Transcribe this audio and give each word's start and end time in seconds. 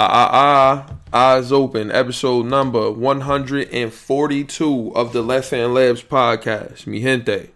Ah, 0.00 0.12
ah, 0.12 0.30
ah, 0.30 0.86
eyes 1.34 1.50
open, 1.50 1.90
episode 1.90 2.46
number 2.46 2.88
142 2.88 4.92
of 4.94 5.12
the 5.12 5.22
Left 5.22 5.50
Hand 5.50 5.74
Layups 5.74 6.06
podcast. 6.06 6.86
Mi 6.86 7.00
gente, 7.00 7.50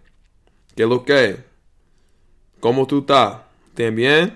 que 0.75 0.85
lo 0.85 0.99
que? 0.99 1.37
¿Cómo 2.59 2.85
tú 2.85 3.01
estás? 3.01 3.39
¿Están 3.73 3.95
bien? 3.95 4.35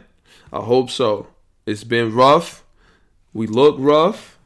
I 0.54 0.62
hope 0.62 0.90
so. 0.90 1.28
It's 1.66 1.84
been 1.84 2.16
rough. 2.16 2.64
We 3.34 3.46
look 3.46 3.76
rough. 3.78 4.38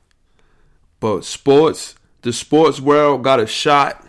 But 1.00 1.24
sports, 1.24 1.94
the 2.24 2.34
sports 2.34 2.82
world 2.82 3.24
got 3.24 3.40
a 3.40 3.46
shot 3.46 4.04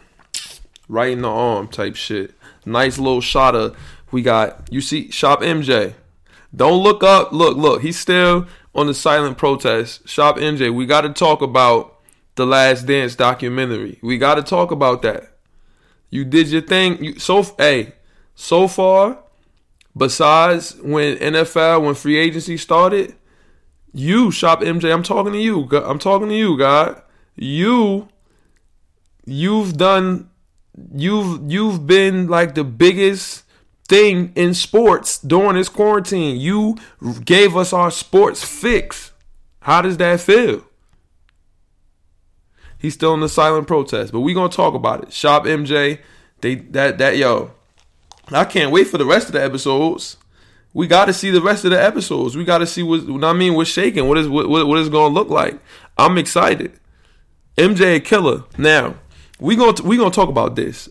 right 0.88 1.12
in 1.12 1.20
the 1.20 1.28
arm 1.28 1.68
type 1.68 1.96
shit. 1.96 2.32
Nice 2.64 2.98
little 2.98 3.20
shot 3.20 3.54
of, 3.54 3.76
we 4.10 4.22
got, 4.22 4.72
you 4.72 4.80
see, 4.80 5.10
Shop 5.10 5.42
MJ. 5.42 5.92
Don't 6.56 6.82
look 6.82 7.02
up. 7.02 7.32
Look, 7.32 7.58
look. 7.58 7.82
He's 7.82 7.98
still 7.98 8.46
on 8.74 8.86
the 8.86 8.94
silent 8.94 9.38
protest. 9.38 10.08
Shop 10.08 10.36
MJ. 10.36 10.72
We 10.72 10.86
got 10.86 11.02
to 11.02 11.10
talk 11.10 11.42
about 11.42 11.98
the 12.34 12.46
Last 12.46 12.86
Dance 12.86 13.14
documentary. 13.14 13.98
We 14.02 14.18
got 14.18 14.36
to 14.36 14.42
talk 14.42 14.70
about 14.70 15.02
that. 15.02 15.36
You 16.10 16.24
did 16.24 16.48
your 16.48 16.62
thing. 16.62 17.02
You 17.02 17.18
so 17.18 17.42
hey, 17.58 17.94
so 18.34 18.68
far. 18.68 19.18
Besides 19.96 20.76
when 20.80 21.18
NFL, 21.18 21.84
when 21.84 21.94
free 21.94 22.16
agency 22.16 22.56
started, 22.56 23.14
you 23.92 24.30
Shop 24.30 24.60
MJ. 24.60 24.92
I'm 24.92 25.02
talking 25.02 25.32
to 25.32 25.38
you. 25.38 25.68
I'm 25.70 25.98
talking 25.98 26.28
to 26.28 26.34
you, 26.34 26.56
God. 26.56 27.02
You, 27.36 28.08
you've 29.26 29.76
done. 29.76 30.30
You've 30.94 31.50
you've 31.50 31.86
been 31.86 32.28
like 32.28 32.54
the 32.54 32.64
biggest 32.64 33.44
thing 33.88 34.32
in 34.34 34.54
sports 34.54 35.18
during 35.18 35.56
this 35.56 35.68
quarantine. 35.68 36.40
You 36.40 36.76
gave 37.24 37.56
us 37.56 37.72
our 37.72 37.90
sports 37.90 38.44
fix. 38.44 39.12
How 39.60 39.82
does 39.82 39.96
that 39.98 40.20
feel? 40.20 40.64
He's 42.78 42.94
still 42.94 43.14
in 43.14 43.20
the 43.20 43.28
silent 43.28 43.68
protest, 43.68 44.12
but 44.12 44.20
we 44.20 44.34
gonna 44.34 44.48
talk 44.48 44.74
about 44.74 45.04
it. 45.04 45.12
Shop 45.12 45.44
MJ, 45.44 46.00
they 46.40 46.56
that 46.56 46.98
that 46.98 47.16
yo, 47.16 47.52
I 48.32 48.44
can't 48.44 48.72
wait 48.72 48.88
for 48.88 48.98
the 48.98 49.06
rest 49.06 49.28
of 49.28 49.34
the 49.34 49.42
episodes. 49.42 50.16
We 50.74 50.86
got 50.86 51.04
to 51.04 51.12
see 51.12 51.30
the 51.30 51.42
rest 51.42 51.64
of 51.64 51.70
the 51.70 51.82
episodes. 51.82 52.34
We 52.34 52.44
got 52.44 52.58
to 52.58 52.66
see 52.66 52.82
what, 52.82 53.06
what 53.06 53.22
I 53.24 53.34
mean. 53.34 53.54
What's 53.54 53.68
shaking? 53.70 54.08
What 54.08 54.16
is 54.16 54.26
what, 54.26 54.48
what 54.48 54.78
is 54.78 54.88
to 54.88 55.06
look 55.06 55.28
like? 55.28 55.60
I'm 55.98 56.16
excited. 56.18 56.72
MJ 57.56 58.02
killer. 58.02 58.44
Now 58.56 58.96
we 59.38 59.54
gonna 59.56 59.82
we 59.82 59.96
gonna 59.96 60.10
talk 60.10 60.28
about 60.28 60.56
this 60.56 60.88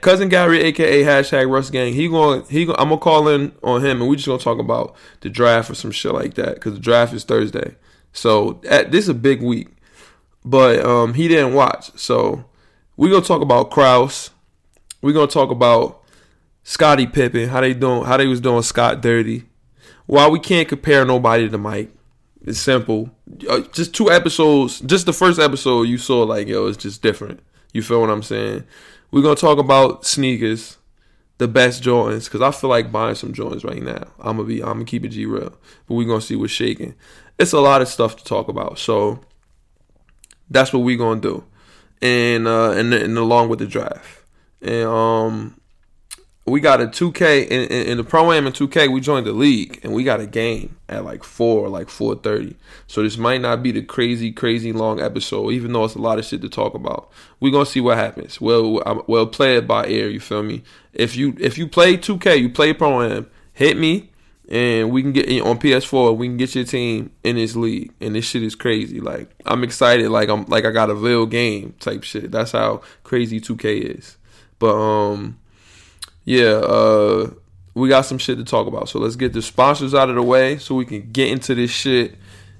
cousin 0.00 0.28
Gary, 0.28 0.60
aka 0.60 1.02
hashtag 1.02 1.50
Russ 1.50 1.70
Gang, 1.70 1.94
he 1.94 2.08
going 2.08 2.44
he 2.44 2.66
going 2.66 2.78
I'm 2.78 2.88
gonna 2.88 3.00
call 3.00 3.28
in 3.28 3.52
on 3.62 3.84
him, 3.84 4.00
and 4.00 4.10
we 4.10 4.16
just 4.16 4.28
gonna 4.28 4.38
talk 4.38 4.58
about 4.58 4.94
the 5.20 5.30
draft 5.30 5.70
or 5.70 5.74
some 5.74 5.90
shit 5.90 6.12
like 6.12 6.34
that 6.34 6.54
because 6.54 6.74
the 6.74 6.80
draft 6.80 7.14
is 7.14 7.24
Thursday. 7.24 7.76
So 8.12 8.60
at, 8.68 8.92
this 8.92 9.04
is 9.04 9.08
a 9.08 9.14
big 9.14 9.42
week, 9.42 9.68
but 10.44 10.84
um, 10.84 11.14
he 11.14 11.28
didn't 11.28 11.54
watch. 11.54 11.98
So 11.98 12.44
we 12.96 13.10
gonna 13.10 13.24
talk 13.24 13.40
about 13.40 13.70
Krause. 13.70 14.30
We 15.00 15.12
gonna 15.12 15.26
talk 15.26 15.50
about 15.50 16.02
Scottie 16.62 17.06
Pippen, 17.06 17.48
how 17.48 17.60
they 17.62 17.72
doing, 17.72 18.04
how 18.04 18.16
they 18.16 18.26
was 18.26 18.40
doing 18.40 18.62
Scott 18.62 19.00
dirty. 19.00 19.44
Why 20.06 20.28
we 20.28 20.40
can't 20.40 20.68
compare 20.68 21.04
nobody 21.04 21.48
to 21.48 21.56
Mike, 21.56 21.90
it's 22.42 22.58
simple. 22.58 23.10
Uh, 23.48 23.60
just 23.72 23.94
two 23.94 24.10
episodes, 24.10 24.80
just 24.80 25.06
the 25.06 25.12
first 25.12 25.38
episode 25.38 25.82
you 25.84 25.98
saw, 25.98 26.22
like 26.22 26.48
yo, 26.48 26.66
it's 26.66 26.76
just 26.76 27.00
different. 27.00 27.40
You 27.72 27.82
feel 27.82 28.00
what 28.00 28.10
I'm 28.10 28.22
saying? 28.22 28.64
We're 29.10 29.22
gonna 29.22 29.36
talk 29.36 29.58
about 29.58 30.06
sneakers, 30.06 30.78
the 31.38 31.48
best 31.48 31.82
Jordans, 31.82 32.24
because 32.24 32.42
I 32.42 32.50
feel 32.50 32.70
like 32.70 32.92
buying 32.92 33.14
some 33.14 33.32
Jordans 33.32 33.64
right 33.64 33.82
now. 33.82 34.04
I'm 34.18 34.36
gonna 34.36 34.44
be, 34.44 34.62
I'm 34.62 34.74
gonna 34.74 34.84
keep 34.84 35.04
it 35.04 35.08
G 35.08 35.26
real, 35.26 35.54
but 35.86 35.94
we're 35.94 36.06
gonna 36.06 36.20
see 36.20 36.36
what's 36.36 36.52
shaking. 36.52 36.94
It's 37.38 37.52
a 37.52 37.60
lot 37.60 37.82
of 37.82 37.88
stuff 37.88 38.16
to 38.16 38.24
talk 38.24 38.48
about, 38.48 38.78
so 38.78 39.20
that's 40.48 40.72
what 40.72 40.80
we're 40.80 40.98
gonna 40.98 41.20
do, 41.20 41.44
and 42.00 42.46
uh, 42.46 42.70
and, 42.72 42.94
and 42.94 43.18
along 43.18 43.48
with 43.48 43.58
the 43.58 43.66
draft, 43.66 44.24
and 44.62 44.84
um, 44.84 45.59
we 46.50 46.60
got 46.60 46.80
a 46.80 46.86
2K 46.86 47.46
in, 47.46 47.62
in, 47.68 47.86
in 47.86 47.96
the 47.96 48.04
pro 48.04 48.32
am 48.32 48.46
and 48.46 48.54
2K. 48.54 48.92
We 48.92 49.00
joined 49.00 49.26
the 49.26 49.32
league 49.32 49.80
and 49.82 49.92
we 49.92 50.04
got 50.04 50.20
a 50.20 50.26
game 50.26 50.76
at 50.88 51.04
like 51.04 51.24
four, 51.24 51.68
like 51.68 51.88
4:30. 51.88 52.56
So 52.86 53.02
this 53.02 53.16
might 53.16 53.40
not 53.40 53.62
be 53.62 53.72
the 53.72 53.82
crazy, 53.82 54.32
crazy 54.32 54.72
long 54.72 55.00
episode, 55.00 55.50
even 55.50 55.72
though 55.72 55.84
it's 55.84 55.94
a 55.94 56.00
lot 56.00 56.18
of 56.18 56.24
shit 56.24 56.42
to 56.42 56.48
talk 56.48 56.74
about. 56.74 57.10
We're 57.40 57.52
gonna 57.52 57.66
see 57.66 57.80
what 57.80 57.98
happens. 57.98 58.40
Well, 58.40 58.82
I'm, 58.86 59.02
well, 59.06 59.26
play 59.26 59.56
it 59.56 59.66
by 59.66 59.86
ear. 59.86 60.08
You 60.08 60.20
feel 60.20 60.42
me? 60.42 60.62
If 60.92 61.16
you 61.16 61.36
if 61.38 61.58
you 61.58 61.66
play 61.66 61.96
2K, 61.96 62.40
you 62.40 62.50
play 62.50 62.72
pro 62.72 63.02
am, 63.02 63.30
hit 63.52 63.76
me, 63.76 64.10
and 64.48 64.90
we 64.90 65.02
can 65.02 65.12
get 65.12 65.28
on 65.42 65.58
PS4. 65.58 66.16
We 66.16 66.28
can 66.28 66.36
get 66.36 66.54
your 66.54 66.64
team 66.64 67.12
in 67.22 67.36
this 67.36 67.56
league, 67.56 67.92
and 68.00 68.14
this 68.14 68.24
shit 68.24 68.42
is 68.42 68.54
crazy. 68.54 69.00
Like 69.00 69.30
I'm 69.46 69.64
excited. 69.64 70.10
Like 70.10 70.28
I'm 70.28 70.44
like 70.46 70.64
I 70.64 70.70
got 70.70 70.90
a 70.90 70.94
real 70.94 71.26
game 71.26 71.74
type 71.80 72.02
shit. 72.02 72.30
That's 72.30 72.52
how 72.52 72.82
crazy 73.04 73.40
2K 73.40 73.96
is. 73.98 74.16
But 74.58 74.74
um 74.74 75.39
yeah, 76.24 76.50
uh, 76.50 77.30
we 77.74 77.88
got 77.88 78.02
some 78.02 78.18
shit 78.18 78.38
to 78.38 78.44
talk 78.44 78.66
about. 78.66 78.88
So 78.88 78.98
let's 78.98 79.16
get 79.16 79.32
the 79.32 79.42
sponsors 79.42 79.94
out 79.94 80.08
of 80.08 80.16
the 80.16 80.22
way 80.22 80.58
so 80.58 80.74
we 80.74 80.84
can 80.84 81.10
get 81.10 81.28
into 81.28 81.54
this 81.54 81.70
shit. 81.70 82.16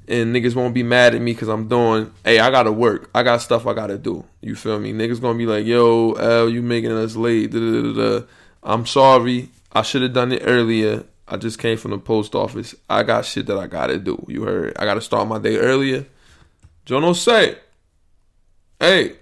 And 0.09 0.35
niggas 0.35 0.57
won't 0.57 0.75
be 0.75 0.83
mad 0.83 1.15
at 1.15 1.21
me 1.21 1.33
because 1.33 1.49
I'm 1.49 1.69
doing, 1.69 2.13
hey, 2.25 2.41
I 2.41 2.51
gotta 2.51 2.73
work. 2.73 3.11
I 3.15 3.23
got 3.23 3.43
stuff 3.43 3.67
I 3.67 3.75
gotta 3.75 3.97
do. 3.97 4.25
You 4.41 4.57
feel 4.57 4.81
me? 4.81 4.93
Niggas 4.93 5.21
gonna 5.21 5.39
be 5.39 5.47
like, 5.47 5.67
yo, 5.67 6.13
L, 6.13 6.49
you 6.49 6.63
making 6.63 6.91
us 6.91 7.15
late. 7.15 7.53
Da-da-da-da. 7.53 8.27
I'm 8.63 8.87
sorry. 8.87 9.51
I 9.73 9.83
should 9.83 10.03
have 10.03 10.13
done 10.13 10.33
it 10.33 10.43
earlier. 10.45 11.05
I 11.29 11.37
just 11.37 11.61
came 11.61 11.77
from 11.77 11.93
the 11.93 11.99
post 11.99 12.35
office. 12.35 12.75
I 12.89 13.05
got 13.05 13.25
shit 13.25 13.47
that 13.47 13.57
I 13.57 13.69
gotta 13.69 13.99
do. 13.99 14.25
You 14.27 14.43
heard? 14.43 14.77
I 14.77 14.85
gotta 14.85 15.01
start 15.01 15.29
my 15.29 15.39
day 15.39 15.59
earlier. 15.59 16.07
Jono 16.87 17.15
say, 17.15 17.57
hey, 18.81 19.13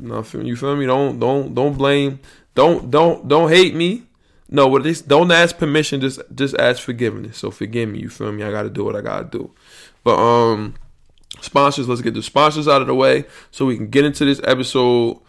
you 0.00 0.56
feel 0.56 0.76
me? 0.76 0.86
Don't 0.86 1.18
don't 1.18 1.54
don't 1.54 1.76
blame 1.76 2.20
don't 2.60 2.90
don't 2.90 3.26
don't 3.26 3.48
hate 3.48 3.74
me. 3.74 4.02
No, 4.50 4.68
but 4.68 4.82
this 4.82 5.00
don't 5.00 5.32
ask 5.32 5.56
permission. 5.56 6.02
Just 6.02 6.20
just 6.34 6.54
ask 6.56 6.82
forgiveness. 6.82 7.38
So 7.38 7.50
forgive 7.50 7.88
me. 7.88 8.00
You 8.00 8.10
feel 8.10 8.32
me? 8.32 8.42
I 8.42 8.50
got 8.50 8.64
to 8.64 8.70
do 8.70 8.84
what 8.84 8.94
I 8.94 9.00
got 9.00 9.32
to 9.32 9.38
do. 9.38 9.54
But 10.04 10.18
um, 10.18 10.74
sponsors. 11.40 11.88
Let's 11.88 12.02
get 12.02 12.12
the 12.12 12.22
sponsors 12.22 12.68
out 12.68 12.82
of 12.82 12.86
the 12.86 12.94
way 12.94 13.24
so 13.50 13.64
we 13.64 13.78
can 13.78 13.88
get 13.88 14.04
into 14.04 14.26
this 14.26 14.42
episode. 14.44 15.20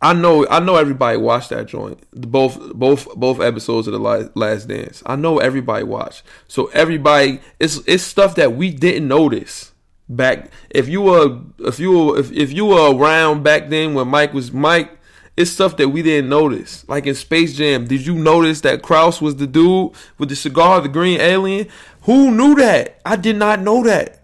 I 0.00 0.12
know 0.12 0.46
I 0.48 0.60
know 0.60 0.76
everybody 0.76 1.18
watched 1.18 1.50
that 1.50 1.66
joint. 1.66 1.98
Both 2.12 2.72
both 2.74 3.12
both 3.16 3.40
episodes 3.40 3.88
of 3.88 3.92
the 3.92 4.30
Last 4.36 4.68
Dance. 4.68 5.02
I 5.06 5.16
know 5.16 5.38
everybody 5.38 5.82
watched. 5.82 6.22
So 6.46 6.66
everybody, 6.66 7.40
it's 7.58 7.78
it's 7.88 8.04
stuff 8.04 8.36
that 8.36 8.52
we 8.52 8.70
didn't 8.70 9.08
notice 9.08 9.72
back. 10.08 10.50
If 10.70 10.88
you 10.88 11.00
were 11.02 11.40
if 11.58 11.80
you 11.80 11.90
were 11.98 12.18
if, 12.20 12.30
if 12.30 12.52
you 12.52 12.66
were 12.66 12.94
around 12.94 13.42
back 13.42 13.70
then 13.70 13.94
when 13.94 14.06
Mike 14.06 14.32
was 14.32 14.52
Mike 14.52 14.95
it's 15.36 15.50
stuff 15.50 15.76
that 15.76 15.90
we 15.90 16.02
didn't 16.02 16.30
notice. 16.30 16.88
Like 16.88 17.06
in 17.06 17.14
Space 17.14 17.54
Jam, 17.54 17.86
did 17.86 18.06
you 18.06 18.14
notice 18.14 18.62
that 18.62 18.82
Krause 18.82 19.20
was 19.20 19.36
the 19.36 19.46
dude 19.46 19.92
with 20.18 20.30
the 20.30 20.36
cigar, 20.36 20.80
the 20.80 20.88
green 20.88 21.20
alien? 21.20 21.68
Who 22.02 22.30
knew 22.30 22.54
that? 22.56 23.00
I 23.04 23.16
did 23.16 23.36
not 23.36 23.60
know 23.60 23.82
that. 23.84 24.22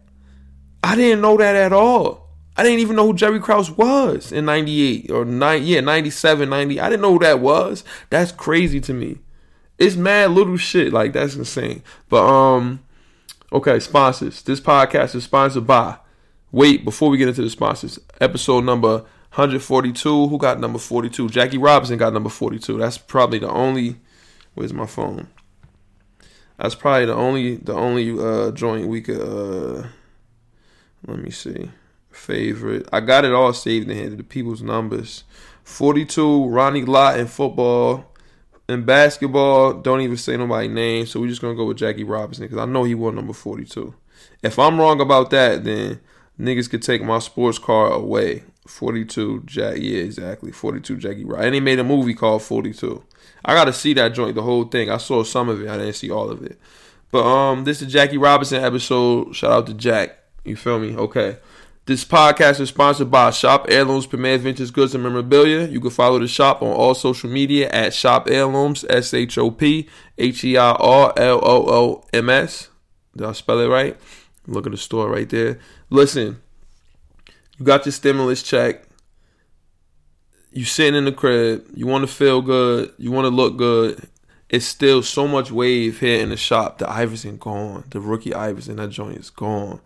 I 0.82 0.96
didn't 0.96 1.20
know 1.20 1.36
that 1.36 1.54
at 1.54 1.72
all. 1.72 2.30
I 2.56 2.62
didn't 2.62 2.80
even 2.80 2.96
know 2.96 3.06
who 3.06 3.14
Jerry 3.14 3.40
Krause 3.40 3.70
was 3.70 4.30
in 4.30 4.44
98 4.44 5.10
or 5.10 5.24
9 5.24 5.62
yeah, 5.62 5.80
97, 5.80 6.48
90. 6.48 6.80
I 6.80 6.88
didn't 6.88 7.02
know 7.02 7.12
who 7.12 7.18
that 7.20 7.40
was. 7.40 7.84
That's 8.10 8.32
crazy 8.32 8.80
to 8.80 8.92
me. 8.92 9.18
It's 9.78 9.96
mad 9.96 10.32
little 10.32 10.56
shit. 10.56 10.92
Like 10.92 11.12
that's 11.12 11.34
insane. 11.34 11.82
But 12.08 12.24
um 12.26 12.80
okay, 13.52 13.80
sponsors. 13.80 14.42
This 14.42 14.60
podcast 14.60 15.14
is 15.14 15.24
sponsored 15.24 15.66
by 15.66 15.98
Wait, 16.52 16.84
before 16.84 17.08
we 17.08 17.16
get 17.16 17.28
into 17.28 17.40
the 17.40 17.48
sponsors, 17.48 17.98
episode 18.20 18.62
number 18.64 19.06
142. 19.32 20.28
Who 20.28 20.36
got 20.36 20.60
number 20.60 20.78
42? 20.78 21.30
Jackie 21.30 21.56
Robinson 21.56 21.96
got 21.96 22.12
number 22.12 22.28
42. 22.28 22.76
That's 22.76 22.98
probably 22.98 23.38
the 23.38 23.48
only. 23.48 23.96
Where's 24.52 24.74
my 24.74 24.84
phone? 24.84 25.28
That's 26.58 26.74
probably 26.74 27.06
the 27.06 27.14
only 27.14 27.56
the 27.56 27.72
only 27.72 28.10
uh, 28.10 28.50
joint 28.50 28.88
we 28.88 29.00
could. 29.00 29.22
Uh, 29.22 29.86
let 31.06 31.18
me 31.18 31.30
see. 31.30 31.70
Favorite. 32.10 32.86
I 32.92 33.00
got 33.00 33.24
it 33.24 33.32
all 33.32 33.54
saved 33.54 33.90
in 33.90 33.96
here. 33.96 34.10
The 34.10 34.22
people's 34.22 34.60
numbers. 34.60 35.24
42. 35.64 36.48
Ronnie 36.48 36.84
Lott 36.84 37.18
in 37.18 37.26
football. 37.26 38.04
In 38.68 38.84
basketball, 38.84 39.72
don't 39.72 40.02
even 40.02 40.18
say 40.18 40.36
nobody's 40.36 40.70
name. 40.70 41.06
So 41.06 41.20
we're 41.20 41.28
just 41.28 41.40
gonna 41.40 41.54
go 41.54 41.64
with 41.64 41.78
Jackie 41.78 42.04
Robinson 42.04 42.44
because 42.44 42.58
I 42.58 42.66
know 42.66 42.84
he 42.84 42.94
won 42.94 43.14
number 43.14 43.32
42. 43.32 43.94
If 44.42 44.58
I'm 44.58 44.78
wrong 44.78 45.00
about 45.00 45.30
that, 45.30 45.64
then 45.64 46.00
niggas 46.38 46.68
could 46.68 46.82
take 46.82 47.02
my 47.02 47.18
sports 47.18 47.58
car 47.58 47.90
away. 47.90 48.44
42 48.66 49.42
Jack 49.44 49.76
yeah 49.78 49.98
exactly 49.98 50.52
42 50.52 50.96
Jackie 50.96 51.24
Right 51.24 51.44
and 51.44 51.54
he 51.54 51.60
made 51.60 51.78
a 51.78 51.84
movie 51.84 52.14
called 52.14 52.42
42 52.42 53.02
I 53.44 53.54
gotta 53.54 53.72
see 53.72 53.92
that 53.94 54.14
joint 54.14 54.34
the 54.36 54.42
whole 54.42 54.64
thing. 54.64 54.88
I 54.88 54.98
saw 54.98 55.24
some 55.24 55.48
of 55.48 55.60
it 55.62 55.68
I 55.68 55.78
didn't 55.78 55.94
see 55.94 56.10
all 56.10 56.30
of 56.30 56.42
it. 56.42 56.58
But 57.10 57.24
um 57.24 57.64
this 57.64 57.82
is 57.82 57.92
Jackie 57.92 58.18
Robinson 58.18 58.62
episode. 58.62 59.34
Shout 59.34 59.52
out 59.52 59.66
to 59.66 59.74
Jack 59.74 60.18
you 60.44 60.56
feel 60.56 60.78
me? 60.78 60.96
Okay. 60.96 61.38
This 61.84 62.04
podcast 62.04 62.60
is 62.60 62.68
sponsored 62.68 63.10
by 63.10 63.30
Shop 63.30 63.66
Heirlooms 63.68 64.06
Premier 64.06 64.38
Vintage 64.38 64.72
Goods 64.72 64.94
and 64.94 65.02
Memorabilia. 65.02 65.66
You 65.66 65.80
can 65.80 65.90
follow 65.90 66.20
the 66.20 66.28
shop 66.28 66.62
on 66.62 66.68
all 66.68 66.94
social 66.94 67.28
media 67.28 67.68
at 67.70 67.92
Shop 67.92 68.28
Heirlooms 68.28 68.84
S 68.88 69.12
H 69.12 69.36
O 69.36 69.50
P 69.50 69.88
H 70.16 70.44
E 70.44 70.56
I 70.56 70.70
R 70.72 71.12
L 71.16 71.40
O 71.42 71.66
O 71.68 72.04
M 72.12 72.30
S. 72.30 72.68
Did 73.16 73.26
I 73.26 73.32
spell 73.32 73.58
it 73.58 73.66
right? 73.66 73.96
Look 74.46 74.66
at 74.66 74.70
the 74.70 74.78
store 74.78 75.10
right 75.10 75.28
there. 75.28 75.58
Listen, 75.90 76.40
you 77.62 77.66
got 77.66 77.86
your 77.86 77.92
stimulus 77.92 78.42
check. 78.42 78.82
You 80.50 80.64
sitting 80.64 80.96
in 80.96 81.04
the 81.04 81.12
crib. 81.12 81.64
You 81.72 81.86
want 81.86 82.02
to 82.02 82.12
feel 82.12 82.42
good. 82.42 82.92
You 82.98 83.12
want 83.12 83.26
to 83.26 83.28
look 83.28 83.56
good. 83.56 84.08
It's 84.48 84.66
still 84.66 85.00
so 85.00 85.28
much 85.28 85.52
wave 85.52 86.00
here 86.00 86.20
in 86.20 86.30
the 86.30 86.36
shop. 86.36 86.78
The 86.78 86.90
Iverson 86.90 87.36
gone. 87.36 87.84
The 87.90 88.00
rookie 88.00 88.34
Iverson, 88.34 88.76
that 88.76 88.90
joint 88.90 89.18
is 89.18 89.30
gone. 89.30 89.80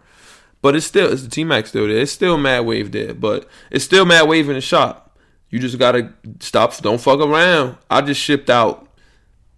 But 0.62 0.74
it's 0.74 0.86
still, 0.86 1.12
it's 1.12 1.22
the 1.22 1.28
T 1.28 1.44
Mac 1.44 1.66
still 1.66 1.86
there. 1.86 1.98
It's 1.98 2.12
still 2.12 2.38
mad 2.38 2.60
wave 2.60 2.92
there. 2.92 3.12
But 3.12 3.46
it's 3.70 3.84
still 3.84 4.06
mad 4.06 4.26
wave 4.26 4.48
in 4.48 4.54
the 4.54 4.62
shop. 4.62 5.18
You 5.50 5.58
just 5.58 5.78
gotta 5.78 6.14
stop. 6.40 6.74
Don't 6.78 6.98
fuck 6.98 7.20
around. 7.20 7.76
I 7.90 8.00
just 8.00 8.22
shipped 8.22 8.48
out 8.48 8.88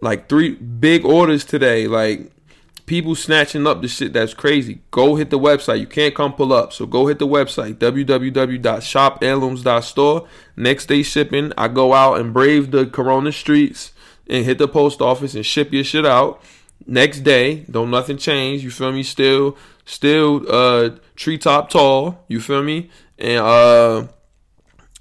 like 0.01 0.29
three 0.29 0.57
big 0.57 1.05
orders 1.05 1.45
today. 1.45 1.87
Like 1.87 2.33
people 2.89 3.15
snatching 3.15 3.67
up 3.67 3.83
the 3.83 3.89
shit 3.89 4.13
that's 4.13 4.35
crazy. 4.35 4.81
Go 4.91 5.15
hit 5.15 5.31
the 5.31 5.39
website. 5.39 5.79
You 5.79 5.87
can't 5.87 6.13
come 6.15 6.33
pull 6.33 6.53
up. 6.53 6.73
So 6.73 6.87
go 6.87 7.07
hit 7.07 7.21
the 7.21 7.29
website 7.29 7.77
www.shopheirlooms.store. 7.77 10.29
Next 10.57 10.87
day 10.87 11.03
shipping. 11.03 11.53
I 11.57 11.69
go 11.69 11.95
out 11.95 12.19
and 12.19 12.35
brave 12.35 12.73
the 12.73 12.87
corona 12.87 13.31
streets 13.31 13.93
and 14.29 14.45
hit 14.45 14.59
the 14.59 14.67
post 14.67 15.01
office 15.01 15.35
and 15.35 15.47
ship 15.47 15.73
your 15.73 15.85
shit 15.85 16.05
out. 16.05 16.43
Next 16.87 17.21
day, 17.21 17.65
don't 17.71 17.91
nothing 17.91 18.17
change. 18.17 18.65
You 18.65 18.71
feel 18.71 18.93
me? 18.93 19.03
Still, 19.03 19.57
still, 19.85 20.45
uh, 20.49 20.91
treetop 21.17 21.71
tall. 21.71 22.25
You 22.29 22.41
feel 22.41 22.63
me? 22.63 22.89
And 23.19 23.41
uh, 23.41 24.07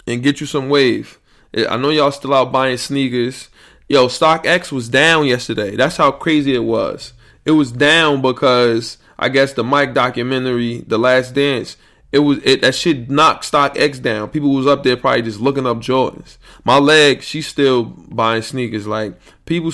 and 0.05 0.21
get 0.21 0.41
you 0.41 0.47
some 0.47 0.67
wave. 0.69 1.17
I 1.55 1.77
know 1.77 1.89
y'all 1.89 2.11
still 2.11 2.33
out 2.33 2.51
buying 2.51 2.77
sneakers. 2.77 3.47
Yo, 3.87 4.07
StockX 4.07 4.71
was 4.71 4.89
down 4.89 5.27
yesterday. 5.27 5.77
That's 5.77 5.95
how 5.95 6.11
crazy 6.11 6.53
it 6.53 6.63
was. 6.63 7.13
It 7.47 7.51
was 7.51 7.71
down 7.71 8.21
because 8.21 8.97
I 9.17 9.29
guess 9.29 9.53
the 9.53 9.63
Mike 9.63 9.93
documentary, 9.93 10.81
The 10.81 10.99
Last 10.99 11.33
Dance, 11.33 11.77
it 12.11 12.19
was 12.19 12.39
it 12.43 12.59
that 12.59 12.75
shit 12.75 13.09
knocked 13.09 13.49
StockX 13.49 14.01
down. 14.01 14.27
People 14.27 14.53
was 14.53 14.67
up 14.67 14.83
there 14.83 14.97
probably 14.97 15.21
just 15.21 15.39
looking 15.39 15.65
up 15.65 15.77
Jordans. 15.77 16.37
My 16.65 16.77
leg, 16.77 17.21
she's 17.21 17.47
still 17.47 17.85
buying 17.85 18.41
sneakers. 18.41 18.85
Like 18.85 19.17
people, 19.45 19.71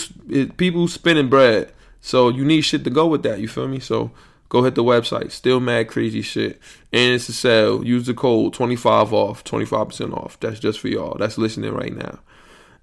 people 0.57 0.87
spending 0.87 1.29
bread. 1.29 1.73
So 1.99 2.29
you 2.29 2.45
need 2.45 2.61
shit 2.61 2.83
to 2.83 2.91
go 2.91 3.07
with 3.07 3.23
that. 3.23 3.39
You 3.39 3.47
feel 3.47 3.67
me? 3.67 3.79
So 3.79 4.11
go 4.49 4.63
hit 4.63 4.75
the 4.75 4.83
website. 4.83 5.31
Still 5.31 5.59
mad 5.59 5.87
crazy 5.87 6.21
shit. 6.21 6.61
And 6.91 7.15
it's 7.15 7.27
a 7.27 7.33
sale. 7.33 7.83
Use 7.83 8.05
the 8.05 8.13
code 8.13 8.53
25 8.53 9.13
off, 9.13 9.43
25% 9.43 10.13
off. 10.13 10.39
That's 10.39 10.59
just 10.59 10.79
for 10.79 10.89
y'all. 10.89 11.17
That's 11.17 11.39
listening 11.39 11.73
right 11.73 11.95
now. 11.95 12.19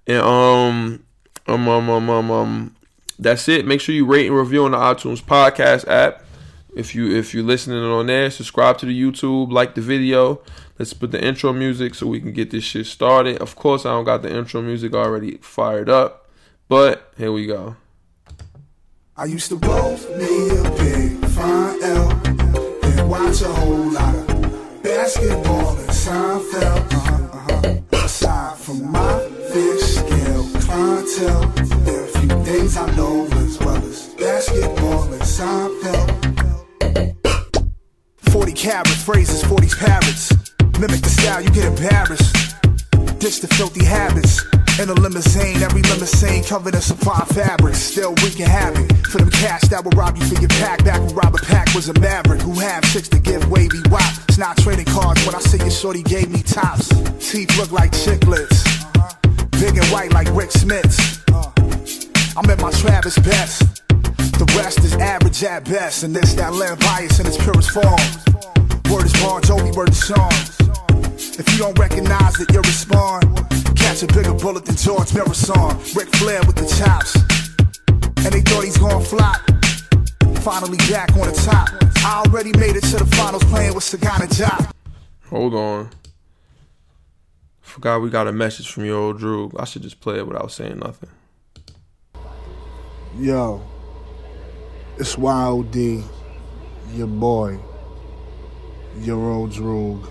And 0.05 0.21
um 0.21 1.05
um 1.47 1.67
um 1.69 1.89
um 1.89 2.09
um, 2.09 2.31
um 2.31 2.75
that's 3.21 3.47
it. 3.47 3.65
Make 3.65 3.79
sure 3.79 3.95
you 3.95 4.05
rate 4.05 4.27
and 4.27 4.35
review 4.35 4.65
on 4.65 4.71
the 4.71 4.77
iTunes 4.77 5.21
podcast 5.21 5.87
app. 5.87 6.23
If 6.75 6.95
you 6.95 7.15
if 7.15 7.33
you're 7.33 7.43
listening 7.43 7.83
on 7.83 8.07
there, 8.07 8.31
subscribe 8.31 8.77
to 8.79 8.85
the 8.85 8.99
YouTube, 8.99 9.51
like 9.51 9.75
the 9.75 9.81
video. 9.81 10.41
Let's 10.79 10.93
put 10.93 11.11
the 11.11 11.23
intro 11.23 11.53
music 11.53 11.93
so 11.95 12.07
we 12.07 12.19
can 12.19 12.31
get 12.31 12.49
this 12.49 12.63
shit 12.63 12.87
started. 12.87 13.37
Of 13.37 13.55
course, 13.55 13.85
I 13.85 13.89
don't 13.89 14.05
got 14.05 14.23
the 14.23 14.35
intro 14.35 14.61
music 14.61 14.93
already 14.95 15.37
fired 15.37 15.89
up, 15.89 16.29
but 16.67 17.13
here 17.17 17.31
we 17.31 17.45
go. 17.45 17.75
I 19.15 19.25
used 19.25 19.49
to 19.49 19.57
roll 19.57 19.97
me 20.17 20.49
a 20.49 20.63
big 20.77 21.25
fine 21.27 21.83
L 21.83 22.09
and 22.83 23.09
watch 23.09 23.41
a 23.41 23.49
whole 23.49 23.91
lot 23.91 24.15
of 24.15 24.81
basketball 24.81 25.77
and 25.77 25.89
Seinfeld. 25.89 26.93
Uh-huh, 26.93 27.37
uh-huh. 27.37 28.03
Aside 28.03 28.57
from 28.57 28.91
my 28.91 29.19
fish 29.51 29.81
scale 29.81 30.47
clientele, 30.61 31.60
things 32.51 32.75
I 32.75 32.93
know 32.97 33.25
as 33.47 33.57
well 33.59 33.77
as 33.77 34.07
basketball 34.15 35.03
and 35.13 35.21
Seinfeld. 35.21 36.09
40 38.29 38.53
carats, 38.53 39.03
phrases, 39.03 39.41
40s 39.43 39.77
parrots. 39.77 40.33
Mimic 40.79 41.01
the 41.01 41.09
style, 41.09 41.41
you 41.41 41.49
get 41.51 41.65
embarrassed. 41.65 42.35
Ditch 43.19 43.39
the 43.39 43.47
filthy 43.47 43.85
habits. 43.85 44.43
In 44.79 44.89
a 44.89 44.93
limousine, 44.93 45.63
every 45.63 45.81
limousine 45.83 46.43
covered 46.43 46.75
in 46.75 46.81
supply 46.81 47.23
fabrics. 47.25 47.77
Still 47.77 48.13
wreaking 48.21 48.47
havoc 48.47 48.89
for 49.07 49.19
them 49.19 49.31
cash 49.31 49.61
that 49.69 49.83
will 49.85 49.91
rob 49.91 50.17
you 50.17 50.25
for 50.25 50.39
your 50.41 50.49
pack. 50.49 50.83
Back 50.83 50.99
when 50.99 51.15
Robert 51.15 51.43
Pack 51.43 51.73
was 51.73 51.87
a 51.87 51.93
maverick 52.01 52.41
who 52.41 52.59
had 52.59 52.83
six 52.85 53.07
to 53.09 53.19
give 53.19 53.49
wavy 53.49 53.81
wop. 53.89 54.11
It's 54.27 54.37
not 54.37 54.57
trading 54.57 54.85
cards 54.85 55.25
when 55.25 55.35
I 55.35 55.39
see 55.39 55.59
your 55.59 55.71
shorty 55.71 56.03
gave 56.03 56.29
me 56.29 56.41
tops. 56.43 56.89
Teeth 57.19 57.55
look 57.57 57.71
like 57.71 57.91
chiclets. 57.91 58.59
Big 59.51 59.77
and 59.77 59.87
white 59.87 60.11
like 60.11 60.27
Rik 60.33 60.49
Smits. 60.49 61.20
I'm 62.37 62.49
at 62.49 62.61
my 62.61 62.71
Travis 62.71 63.17
best. 63.19 63.85
The 63.87 64.45
rest 64.57 64.79
is 64.79 64.93
average 64.93 65.43
at 65.43 65.65
best, 65.65 66.03
and 66.03 66.15
this 66.15 66.33
that 66.35 66.53
land 66.53 66.79
bias 66.79 67.19
in 67.19 67.27
its 67.27 67.37
purest 67.37 67.71
form. 67.71 68.01
Word 68.89 69.05
is 69.05 69.13
Bon 69.21 69.41
Jovi, 69.41 69.75
word 69.75 69.89
is 69.89 70.05
song. 70.05 70.31
If 71.37 71.51
you 71.51 71.57
don't 71.59 71.77
recognize 71.77 72.39
it, 72.39 72.51
you'll 72.53 72.63
respond. 72.63 73.23
Catch 73.75 74.03
a 74.03 74.07
bigger 74.07 74.33
bullet 74.33 74.65
than 74.65 74.77
George 74.77 75.13
Marathon. 75.13 75.77
Ric 75.93 76.07
Flair 76.15 76.41
with 76.47 76.55
the 76.55 76.67
chops. 76.79 77.15
And 78.23 78.33
they 78.33 78.41
thought 78.41 78.63
he's 78.63 78.77
gonna 78.77 79.03
flop. 79.03 79.41
Finally 80.41 80.77
back 80.89 81.11
on 81.17 81.27
the 81.27 81.41
top. 81.45 81.67
I 82.05 82.23
already 82.25 82.51
made 82.57 82.75
it 82.75 82.83
to 82.91 82.97
the 82.97 83.05
finals 83.17 83.43
playing 83.45 83.75
with 83.75 83.83
Sagana 83.83 84.31
Job. 84.31 84.73
Hold 85.29 85.53
on. 85.53 85.89
Forgot 87.59 88.01
we 88.01 88.09
got 88.09 88.27
a 88.27 88.31
message 88.31 88.71
from 88.71 88.85
your 88.85 88.97
old 88.97 89.19
Droog. 89.19 89.59
I 89.59 89.65
should 89.65 89.81
just 89.81 89.99
play 89.99 90.17
it 90.17 90.27
without 90.27 90.51
saying 90.51 90.79
nothing. 90.79 91.09
Yo, 93.17 93.61
it's 94.97 95.17
Wild 95.17 95.75
YOD, 95.75 96.03
your 96.93 97.07
boy, 97.07 97.59
your 99.01 99.17
old 99.31 99.51
Droog. 99.51 100.05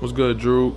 What's 0.00 0.12
good, 0.12 0.38
Drew? 0.38 0.74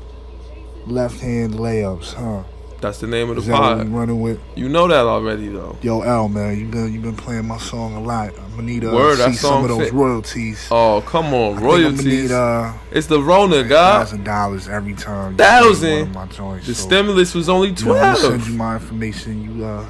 Left 0.85 1.19
hand 1.21 1.53
layups, 1.53 2.13
huh? 2.13 2.43
That's 2.81 2.97
the 2.99 3.05
name 3.07 3.29
of 3.29 3.35
the 3.35 3.41
Is 3.43 3.47
that 3.47 3.59
what 3.59 3.77
we 3.77 3.83
pod. 3.83 3.93
running 3.93 4.21
with? 4.21 4.39
You 4.55 4.67
know 4.67 4.87
that 4.87 5.05
already, 5.05 5.47
though. 5.47 5.77
Yo, 5.83 6.01
L 6.01 6.27
man, 6.27 6.59
you 6.59 6.65
been 6.67 6.91
you 6.91 6.99
been 6.99 7.15
playing 7.15 7.47
my 7.47 7.59
song 7.59 7.93
a 7.95 8.01
lot. 8.01 8.33
I'm 8.37 8.49
gonna 8.51 8.63
need 8.63 8.81
to 8.81 8.91
Word, 8.91 9.17
that 9.19 9.29
see 9.31 9.37
some 9.37 9.49
song 9.51 9.63
of 9.63 9.69
those 9.69 9.83
fit. 9.85 9.93
royalties. 9.93 10.67
Oh, 10.71 11.01
come 11.05 11.27
on, 11.27 11.31
I 11.31 11.47
think 11.55 11.57
I'm 11.59 11.63
royalties. 11.63 12.03
gonna 12.03 12.09
need 12.21 12.31
uh 12.31 12.73
it's 12.91 13.07
the 13.07 13.21
Rona, 13.21 13.63
guy. 13.63 13.99
thousand 13.99 14.23
dollars 14.25 14.67
every 14.67 14.95
time. 14.95 15.31
you 15.33 15.37
play 15.37 15.45
Thousand. 15.45 15.91
one 15.91 16.01
of 16.01 16.13
my 16.15 16.25
joints. 16.25 16.67
The 16.67 16.73
So, 16.75 16.87
stimulus 16.87 17.33
was 17.35 17.47
only 17.49 17.69
you 17.69 17.85
know, 17.85 17.93
I'm 17.95 18.15
gonna 18.15 18.17
send 18.17 18.47
you 18.47 18.53
my 18.55 18.73
information. 18.75 19.57
You 19.59 19.63
uh 19.65 19.89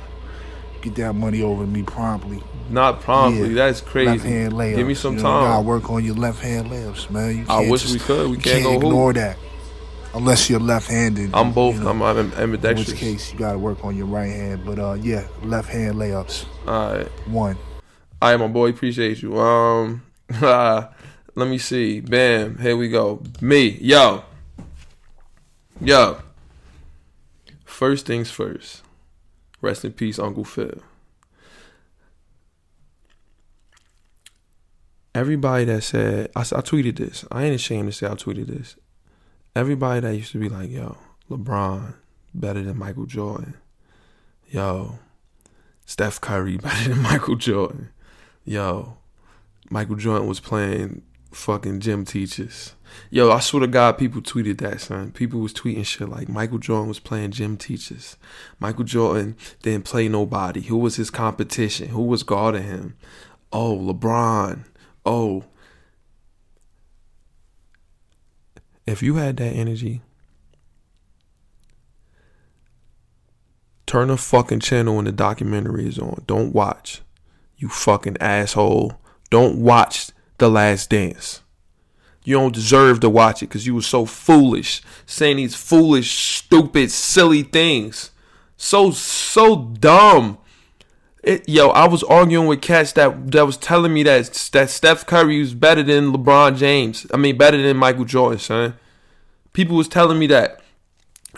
get 0.81 0.95
that 0.95 1.13
money 1.13 1.41
over 1.41 1.63
to 1.63 1.69
me 1.69 1.83
promptly. 1.83 2.41
Not 2.69 3.01
promptly. 3.01 3.49
Yeah. 3.49 3.55
That's 3.65 3.81
Left 3.81 3.91
crazy. 3.91 4.29
hand 4.29 4.53
layups. 4.53 4.75
Give 4.77 4.87
me 4.87 4.93
some 4.93 5.17
you 5.17 5.23
know, 5.23 5.41
You 5.41 5.47
gotta 5.47 5.61
work 5.63 5.89
on 5.89 6.03
your 6.05 6.15
left 6.15 6.41
hand 6.41 6.69
layups, 6.69 7.09
man. 7.09 7.37
You 7.37 7.43
I 7.43 7.59
can't 7.59 7.69
wish 7.71 7.81
just- 7.83 7.93
we 7.93 7.99
could. 7.99 8.29
We 8.29 8.37
you 8.37 8.41
can't 8.41 8.63
go 8.63 8.73
hoop. 8.73 8.83
ignore 8.83 9.13
that. 9.13 9.37
Unless 10.13 10.49
you're 10.49 10.59
left-handed. 10.59 11.29
I'm 11.33 11.53
both. 11.53 11.75
you 11.75 11.83
know. 11.83 11.89
I'm, 11.89 12.01
I'm 12.03 12.33
In 12.33 12.51
which 12.51 12.95
case, 12.95 13.31
you 13.31 13.39
gotta 13.39 13.57
work 13.57 13.85
on 13.85 13.95
your 13.95 14.07
right 14.07 14.29
hand. 14.29 14.65
But 14.65 14.77
uh, 14.77 14.93
yeah, 14.95 15.25
left 15.41 15.69
hand 15.69 15.95
layups. 15.95 16.45
All 16.67 16.95
right. 16.97 17.07
One. 17.27 17.57
All 18.21 18.29
right, 18.31 18.37
my 18.37 18.47
boy. 18.47 18.71
Appreciate 18.71 19.21
you. 19.21 19.39
Um, 19.39 20.03
let 20.41 20.89
me 21.35 21.57
see. 21.57 22.01
Bam. 22.01 22.57
Here 22.57 22.75
we 22.75 22.89
go. 22.89 23.23
Me. 23.39 23.69
Yo. 23.79 24.23
Yo. 25.79 26.19
First 27.63 28.05
things 28.05 28.29
first. 28.29 28.81
Rest 29.61 29.85
in 29.85 29.93
peace, 29.93 30.19
Uncle 30.19 30.43
Phil. 30.43 30.81
Everybody 35.13 35.65
that 35.65 35.83
said, 35.83 36.31
I 36.35 36.41
tweeted 36.41 36.97
this. 36.97 37.25
I 37.31 37.43
ain't 37.43 37.55
ashamed 37.55 37.91
to 37.91 37.97
say 37.97 38.07
I 38.07 38.11
tweeted 38.11 38.47
this. 38.47 38.75
Everybody 39.55 39.99
that 39.99 40.15
used 40.15 40.31
to 40.31 40.39
be 40.39 40.49
like, 40.49 40.71
yo, 40.71 40.97
LeBron 41.29 41.95
better 42.33 42.63
than 42.63 42.77
Michael 42.77 43.05
Jordan. 43.05 43.55
Yo, 44.49 44.99
Steph 45.85 46.21
Curry 46.21 46.57
better 46.61 46.89
than 46.89 47.01
Michael 47.01 47.35
Jordan. 47.35 47.89
Yo, 48.45 48.97
Michael 49.69 49.95
Jordan 49.95 50.27
was 50.27 50.39
playing 50.39 51.01
fucking 51.31 51.81
gym 51.81 52.05
teachers. 52.05 52.73
Yo, 53.09 53.31
I 53.31 53.39
swear 53.39 53.61
to 53.61 53.67
God, 53.67 53.97
people 53.97 54.21
tweeted 54.21 54.59
that, 54.59 54.81
son. 54.81 55.11
People 55.11 55.39
was 55.39 55.53
tweeting 55.53 55.85
shit 55.85 56.09
like 56.09 56.29
Michael 56.29 56.57
Jordan 56.57 56.87
was 56.87 56.99
playing 56.99 57.31
gym 57.31 57.57
teachers. 57.57 58.17
Michael 58.59 58.83
Jordan 58.83 59.35
didn't 59.61 59.85
play 59.85 60.07
nobody. 60.07 60.61
Who 60.61 60.77
was 60.77 60.95
his 60.95 61.09
competition? 61.09 61.89
Who 61.89 62.03
was 62.03 62.23
guarding 62.23 62.63
him? 62.63 62.97
Oh, 63.51 63.77
LeBron. 63.77 64.65
Oh. 65.05 65.45
If 68.87 69.03
you 69.03 69.15
had 69.15 69.37
that 69.37 69.51
energy, 69.51 70.01
turn 73.85 74.07
the 74.07 74.17
fucking 74.17 74.59
channel 74.59 74.95
when 74.95 75.05
the 75.05 75.11
documentary 75.11 75.87
is 75.87 75.99
on. 75.99 76.23
Don't 76.27 76.53
watch. 76.53 77.01
You 77.57 77.69
fucking 77.69 78.17
asshole. 78.19 78.93
Don't 79.29 79.57
watch 79.57 80.11
The 80.39 80.49
Last 80.49 80.89
Dance. 80.89 81.41
You 82.23 82.35
don't 82.35 82.53
deserve 82.53 82.99
to 82.99 83.09
watch 83.09 83.41
it 83.41 83.47
because 83.47 83.65
you 83.65 83.73
were 83.73 83.81
so 83.81 84.05
foolish, 84.05 84.81
saying 85.05 85.37
these 85.37 85.55
foolish, 85.55 86.11
stupid, 86.37 86.91
silly 86.91 87.43
things. 87.43 88.11
So, 88.57 88.91
so 88.91 89.55
dumb. 89.79 90.37
It, 91.23 91.47
yo, 91.47 91.69
I 91.69 91.87
was 91.87 92.03
arguing 92.03 92.47
with 92.47 92.61
cats 92.61 92.93
that 92.93 93.31
that 93.31 93.45
was 93.45 93.57
telling 93.57 93.93
me 93.93 94.03
that 94.03 94.49
that 94.53 94.69
Steph 94.69 95.05
Curry 95.05 95.39
was 95.39 95.53
better 95.53 95.83
than 95.83 96.11
LeBron 96.11 96.57
James. 96.57 97.05
I 97.13 97.17
mean, 97.17 97.37
better 97.37 97.61
than 97.61 97.77
Michael 97.77 98.05
Jordan, 98.05 98.39
son. 98.39 98.75
People 99.53 99.75
was 99.75 99.87
telling 99.87 100.17
me 100.17 100.27
that. 100.27 100.61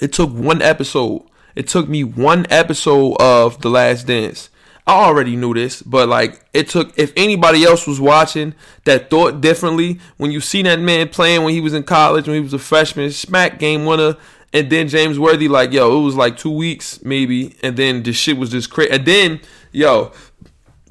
It 0.01 0.13
took 0.13 0.31
one 0.31 0.61
episode. 0.61 1.23
It 1.55 1.67
took 1.67 1.87
me 1.87 2.03
one 2.03 2.45
episode 2.49 3.15
of 3.19 3.61
The 3.61 3.69
Last 3.69 4.07
Dance. 4.07 4.49
I 4.85 5.05
already 5.05 5.35
knew 5.35 5.53
this, 5.53 5.81
but 5.81 6.09
like 6.09 6.43
it 6.53 6.67
took 6.67 6.97
if 6.99 7.13
anybody 7.15 7.63
else 7.63 7.87
was 7.87 8.01
watching 8.01 8.53
that 8.83 9.09
thought 9.09 9.39
differently, 9.39 9.99
when 10.17 10.31
you 10.31 10.41
see 10.41 10.61
that 10.63 10.79
man 10.79 11.07
playing 11.09 11.43
when 11.43 11.53
he 11.53 11.61
was 11.61 11.73
in 11.73 11.83
college, 11.83 12.27
when 12.27 12.35
he 12.35 12.41
was 12.41 12.53
a 12.53 12.59
freshman, 12.59 13.11
smack 13.11 13.59
game 13.59 13.85
winner, 13.85 14.17
and 14.51 14.69
then 14.69 14.87
James 14.87 15.17
Worthy, 15.17 15.47
like, 15.47 15.71
yo, 15.71 15.99
it 15.99 16.03
was 16.03 16.15
like 16.15 16.37
two 16.37 16.51
weeks 16.51 17.01
maybe, 17.03 17.55
and 17.63 17.77
then 17.77 18.03
the 18.03 18.13
shit 18.13 18.37
was 18.37 18.51
just 18.51 18.69
crazy. 18.69 18.91
And 18.91 19.05
then, 19.05 19.39
yo, 19.71 20.11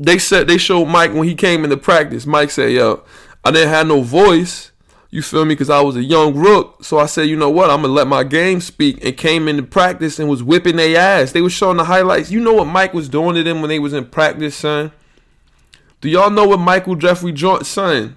they 0.01 0.19
said 0.19 0.49
they 0.49 0.59
showed 0.59 0.87
Mike 0.87 1.13
when 1.13 1.29
he 1.29 1.35
came 1.35 1.63
into 1.63 1.77
practice. 1.77 2.27
Mike 2.27 2.51
said, 2.51 2.73
yo, 2.73 3.05
I 3.45 3.51
didn't 3.51 3.69
have 3.69 3.87
no 3.87 4.03
voice. 4.03 4.72
You 5.13 5.21
feel 5.21 5.45
me? 5.45 5.55
Because 5.55 5.69
I 5.69 5.83
was 5.83 5.95
a 5.95 6.03
young 6.03 6.35
rook. 6.35 6.83
So 6.83 6.99
I 6.99 7.05
said, 7.05 7.29
you 7.29 7.37
know 7.37 7.51
what? 7.51 7.69
I'm 7.69 7.83
going 7.83 7.91
to 7.91 7.95
let 7.95 8.09
my 8.09 8.25
game 8.25 8.63
speak. 8.63 9.05
And 9.05 9.15
came 9.15 9.47
into 9.47 9.63
practice 9.63 10.19
and 10.19 10.27
was 10.27 10.43
whipping 10.43 10.77
their 10.77 10.99
ass. 10.99 11.33
They 11.33 11.43
was 11.43 11.53
showing 11.53 11.77
the 11.77 11.85
highlights. 11.85 12.31
You 12.31 12.41
know 12.41 12.55
what 12.55 12.65
Mike 12.65 12.95
was 12.95 13.11
doing 13.11 13.35
to 13.35 13.43
them 13.43 13.61
when 13.61 13.69
they 13.69 13.79
was 13.79 13.93
in 13.93 14.07
practice, 14.07 14.57
son? 14.57 14.91
Do 16.01 16.09
y'all 16.09 16.31
know 16.31 16.49
what 16.49 16.61
Michael 16.61 16.97
Jeffrey 16.97 17.31
Jordan, 17.31 17.67
son? 17.67 18.17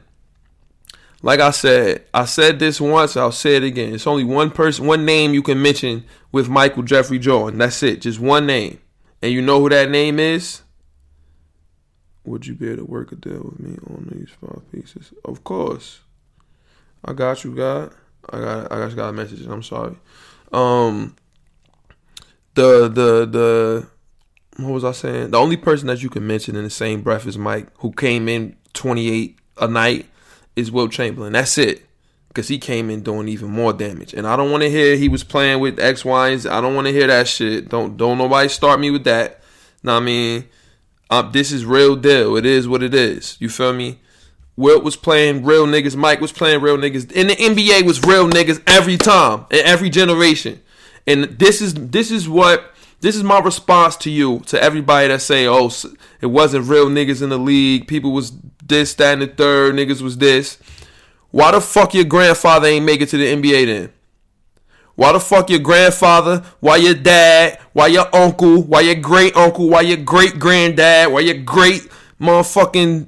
Like 1.22 1.42
I 1.42 1.52
said, 1.52 2.06
I 2.14 2.24
said 2.24 2.60
this 2.60 2.80
once, 2.80 3.18
I'll 3.18 3.32
say 3.34 3.58
it 3.58 3.64
again. 3.64 3.94
It's 3.94 4.08
only 4.08 4.24
one 4.24 4.50
person, 4.50 4.86
one 4.86 5.04
name 5.04 5.34
you 5.34 5.44
can 5.44 5.62
mention 5.62 6.06
with 6.32 6.48
Michael 6.48 6.84
Jeffrey 6.84 7.20
Jordan. 7.20 7.60
That's 7.60 7.84
it. 7.84 8.02
Just 8.02 8.22
one 8.22 8.46
name. 8.46 8.80
And 9.22 9.34
you 9.34 9.42
know 9.42 9.60
who 9.60 9.68
that 9.68 9.90
name 9.90 10.18
is? 10.18 10.62
Would 12.24 12.48
you 12.48 12.56
be 12.56 12.68
able 12.68 12.78
to 12.78 12.86
work 12.86 13.12
a 13.12 13.16
deal 13.16 13.42
with 13.44 13.60
me 13.60 13.78
on 13.86 14.08
these 14.14 14.30
five 14.40 14.72
pieces? 14.72 15.14
Of 15.26 15.44
course. 15.44 16.00
I 17.06 17.14
got 17.14 17.44
you, 17.44 17.56
God. 17.56 17.94
I 18.30 18.40
got 18.40 18.72
I 18.72 18.86
just 18.86 18.96
got 18.96 19.10
a 19.10 19.14
message. 19.14 19.46
I'm 19.46 19.64
sorry. 19.64 19.96
Um 20.52 21.16
the 22.56 22.88
the 22.88 23.26
the 23.26 23.88
what 24.58 24.74
was 24.74 24.84
I 24.84 24.92
saying? 24.92 25.32
The 25.32 25.38
only 25.38 25.58
person 25.58 25.88
that 25.88 26.02
you 26.02 26.10
can 26.10 26.26
mention 26.26 26.56
in 26.56 26.64
the 26.64 26.70
same 26.70 27.02
breath 27.02 27.28
as 27.28 27.38
Mike, 27.38 27.68
who 27.80 27.92
came 27.92 28.28
in 28.28 28.56
28 28.74 29.38
a 29.58 29.68
night, 29.68 30.08
is 30.56 30.72
Wilt 30.72 30.92
Chamberlain. 30.92 31.34
That's 31.34 31.58
it. 31.58 31.86
Because 32.30 32.48
he 32.48 32.58
came 32.58 32.90
in 32.90 33.02
doing 33.02 33.28
even 33.28 33.50
more 33.50 33.74
damage. 33.74 34.14
And 34.14 34.26
I 34.26 34.36
don't 34.36 34.52
want 34.52 34.64
to 34.64 34.70
hear 34.70 34.96
he 34.96 35.10
was 35.10 35.24
playing 35.24 35.60
with 35.60 35.80
X, 35.80 36.04
Y, 36.04 36.30
and 36.30 36.42
Z. 36.42 36.50
I 36.50 36.62
don't 36.62 36.76
want 36.76 36.88
to 36.88 36.94
hear 36.94 37.08
that 37.08 37.28
shit. 37.28 37.70
Don't 37.70 37.98
don't 37.98 38.18
nobody 38.18 38.50
start 38.50 38.80
me 38.80 38.90
with 38.92 39.04
that. 39.04 39.42
Now 39.84 39.98
I 39.98 40.00
mean, 40.00 40.46
um, 41.10 41.32
this 41.32 41.52
is 41.52 41.66
real 41.66 41.96
deal. 41.96 42.36
It 42.36 42.46
is 42.46 42.68
what 42.68 42.82
it 42.82 42.94
is. 42.94 43.38
You 43.40 43.50
feel 43.50 43.74
me? 43.74 44.00
Wilt 44.58 44.84
was 44.84 44.96
playing 44.96 45.44
real 45.44 45.66
niggas. 45.66 45.96
Mike 45.96 46.22
was 46.22 46.32
playing 46.32 46.62
real 46.62 46.78
niggas. 46.78 47.12
And 47.16 47.30
the 47.30 47.36
NBA 47.36 47.86
was 47.86 48.02
real 48.02 48.30
niggas 48.30 48.62
every 48.68 48.98
time 48.98 49.46
in 49.52 49.66
every 49.66 49.90
generation. 49.90 50.62
And 51.06 51.26
this 51.26 51.62
is 51.62 51.74
this 51.74 52.10
is 52.10 52.28
what 52.28 52.74
this 53.02 53.16
is 53.16 53.24
my 53.24 53.40
response 53.40 53.96
to 53.98 54.10
you 54.10 54.40
to 54.48 54.62
everybody 54.62 55.10
that 55.10 55.22
say, 55.22 55.46
"Oh, 55.46 55.72
it 56.22 56.28
wasn't 56.28 56.68
real 56.68 56.88
niggas 56.88 57.22
in 57.22 57.30
the 57.30 57.38
league. 57.38 57.88
People 57.88 58.12
was 58.12 58.32
this, 58.66 58.94
that, 58.96 59.14
and 59.14 59.22
the 59.22 59.28
third. 59.28 59.76
Niggas 59.76 60.02
was 60.02 60.18
this." 60.18 60.58
Why 61.32 61.52
the 61.52 61.60
fuck 61.60 61.94
your 61.94 62.06
grandfather 62.06 62.68
ain't 62.68 62.86
make 62.86 63.02
it 63.02 63.10
to 63.10 63.18
the 63.18 63.28
NBA 63.28 63.66
then? 63.66 63.92
Why 64.96 65.12
the 65.12 65.20
fuck 65.20 65.50
your 65.50 65.60
grandfather? 65.60 66.44
Why 66.62 66.78
your 66.78 66.94
dad? 66.94 67.60
Why 67.74 67.88
your 67.88 68.08
uncle? 68.16 68.64
Why 68.64 68.80
your 68.82 68.96
great 68.96 69.36
uncle? 69.36 69.70
Why 69.70 69.82
your 69.82 69.98
great 69.98 70.40
granddad? 70.40 71.12
Why 71.12 71.20
your 71.20 71.38
great 71.38 71.90
motherfucking 72.22 73.08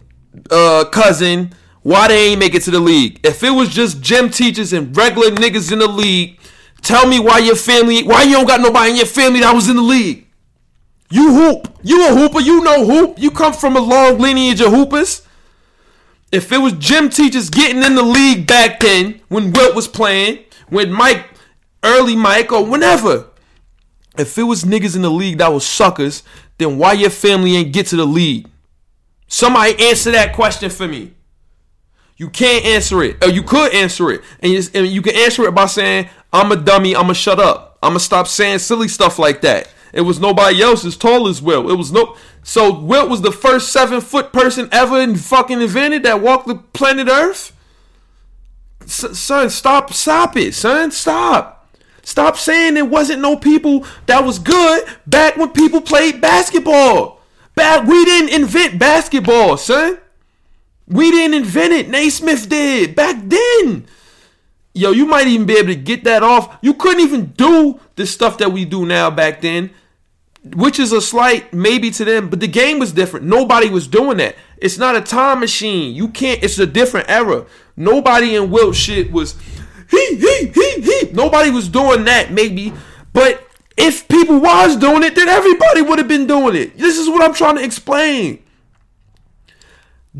uh, 0.49 0.85
cousin, 0.91 1.53
why 1.83 2.07
they 2.07 2.29
ain't 2.29 2.39
make 2.39 2.53
it 2.53 2.63
to 2.63 2.71
the 2.71 2.79
league? 2.79 3.19
If 3.23 3.43
it 3.43 3.51
was 3.51 3.69
just 3.69 4.01
gym 4.01 4.29
teachers 4.29 4.73
and 4.73 4.95
regular 4.95 5.29
niggas 5.29 5.71
in 5.71 5.79
the 5.79 5.87
league, 5.87 6.39
tell 6.81 7.07
me 7.07 7.19
why 7.19 7.39
your 7.39 7.55
family, 7.55 8.03
why 8.03 8.23
you 8.23 8.33
don't 8.33 8.47
got 8.47 8.61
nobody 8.61 8.91
in 8.91 8.97
your 8.97 9.05
family 9.05 9.39
that 9.39 9.53
was 9.53 9.69
in 9.69 9.75
the 9.75 9.81
league? 9.81 10.27
You 11.09 11.33
hoop. 11.33 11.79
You 11.83 12.07
a 12.07 12.13
hooper. 12.13 12.41
You 12.41 12.63
know 12.63 12.85
hoop. 12.85 13.17
You 13.17 13.31
come 13.31 13.53
from 13.53 13.77
a 13.77 13.79
long 13.79 14.17
lineage 14.17 14.59
of 14.61 14.71
hoopers. 14.71 15.21
If 16.31 16.51
it 16.51 16.57
was 16.57 16.73
gym 16.73 17.09
teachers 17.09 17.49
getting 17.49 17.83
in 17.83 17.95
the 17.95 18.03
league 18.03 18.47
back 18.47 18.81
then, 18.81 19.21
when 19.29 19.53
Wilt 19.53 19.75
was 19.75 19.87
playing, 19.87 20.39
when 20.67 20.91
Mike, 20.91 21.25
early 21.83 22.17
Mike, 22.17 22.51
or 22.51 22.65
whenever, 22.65 23.27
if 24.17 24.37
it 24.37 24.43
was 24.43 24.65
niggas 24.65 24.95
in 24.97 25.03
the 25.03 25.11
league 25.11 25.37
that 25.37 25.53
was 25.53 25.65
suckers, 25.65 26.23
then 26.57 26.77
why 26.77 26.93
your 26.93 27.09
family 27.09 27.55
ain't 27.55 27.71
get 27.71 27.87
to 27.87 27.95
the 27.95 28.05
league? 28.05 28.49
Somebody 29.27 29.89
answer 29.89 30.11
that 30.11 30.33
question 30.33 30.69
for 30.69 30.87
me. 30.87 31.13
You 32.15 32.29
can't 32.29 32.65
answer 32.65 33.03
it. 33.03 33.23
Or 33.23 33.29
you 33.29 33.43
could 33.43 33.73
answer 33.73 34.09
it. 34.11 34.21
And 34.39 34.51
you, 34.51 34.61
and 34.73 34.87
you 34.87 35.01
can 35.01 35.15
answer 35.15 35.43
it 35.43 35.53
by 35.53 35.67
saying, 35.67 36.09
I'm 36.33 36.51
a 36.51 36.55
dummy, 36.55 36.95
I'm 36.95 37.03
going 37.03 37.13
to 37.13 37.19
shut 37.19 37.39
up. 37.39 37.77
I'm 37.83 37.91
going 37.91 37.99
to 37.99 38.05
stop 38.05 38.27
saying 38.27 38.59
silly 38.59 38.87
stuff 38.87 39.19
like 39.19 39.41
that. 39.41 39.71
It 39.93 40.01
was 40.01 40.19
nobody 40.19 40.61
else 40.61 40.83
as 40.83 40.97
tall 40.97 41.27
as 41.27 41.41
Wilt. 41.41 41.69
It 41.69 41.75
was 41.75 41.91
no. 41.91 42.17
So 42.43 42.77
Wilt 42.79 43.09
was 43.09 43.21
the 43.21 43.31
first 43.31 43.71
seven 43.71 44.01
foot 44.01 44.33
person 44.33 44.67
ever 44.71 45.15
fucking 45.15 45.61
invented 45.61 46.03
that 46.03 46.21
walked 46.21 46.47
the 46.47 46.55
planet 46.55 47.07
Earth. 47.07 47.55
S- 48.81 49.17
son, 49.17 49.49
stop, 49.49 49.93
stop 49.93 50.35
it, 50.37 50.53
son, 50.53 50.91
stop. 50.91 51.69
Stop 52.03 52.37
saying 52.37 52.75
there 52.75 52.85
wasn't 52.85 53.21
no 53.21 53.35
people 53.35 53.85
that 54.05 54.23
was 54.23 54.39
good 54.39 54.85
back 55.05 55.35
when 55.35 55.49
people 55.49 55.81
played 55.81 56.21
basketball. 56.21 57.16
Bad, 57.57 57.87
we 57.87 58.05
didn't 58.05 58.39
invent 58.39 58.77
basketball, 58.77 59.57
son. 59.57 59.97
We 60.87 61.09
didn't 61.09 61.33
invent 61.33 61.73
it. 61.73 61.89
Naismith 61.89 62.47
did 62.47 62.95
back 62.95 63.15
then. 63.23 63.87
Yo, 64.75 64.91
you 64.91 65.07
might 65.07 65.25
even 65.25 65.47
be 65.47 65.57
able 65.57 65.69
to 65.69 65.75
get 65.75 66.03
that 66.03 66.21
off. 66.21 66.55
You 66.61 66.75
couldn't 66.75 67.01
even 67.01 67.33
do 67.35 67.79
the 67.95 68.05
stuff 68.05 68.37
that 68.37 68.51
we 68.51 68.63
do 68.63 68.85
now 68.85 69.09
back 69.09 69.41
then, 69.41 69.71
which 70.53 70.77
is 70.77 70.91
a 70.91 71.01
slight 71.01 71.51
maybe 71.51 71.89
to 71.89 72.05
them, 72.05 72.29
but 72.29 72.41
the 72.41 72.47
game 72.47 72.77
was 72.77 72.91
different. 72.91 73.25
Nobody 73.25 73.69
was 73.71 73.87
doing 73.87 74.17
that. 74.17 74.35
It's 74.57 74.77
not 74.77 74.95
a 74.95 75.01
time 75.01 75.39
machine. 75.39 75.95
You 75.95 76.09
can't, 76.09 76.43
it's 76.43 76.59
a 76.59 76.67
different 76.67 77.09
era. 77.09 77.47
Nobody 77.75 78.35
in 78.35 78.51
Wilt 78.51 78.75
shit 78.75 79.11
was 79.11 79.35
he, 79.89 80.15
he, 80.17 80.47
he, 80.53 80.81
he. 80.81 81.11
Nobody 81.11 81.49
was 81.49 81.69
doing 81.69 82.03
that, 82.03 82.31
maybe. 82.31 82.71
But 83.13 83.46
if 83.77 84.07
people 84.07 84.39
was 84.39 84.75
doing 84.75 85.03
it, 85.03 85.15
then 85.15 85.29
everybody 85.29 85.81
would 85.83 85.99
have 85.99 86.07
been 86.07 86.25
doing 86.25 86.55
it. 86.55 86.77
This 86.77 86.97
is 86.97 87.07
what 87.07 87.23
I'm 87.23 87.33
trying 87.33 87.55
to 87.57 87.63
explain. 87.63 88.43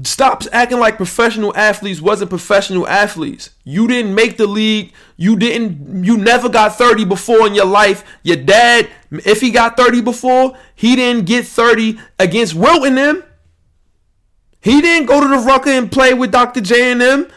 Stop 0.04 0.44
acting 0.52 0.80
like 0.80 0.98
professional 0.98 1.56
athletes 1.58 2.00
wasn't 2.00 2.30
professional 2.30 2.88
athletes. 2.88 3.50
You 3.64 3.88
didn't 3.88 4.14
make 4.14 4.38
the 4.38 4.46
league. 4.46 4.94
You 5.16 5.36
didn't 5.36 6.04
you 6.04 6.18
never 6.18 6.50
got 6.50 6.78
30 6.78 7.06
before 7.06 7.48
in 7.48 7.56
your 7.56 7.66
life. 7.66 8.04
Your 8.22 8.38
dad, 8.38 8.88
if 9.10 9.42
he 9.42 9.50
got 9.50 9.76
30 9.76 10.02
before, 10.02 10.56
he 10.76 10.96
didn't 10.96 11.26
get 11.26 11.48
30 11.48 11.98
against 12.20 12.54
Wilt 12.54 12.86
and 12.86 12.96
them. 12.96 13.24
He 14.62 14.82
didn't 14.82 15.08
go 15.08 15.20
to 15.20 15.28
the 15.28 15.38
Rucker 15.38 15.72
and 15.72 15.92
play 15.92 16.14
with 16.14 16.32
Dr. 16.32 16.62
J 16.62 16.92
and 16.92 17.02
them. 17.02 17.28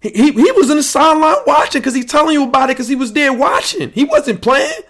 He, 0.00 0.10
he, 0.10 0.32
he 0.32 0.52
was 0.52 0.70
in 0.70 0.76
the 0.76 0.82
sideline 0.82 1.36
watching 1.46 1.80
because 1.80 1.94
he's 1.94 2.06
telling 2.06 2.32
you 2.32 2.44
about 2.44 2.70
it 2.70 2.74
because 2.74 2.88
he 2.88 2.96
was 2.96 3.12
there 3.12 3.32
watching. 3.32 3.90
He 3.90 4.02
wasn't 4.04 4.42
playing. 4.42 4.80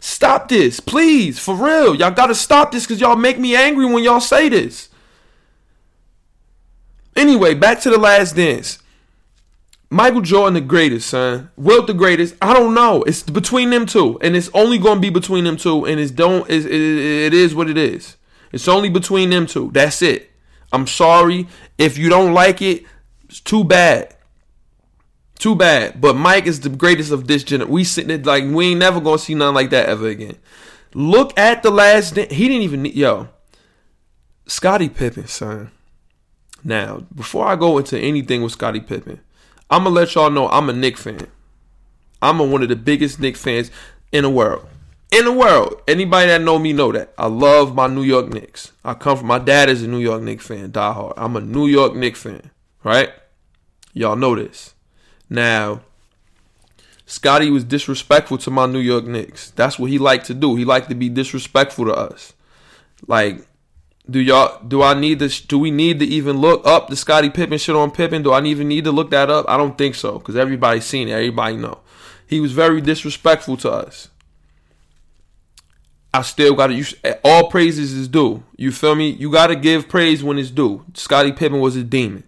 Stop 0.00 0.48
this, 0.48 0.80
please, 0.80 1.38
for 1.38 1.54
real. 1.54 1.94
Y'all 1.94 2.10
gotta 2.10 2.34
stop 2.34 2.72
this 2.72 2.84
because 2.86 3.00
y'all 3.00 3.16
make 3.16 3.38
me 3.38 3.54
angry 3.54 3.84
when 3.84 4.02
y'all 4.02 4.20
say 4.20 4.48
this. 4.48 4.88
Anyway, 7.14 7.54
back 7.54 7.80
to 7.80 7.90
the 7.90 7.98
last 7.98 8.34
dance. 8.34 8.78
Michael 9.90 10.20
Jordan 10.20 10.54
the 10.54 10.60
greatest, 10.60 11.08
son. 11.10 11.50
Wilt 11.56 11.86
the 11.86 11.94
greatest. 11.94 12.34
I 12.40 12.54
don't 12.54 12.74
know. 12.74 13.02
It's 13.02 13.22
between 13.24 13.70
them 13.70 13.86
two, 13.86 14.18
and 14.22 14.36
it's 14.36 14.48
only 14.54 14.78
gonna 14.78 15.00
be 15.00 15.10
between 15.10 15.44
them 15.44 15.56
two. 15.56 15.84
And 15.84 16.00
it's 16.00 16.12
don't. 16.12 16.48
It's, 16.48 16.64
it, 16.64 16.72
it 16.72 17.34
is 17.34 17.54
what 17.54 17.68
it 17.68 17.76
is. 17.76 18.16
It's 18.52 18.68
only 18.68 18.88
between 18.88 19.30
them 19.30 19.46
two. 19.46 19.70
That's 19.72 20.00
it. 20.00 20.30
I'm 20.72 20.86
sorry 20.86 21.48
if 21.76 21.98
you 21.98 22.08
don't 22.08 22.32
like 22.32 22.62
it. 22.62 22.84
It's 23.28 23.40
too 23.40 23.64
bad. 23.64 24.14
Too 25.40 25.54
bad. 25.54 26.02
But 26.02 26.16
Mike 26.16 26.46
is 26.46 26.60
the 26.60 26.68
greatest 26.68 27.10
of 27.10 27.26
this 27.26 27.42
generation. 27.42 27.72
We 27.72 27.82
sitting 27.82 28.22
like 28.24 28.44
we 28.44 28.72
ain't 28.72 28.80
never 28.80 29.00
gonna 29.00 29.18
see 29.18 29.34
nothing 29.34 29.54
like 29.54 29.70
that 29.70 29.88
ever 29.88 30.06
again. 30.06 30.36
Look 30.92 31.36
at 31.38 31.62
the 31.62 31.70
last. 31.70 32.14
He 32.14 32.46
didn't 32.46 32.62
even 32.62 32.84
yo. 32.84 33.30
Scottie 34.46 34.90
Pippen, 34.90 35.26
son. 35.26 35.70
Now, 36.62 37.06
before 37.14 37.46
I 37.46 37.56
go 37.56 37.78
into 37.78 37.98
anything 37.98 38.42
with 38.42 38.52
Scottie 38.52 38.80
Pippen, 38.80 39.18
I'm 39.70 39.84
gonna 39.84 39.94
let 39.94 40.14
y'all 40.14 40.28
know 40.28 40.46
I'm 40.50 40.68
a 40.68 40.74
Knick 40.74 40.98
fan. 40.98 41.26
I'm 42.20 42.38
a, 42.38 42.44
one 42.44 42.62
of 42.62 42.68
the 42.68 42.76
biggest 42.76 43.18
Knick 43.18 43.38
fans 43.38 43.70
in 44.12 44.24
the 44.24 44.30
world. 44.30 44.66
In 45.10 45.24
the 45.24 45.32
world, 45.32 45.80
anybody 45.88 46.26
that 46.26 46.42
know 46.42 46.58
me 46.58 46.74
know 46.74 46.92
that 46.92 47.14
I 47.16 47.28
love 47.28 47.74
my 47.74 47.86
New 47.86 48.02
York 48.02 48.28
Knicks. 48.28 48.72
I 48.84 48.92
come 48.92 49.16
from 49.16 49.28
my 49.28 49.38
dad 49.38 49.70
is 49.70 49.82
a 49.82 49.88
New 49.88 50.00
York 50.00 50.20
Knicks 50.20 50.46
fan, 50.46 50.70
diehard. 50.70 51.14
I'm 51.16 51.34
a 51.34 51.40
New 51.40 51.66
York 51.66 51.94
Knicks 51.94 52.20
fan, 52.20 52.50
right? 52.84 53.08
Y'all 53.94 54.16
know 54.16 54.36
this. 54.36 54.74
Now, 55.30 55.82
Scottie 57.06 57.50
was 57.50 57.64
disrespectful 57.64 58.38
to 58.38 58.50
my 58.50 58.66
New 58.66 58.80
York 58.80 59.04
Knicks. 59.04 59.50
That's 59.50 59.78
what 59.78 59.90
he 59.90 59.98
liked 59.98 60.26
to 60.26 60.34
do. 60.34 60.56
He 60.56 60.64
liked 60.64 60.88
to 60.90 60.94
be 60.94 61.08
disrespectful 61.08 61.86
to 61.86 61.94
us. 61.94 62.34
Like, 63.06 63.46
Do 64.10 64.18
y'all? 64.18 64.60
Do 64.62 64.82
I 64.82 64.94
need 64.94 65.20
to? 65.20 65.28
Do 65.46 65.58
we 65.58 65.70
need 65.70 66.00
to 66.00 66.06
even 66.06 66.38
look 66.38 66.66
up 66.66 66.88
the 66.88 66.96
Scottie 66.96 67.30
Pippen 67.30 67.58
shit 67.58 67.76
on 67.76 67.92
Pippen? 67.92 68.22
Do 68.22 68.32
I 68.32 68.42
even 68.42 68.68
need 68.68 68.84
to 68.84 68.92
look 68.92 69.10
that 69.10 69.30
up? 69.30 69.46
I 69.48 69.56
don't 69.56 69.78
think 69.78 69.94
so 69.94 70.18
because 70.18 70.36
everybody's 70.36 70.84
seen 70.84 71.08
it. 71.08 71.12
Everybody 71.12 71.56
know 71.56 71.78
he 72.26 72.40
was 72.40 72.52
very 72.52 72.80
disrespectful 72.80 73.56
to 73.58 73.70
us. 73.70 74.08
I 76.12 76.22
still 76.22 76.54
got 76.54 76.68
to 76.68 76.74
use 76.74 76.94
all 77.24 77.50
praises 77.50 77.92
is 77.92 78.08
due. 78.08 78.42
You 78.56 78.72
feel 78.72 78.96
me? 78.96 79.10
You 79.10 79.30
got 79.30 79.48
to 79.48 79.56
give 79.56 79.88
praise 79.88 80.24
when 80.24 80.38
it's 80.38 80.50
due. 80.50 80.84
Scottie 80.94 81.32
Pippen 81.32 81.60
was 81.60 81.76
a 81.76 81.84
demon. 81.84 82.24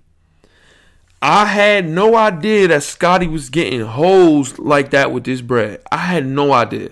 I 1.24 1.44
had 1.44 1.88
no 1.88 2.16
idea 2.16 2.66
that 2.66 2.82
Scottie 2.82 3.28
was 3.28 3.48
getting 3.48 3.82
holes 3.82 4.58
like 4.58 4.90
that 4.90 5.12
with 5.12 5.22
this 5.22 5.40
bread. 5.40 5.80
I 5.92 5.98
had 5.98 6.26
no 6.26 6.52
idea. 6.52 6.90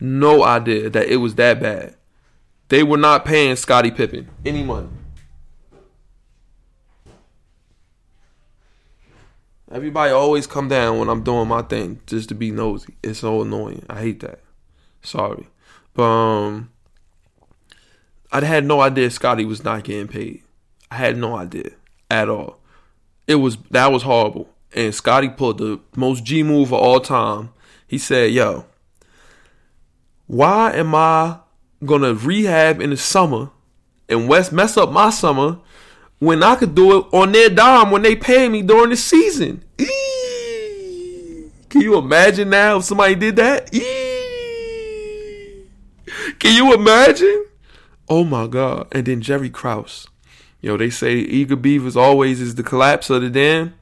No 0.00 0.42
idea 0.42 0.88
that 0.88 1.08
it 1.08 1.16
was 1.16 1.34
that 1.34 1.60
bad. 1.60 1.94
They 2.68 2.82
were 2.82 2.96
not 2.96 3.26
paying 3.26 3.56
Scottie 3.56 3.90
Pippen 3.90 4.30
any 4.46 4.62
money. 4.62 4.88
Everybody 9.70 10.10
always 10.10 10.46
come 10.46 10.68
down 10.68 10.98
when 10.98 11.10
I'm 11.10 11.22
doing 11.22 11.46
my 11.46 11.60
thing 11.60 12.00
just 12.06 12.30
to 12.30 12.34
be 12.34 12.50
nosy. 12.50 12.94
It's 13.02 13.18
so 13.18 13.42
annoying. 13.42 13.84
I 13.90 14.00
hate 14.00 14.20
that. 14.20 14.40
Sorry. 15.02 15.48
But 15.92 16.04
um 16.04 16.70
I 18.32 18.42
had 18.42 18.64
no 18.64 18.80
idea 18.80 19.10
Scottie 19.10 19.44
was 19.44 19.62
not 19.62 19.84
getting 19.84 20.08
paid. 20.08 20.42
I 20.90 20.96
had 20.96 21.18
no 21.18 21.36
idea 21.36 21.72
at 22.10 22.30
all. 22.30 22.59
It 23.30 23.36
was 23.36 23.58
that 23.70 23.92
was 23.92 24.02
horrible. 24.02 24.48
And 24.74 24.92
Scottie 24.92 25.28
pulled 25.28 25.58
the 25.58 25.80
most 25.94 26.24
G 26.24 26.42
move 26.42 26.72
of 26.72 26.80
all 26.80 26.98
time. 26.98 27.50
He 27.86 27.96
said, 27.96 28.32
"Yo, 28.32 28.64
why 30.26 30.72
am 30.72 30.94
I 30.94 31.38
gonna 31.84 32.12
rehab 32.12 32.80
in 32.80 32.90
the 32.90 32.96
summer 32.96 33.50
and 34.08 34.28
West 34.28 34.52
mess 34.52 34.76
up 34.76 34.90
my 34.90 35.10
summer 35.10 35.58
when 36.18 36.42
I 36.42 36.56
could 36.56 36.74
do 36.74 36.98
it 36.98 37.06
on 37.12 37.32
their 37.32 37.48
dime 37.48 37.90
when 37.90 38.02
they 38.02 38.16
pay 38.16 38.48
me 38.48 38.62
during 38.62 38.90
the 38.90 38.96
season. 38.96 39.64
Eee. 39.78 41.50
Can 41.68 41.82
you 41.82 41.96
imagine 41.98 42.50
now 42.50 42.78
if 42.78 42.84
somebody 42.84 43.14
did 43.14 43.36
that? 43.36 43.72
Eee. 43.72 45.66
Can 46.38 46.56
you 46.56 46.74
imagine? 46.74 47.46
Oh 48.08 48.24
my 48.24 48.48
God. 48.48 48.88
And 48.92 49.06
then 49.06 49.20
Jerry 49.20 49.50
Krause. 49.50 50.08
Yo, 50.60 50.76
they 50.76 50.90
say 50.90 51.14
Eager 51.14 51.56
Beavers 51.56 51.96
always 51.96 52.40
is 52.40 52.54
the 52.54 52.62
collapse 52.62 53.10
of 53.10 53.22
the 53.22 53.30
dam. 53.30 53.74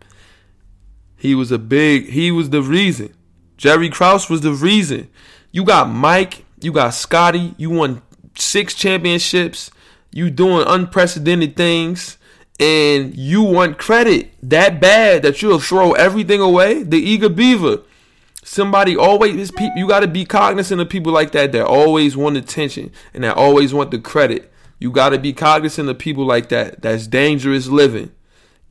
He 1.17 1.35
was 1.35 1.51
a 1.51 1.59
big, 1.59 2.11
he 2.11 2.31
was 2.31 2.51
the 2.51 2.63
reason. 2.63 3.15
Jerry 3.57 3.91
Krause 3.91 4.31
was 4.31 4.43
the 4.43 4.53
reason. 4.53 5.09
You 5.51 5.65
got 5.65 5.89
Mike 5.91 6.45
you 6.61 6.73
got 6.73 6.91
Scottie, 6.91 7.55
You 7.57 7.71
won 7.71 8.03
six 8.35 8.75
championships. 8.75 9.71
You 10.13 10.31
doing 10.31 10.65
unprecedented 10.67 11.57
things. 11.57 12.19
And 12.61 13.17
you 13.17 13.43
want 13.43 13.79
credit 13.79 14.33
that 14.43 14.81
bad 14.81 15.23
that 15.23 15.43
you'll 15.43 15.61
throw 15.61 15.93
everything 15.93 16.41
away. 16.41 16.83
The 16.83 16.99
eager 16.99 17.29
beaver. 17.29 17.83
Somebody 18.43 18.97
always 18.97 19.53
you 19.77 19.87
got 19.87 20.01
to 20.01 20.09
be 20.09 20.25
cognizant 20.25 20.81
of 20.81 20.89
people 20.89 21.13
like 21.13 21.33
that 21.33 21.53
that 21.53 21.67
always 21.67 22.17
want 22.17 22.37
attention 22.37 22.91
and 23.13 23.23
that 23.23 23.37
always 23.37 23.75
want 23.75 23.91
the 23.91 23.99
credit. 23.99 24.51
You 24.79 24.91
got 24.91 25.11
to 25.11 25.19
be 25.19 25.33
cognizant 25.33 25.89
of 25.89 25.99
people 25.99 26.25
like 26.25 26.49
that. 26.51 26.83
That's 26.83 27.07
dangerous 27.07 27.67
living. 27.67 28.13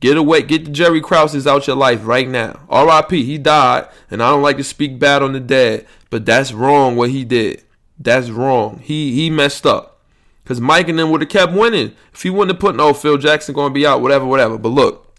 Get 0.00 0.16
away, 0.16 0.42
get 0.42 0.64
the 0.64 0.70
Jerry 0.70 1.00
Krauses 1.00 1.46
out 1.46 1.66
your 1.66 1.76
life 1.76 2.06
right 2.06 2.28
now. 2.28 2.60
R.I.P. 2.68 3.24
He 3.24 3.36
died, 3.36 3.88
and 4.10 4.22
I 4.22 4.30
don't 4.30 4.42
like 4.42 4.56
to 4.58 4.64
speak 4.64 4.98
bad 4.98 5.22
on 5.22 5.32
the 5.32 5.40
dead, 5.40 5.86
but 6.08 6.24
that's 6.24 6.52
wrong 6.52 6.94
what 6.94 7.10
he 7.10 7.24
did. 7.24 7.64
That's 7.98 8.30
wrong. 8.30 8.78
He 8.78 9.12
he 9.14 9.28
messed 9.28 9.66
up. 9.66 9.96
Cause 10.44 10.60
Mike 10.62 10.88
and 10.88 10.98
them 10.98 11.10
would 11.10 11.20
have 11.20 11.28
kept 11.28 11.52
winning. 11.52 11.94
If 12.14 12.22
he 12.22 12.30
wouldn't 12.30 12.52
have 12.52 12.60
put 12.60 12.74
no 12.74 12.94
Phil 12.94 13.18
Jackson 13.18 13.54
gonna 13.54 13.74
be 13.74 13.86
out, 13.86 14.00
whatever, 14.00 14.24
whatever. 14.24 14.56
But 14.56 14.70
look, 14.70 15.14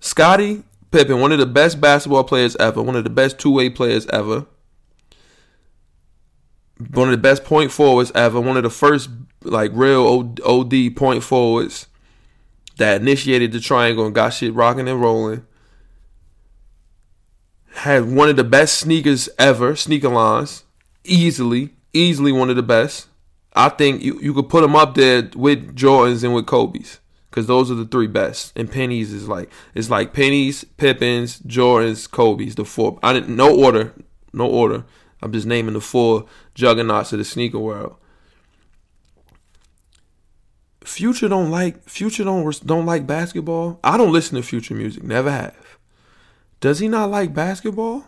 Scottie 0.00 0.62
Pippen, 0.92 1.20
one 1.20 1.32
of 1.32 1.38
the 1.38 1.46
best 1.46 1.80
basketball 1.80 2.24
players 2.24 2.56
ever, 2.56 2.80
one 2.80 2.96
of 2.96 3.04
the 3.04 3.10
best 3.10 3.38
two 3.38 3.50
way 3.50 3.68
players 3.68 4.06
ever, 4.06 4.46
one 6.90 7.08
of 7.08 7.12
the 7.12 7.18
best 7.18 7.44
point 7.44 7.72
forwards 7.72 8.12
ever, 8.14 8.40
one 8.40 8.56
of 8.56 8.62
the 8.62 8.70
first 8.70 9.10
like 9.42 9.70
real 9.74 10.34
OD 10.44 10.96
point 10.96 11.22
forwards 11.22 11.86
that 12.76 13.00
initiated 13.00 13.52
the 13.52 13.60
triangle 13.60 14.06
and 14.06 14.14
got 14.14 14.30
shit 14.30 14.54
rocking 14.54 14.88
and 14.88 15.00
rolling 15.00 15.44
had 17.74 18.10
one 18.10 18.28
of 18.28 18.36
the 18.36 18.44
best 18.44 18.78
sneakers 18.78 19.28
ever, 19.38 19.74
sneaker 19.74 20.08
lines, 20.08 20.64
easily, 21.04 21.70
easily 21.92 22.32
one 22.32 22.50
of 22.50 22.56
the 22.56 22.62
best. 22.62 23.08
I 23.54 23.68
think 23.68 24.02
you, 24.02 24.18
you 24.20 24.32
could 24.34 24.48
put 24.48 24.62
them 24.62 24.76
up 24.76 24.94
there 24.94 25.30
with 25.34 25.74
Jordans 25.76 26.24
and 26.24 26.34
with 26.34 26.46
Kobe's 26.46 27.00
because 27.30 27.46
those 27.46 27.70
are 27.70 27.74
the 27.74 27.84
three 27.84 28.06
best. 28.06 28.52
And 28.56 28.70
pennies 28.70 29.12
is 29.12 29.28
like 29.28 29.50
it's 29.74 29.90
like 29.90 30.12
pennies, 30.12 30.64
Pippins, 30.76 31.40
Jordans, 31.40 32.10
Kobe's. 32.10 32.54
The 32.54 32.64
four. 32.64 32.98
I 33.02 33.12
didn't 33.12 33.34
no 33.34 33.54
order, 33.54 33.92
no 34.32 34.46
order. 34.46 34.84
I'm 35.22 35.32
just 35.32 35.46
naming 35.46 35.74
the 35.74 35.80
four 35.80 36.26
juggernauts 36.54 37.12
of 37.12 37.18
the 37.18 37.24
sneaker 37.24 37.58
world. 37.58 37.96
Future 40.84 41.28
don't 41.28 41.50
like 41.50 41.88
Future 41.88 42.24
don't 42.24 42.66
don't 42.66 42.86
like 42.86 43.06
basketball. 43.06 43.78
I 43.84 43.96
don't 43.96 44.12
listen 44.12 44.36
to 44.36 44.42
Future 44.42 44.74
music. 44.74 45.02
Never 45.02 45.30
have. 45.30 45.78
Does 46.60 46.78
he 46.80 46.88
not 46.88 47.10
like 47.10 47.34
basketball? 47.34 48.04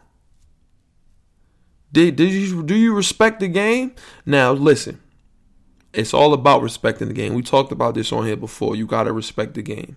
Did, 1.92 2.16
did 2.16 2.32
you 2.32 2.62
do 2.62 2.74
you 2.74 2.92
respect 2.92 3.40
the 3.40 3.48
game? 3.48 3.94
Now 4.26 4.52
listen. 4.52 5.00
It's 5.92 6.12
all 6.12 6.34
about 6.34 6.60
respecting 6.60 7.06
the 7.06 7.14
game. 7.14 7.34
We 7.34 7.42
talked 7.42 7.70
about 7.70 7.94
this 7.94 8.12
on 8.12 8.26
here 8.26 8.36
before. 8.36 8.74
You 8.74 8.86
gotta 8.86 9.12
respect 9.12 9.54
the 9.54 9.62
game. 9.62 9.96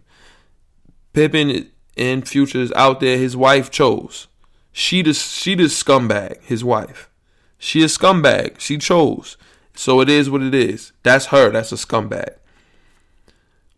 Pippen 1.13 1.71
in 1.95 2.21
future 2.21 2.59
is 2.59 2.71
out 2.73 2.99
there. 2.99 3.17
His 3.17 3.35
wife 3.35 3.71
chose. 3.71 4.27
She 4.71 5.01
the 5.01 5.15
she 5.15 5.55
the 5.55 5.63
scumbag. 5.63 6.43
His 6.43 6.63
wife. 6.63 7.09
She 7.57 7.81
a 7.81 7.85
scumbag. 7.85 8.59
She 8.59 8.77
chose. 8.77 9.37
So 9.75 10.01
it 10.01 10.09
is 10.09 10.29
what 10.29 10.41
it 10.41 10.55
is. 10.55 10.91
That's 11.03 11.27
her. 11.27 11.51
That's 11.51 11.71
a 11.71 11.75
scumbag. 11.75 12.35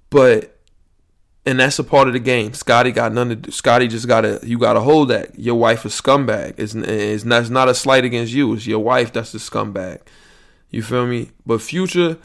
But 0.10 0.58
and 1.46 1.60
that's 1.60 1.80
a 1.80 1.84
part 1.84 2.08
of 2.08 2.14
the 2.14 2.20
game. 2.20 2.54
Scottie 2.54 2.92
got 2.92 3.14
none 3.14 3.30
to 3.30 3.36
do. 3.36 3.52
Scottie 3.52 3.88
just 3.88 4.08
gotta 4.08 4.40
you 4.44 4.58
gotta 4.58 4.82
hold 4.82 5.10
that. 5.10 5.38
Your 5.40 5.56
wife 5.56 5.86
a 5.86 5.88
scumbag. 5.88 6.56
It's, 6.58 6.76
it's 6.76 7.26
not, 7.26 7.42
it's 7.42 7.50
not 7.50 7.70
a 7.70 7.76
slight 7.76 8.06
against 8.06 8.34
you. 8.34 8.54
It's 8.54 8.68
your 8.68 8.80
wife 8.80 9.14
that's 9.14 9.32
the 9.32 9.40
scumbag. 9.40 10.02
You 10.70 10.84
feel 10.84 11.08
me? 11.08 11.32
But 11.46 11.62
future, 11.62 12.18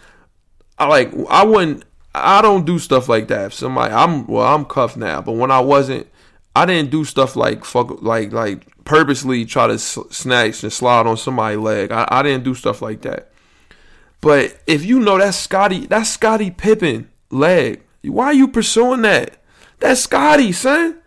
I 0.79 0.87
like 0.89 1.13
I 1.29 1.45
wouldn't. 1.45 1.85
I 2.15 2.43
don't 2.43 2.65
do 2.65 2.79
stuff 2.79 3.09
like 3.09 3.29
that. 3.29 3.47
If 3.47 3.55
somebody, 3.55 3.93
I'm 3.93 4.27
well, 4.27 4.47
I'm 4.47 4.65
cuffed 4.65 4.97
now. 4.97 5.21
But 5.21 5.33
when 5.33 5.51
I 5.51 5.61
wasn't, 5.61 6.07
I 6.57 6.67
didn't 6.67 6.91
do 6.91 7.05
stuff 7.05 7.37
like 7.37 7.65
fuck, 7.65 8.03
like 8.03 8.33
like 8.33 8.67
purposely 8.85 9.45
try 9.45 9.67
to 9.67 9.79
snatch 9.79 10.63
and 10.63 10.73
slide 10.73 11.07
on 11.07 11.17
somebody's 11.17 11.59
leg. 11.59 11.91
I, 11.91 12.07
I 12.09 12.23
didn't 12.23 12.45
do 12.45 12.55
stuff 12.55 12.81
like 12.81 13.03
that. 13.03 13.31
But 14.21 14.59
if 14.67 14.85
you 14.85 15.01
know 15.01 15.19
that's 15.19 15.37
Scottie, 15.37 15.87
that's 15.87 16.11
Scottie 16.11 16.51
Pippen 16.51 17.11
leg. 17.31 17.83
Why 18.03 18.27
are 18.27 18.35
you 18.35 18.49
pursuing 18.49 19.03
that? 19.03 19.43
That's 19.81 20.03
Scottie, 20.03 20.53
son. 20.53 21.01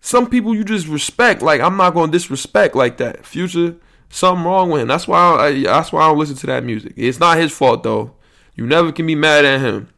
Some 0.00 0.28
people 0.28 0.54
you 0.54 0.64
just 0.64 0.86
respect. 0.86 1.42
Like 1.42 1.60
I'm 1.60 1.76
not 1.76 1.94
gonna 1.94 2.12
disrespect 2.12 2.74
like 2.74 2.98
that. 2.98 3.26
Future, 3.26 3.76
something 4.10 4.44
wrong 4.44 4.70
with 4.70 4.82
him. 4.82 4.88
That's 4.88 5.08
why 5.08 5.18
I, 5.18 5.62
that's 5.62 5.92
why 5.92 6.02
I 6.02 6.08
don't 6.08 6.18
listen 6.18 6.36
to 6.36 6.46
that 6.46 6.64
music. 6.64 6.92
It's 6.96 7.20
not 7.20 7.38
his 7.38 7.52
fault 7.52 7.82
though. 7.82 8.14
You 8.54 8.66
never 8.66 8.92
can 8.92 9.06
be 9.06 9.14
mad 9.14 9.44
at 9.44 9.60
him, 9.60 9.88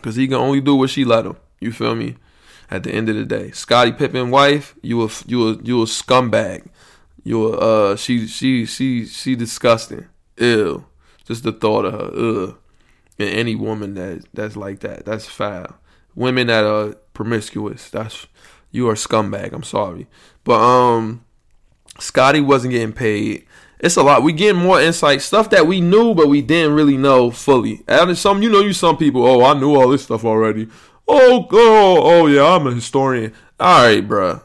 cause 0.00 0.16
he 0.16 0.26
can 0.26 0.36
only 0.36 0.60
do 0.60 0.74
what 0.74 0.90
she 0.90 1.04
let 1.04 1.26
him. 1.26 1.36
You 1.60 1.72
feel 1.72 1.94
me? 1.94 2.16
At 2.70 2.84
the 2.84 2.92
end 2.92 3.08
of 3.08 3.16
the 3.16 3.24
day, 3.24 3.50
Scottie 3.50 3.92
Pippen 3.92 4.30
wife, 4.30 4.76
you 4.82 5.02
a 5.02 5.08
you 5.26 5.48
a 5.48 5.62
you 5.62 5.82
a 5.82 5.86
scumbag. 5.86 6.68
You 7.24 7.52
a 7.52 7.56
uh 7.92 7.96
she 7.96 8.26
she 8.26 8.64
she 8.64 9.04
she 9.06 9.34
disgusting. 9.34 10.06
Ew. 10.36 10.86
Just 11.24 11.42
the 11.42 11.52
thought 11.52 11.84
of 11.84 11.92
her. 11.92 12.10
Ugh 12.16 12.56
and 13.20 13.28
any 13.28 13.54
woman 13.54 13.94
that 13.94 14.24
that's 14.32 14.56
like 14.56 14.80
that. 14.80 15.04
That's 15.04 15.26
foul. 15.26 15.76
Women 16.14 16.48
that 16.48 16.64
are 16.64 16.94
promiscuous. 17.12 17.90
That's 17.90 18.26
you 18.70 18.88
are 18.88 18.94
scumbag. 18.94 19.52
I'm 19.52 19.62
sorry, 19.62 20.06
but 20.44 20.60
um, 20.60 21.24
Scottie 21.98 22.40
wasn't 22.40 22.72
getting 22.72 22.92
paid. 22.92 23.46
It's 23.78 23.96
a 23.96 24.02
lot. 24.02 24.22
We 24.22 24.32
getting 24.32 24.60
more 24.60 24.80
insight, 24.80 25.22
stuff 25.22 25.48
that 25.50 25.66
we 25.66 25.80
knew, 25.80 26.14
but 26.14 26.28
we 26.28 26.42
didn't 26.42 26.74
really 26.74 26.98
know 26.98 27.30
fully. 27.30 27.82
And 27.88 28.16
some, 28.16 28.42
you 28.42 28.50
know, 28.50 28.60
you 28.60 28.74
some 28.74 28.98
people. 28.98 29.26
Oh, 29.26 29.42
I 29.42 29.58
knew 29.58 29.74
all 29.74 29.88
this 29.88 30.02
stuff 30.02 30.24
already. 30.24 30.68
Oh, 31.12 31.48
oh, 31.52 32.00
oh 32.04 32.26
yeah, 32.26 32.44
I'm 32.44 32.66
a 32.68 32.72
historian. 32.72 33.32
All 33.58 33.84
right, 33.86 34.06
bruh. 34.06 34.42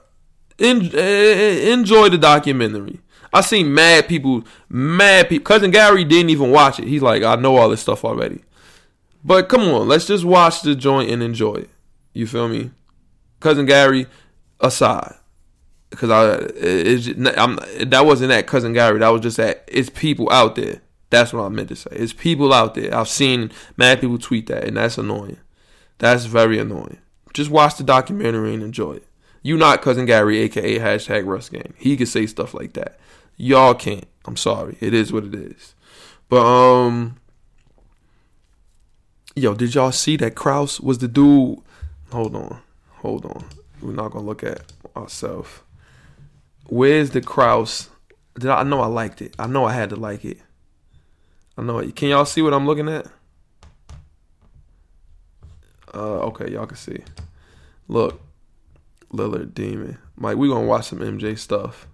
En- 0.60 0.92
eh, 0.94 0.98
eh, 0.98 1.74
enjoy 1.74 2.10
the 2.10 2.18
documentary. 2.18 3.00
I 3.34 3.42
seen 3.42 3.74
mad 3.74 4.08
people, 4.08 4.44
mad 4.70 5.30
people. 5.30 5.44
Cousin 5.46 5.72
Gary 5.72 6.04
didn't 6.06 6.30
even 6.32 6.52
watch 6.52 6.80
it. 6.80 6.88
He's 6.88 7.02
like, 7.02 7.24
I 7.24 7.36
know 7.36 7.58
all 7.58 7.70
this 7.70 7.82
stuff 7.82 8.06
already. 8.06 8.42
But 9.24 9.50
come 9.50 9.62
on, 9.62 9.88
let's 9.88 10.08
just 10.08 10.26
watch 10.26 10.62
the 10.62 10.76
joint 10.76 11.12
and 11.12 11.22
enjoy 11.22 11.56
it. 11.56 11.70
You 12.14 12.28
feel 12.28 12.48
me? 12.48 12.72
Cousin 13.42 13.66
Gary 13.66 14.08
aside, 14.60 15.16
because 15.90 16.10
I, 16.10 16.36
it, 16.56 17.38
I'm, 17.38 17.60
that 17.90 18.06
wasn't 18.06 18.30
that 18.30 18.48
Cousin 18.48 18.74
Gary. 18.74 19.00
That 19.00 19.10
was 19.10 19.22
just 19.22 19.38
that 19.38 19.66
it's 19.68 19.90
people 19.90 20.32
out 20.32 20.56
there 20.56 20.82
That's 21.10 21.34
what 21.34 21.44
I 21.44 21.50
meant 21.50 21.70
to 21.70 21.76
say. 21.76 21.92
It's 21.94 22.14
people 22.14 22.54
out 22.54 22.76
there. 22.76 22.94
I've 22.96 23.10
seen 23.10 23.52
mad 23.78 24.02
people 24.02 24.18
tweet 24.18 24.48
that, 24.48 24.64
and 24.66 24.78
that's 24.78 24.98
annoying. 24.98 25.38
That's 25.98 26.26
very 26.26 26.60
annoying. 26.60 27.00
Just 27.34 27.50
watch 27.50 27.78
the 27.78 27.84
documentary 27.84 28.54
and 28.54 28.64
enjoy 28.64 28.94
it. 28.94 29.08
You 29.42 29.58
not 29.58 29.82
cousin 29.82 30.06
Gary, 30.06 30.40
aka 30.40 30.80
hashtag 30.80 31.26
Russ 31.26 31.50
Gang. 31.50 31.74
He 31.78 31.96
can 31.98 32.08
say 32.08 32.26
stuff 32.26 32.54
like 32.54 32.74
that. 32.74 32.98
Y'all 33.38 33.76
can't. 33.76 34.08
I'm 34.26 34.38
sorry. 34.38 34.78
It 34.80 34.94
is 34.94 35.14
what 35.14 35.24
it 35.24 35.36
is. 35.36 35.76
But 36.30 36.46
um, 36.46 37.18
yo, 39.36 39.54
did 39.54 39.76
y'all 39.76 39.92
see 39.92 40.18
that 40.18 40.36
Krause 40.36 40.80
was 40.82 40.98
the 40.98 41.08
dude? 41.08 41.60
Hold 42.12 42.36
on, 42.36 42.60
hold 42.90 43.26
on. 43.26 43.46
We're 43.82 43.92
not 43.92 44.12
gonna 44.12 44.26
look 44.26 44.44
at 44.44 44.62
ourselves. 44.96 45.50
Where's 46.68 47.12
the 47.12 47.22
Krause? 47.22 47.90
Did 48.40 48.50
I, 48.50 48.62
I 48.62 48.64
know 48.64 48.82
I 48.82 48.88
liked 48.88 49.22
it? 49.22 49.36
I 49.38 49.48
know 49.48 49.66
I 49.66 49.74
had 49.74 49.90
to 49.92 49.96
like 49.96 50.26
it. 50.26 50.40
I 51.58 51.62
know 51.62 51.80
it. 51.80 51.96
Can 51.96 52.10
y'all 52.10 52.26
see 52.26 52.42
what 52.42 52.54
I'm 52.54 52.66
looking 52.66 52.90
at? 52.90 53.08
Uh, 55.96 56.20
okay, 56.28 56.52
y'all 56.52 56.66
can 56.66 56.76
see. 56.76 57.00
Look, 57.88 58.20
Lillard 59.14 59.54
Demon. 59.54 59.98
Mike, 60.18 60.36
we 60.36 60.50
gonna 60.50 60.68
watch 60.68 60.88
some 60.88 61.00
MJ 61.00 61.38
stuff. 61.40 61.88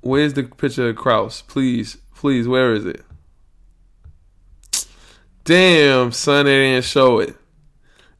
Where's 0.00 0.32
the 0.32 0.44
picture 0.44 0.88
of 0.88 0.96
Krause? 0.96 1.42
Please, 1.42 1.98
please, 2.14 2.48
where 2.48 2.72
is 2.72 2.86
it? 2.86 3.02
Damn, 5.44 6.12
son, 6.12 6.46
they 6.46 6.56
didn't 6.56 6.84
show 6.84 7.18
it. 7.18 7.36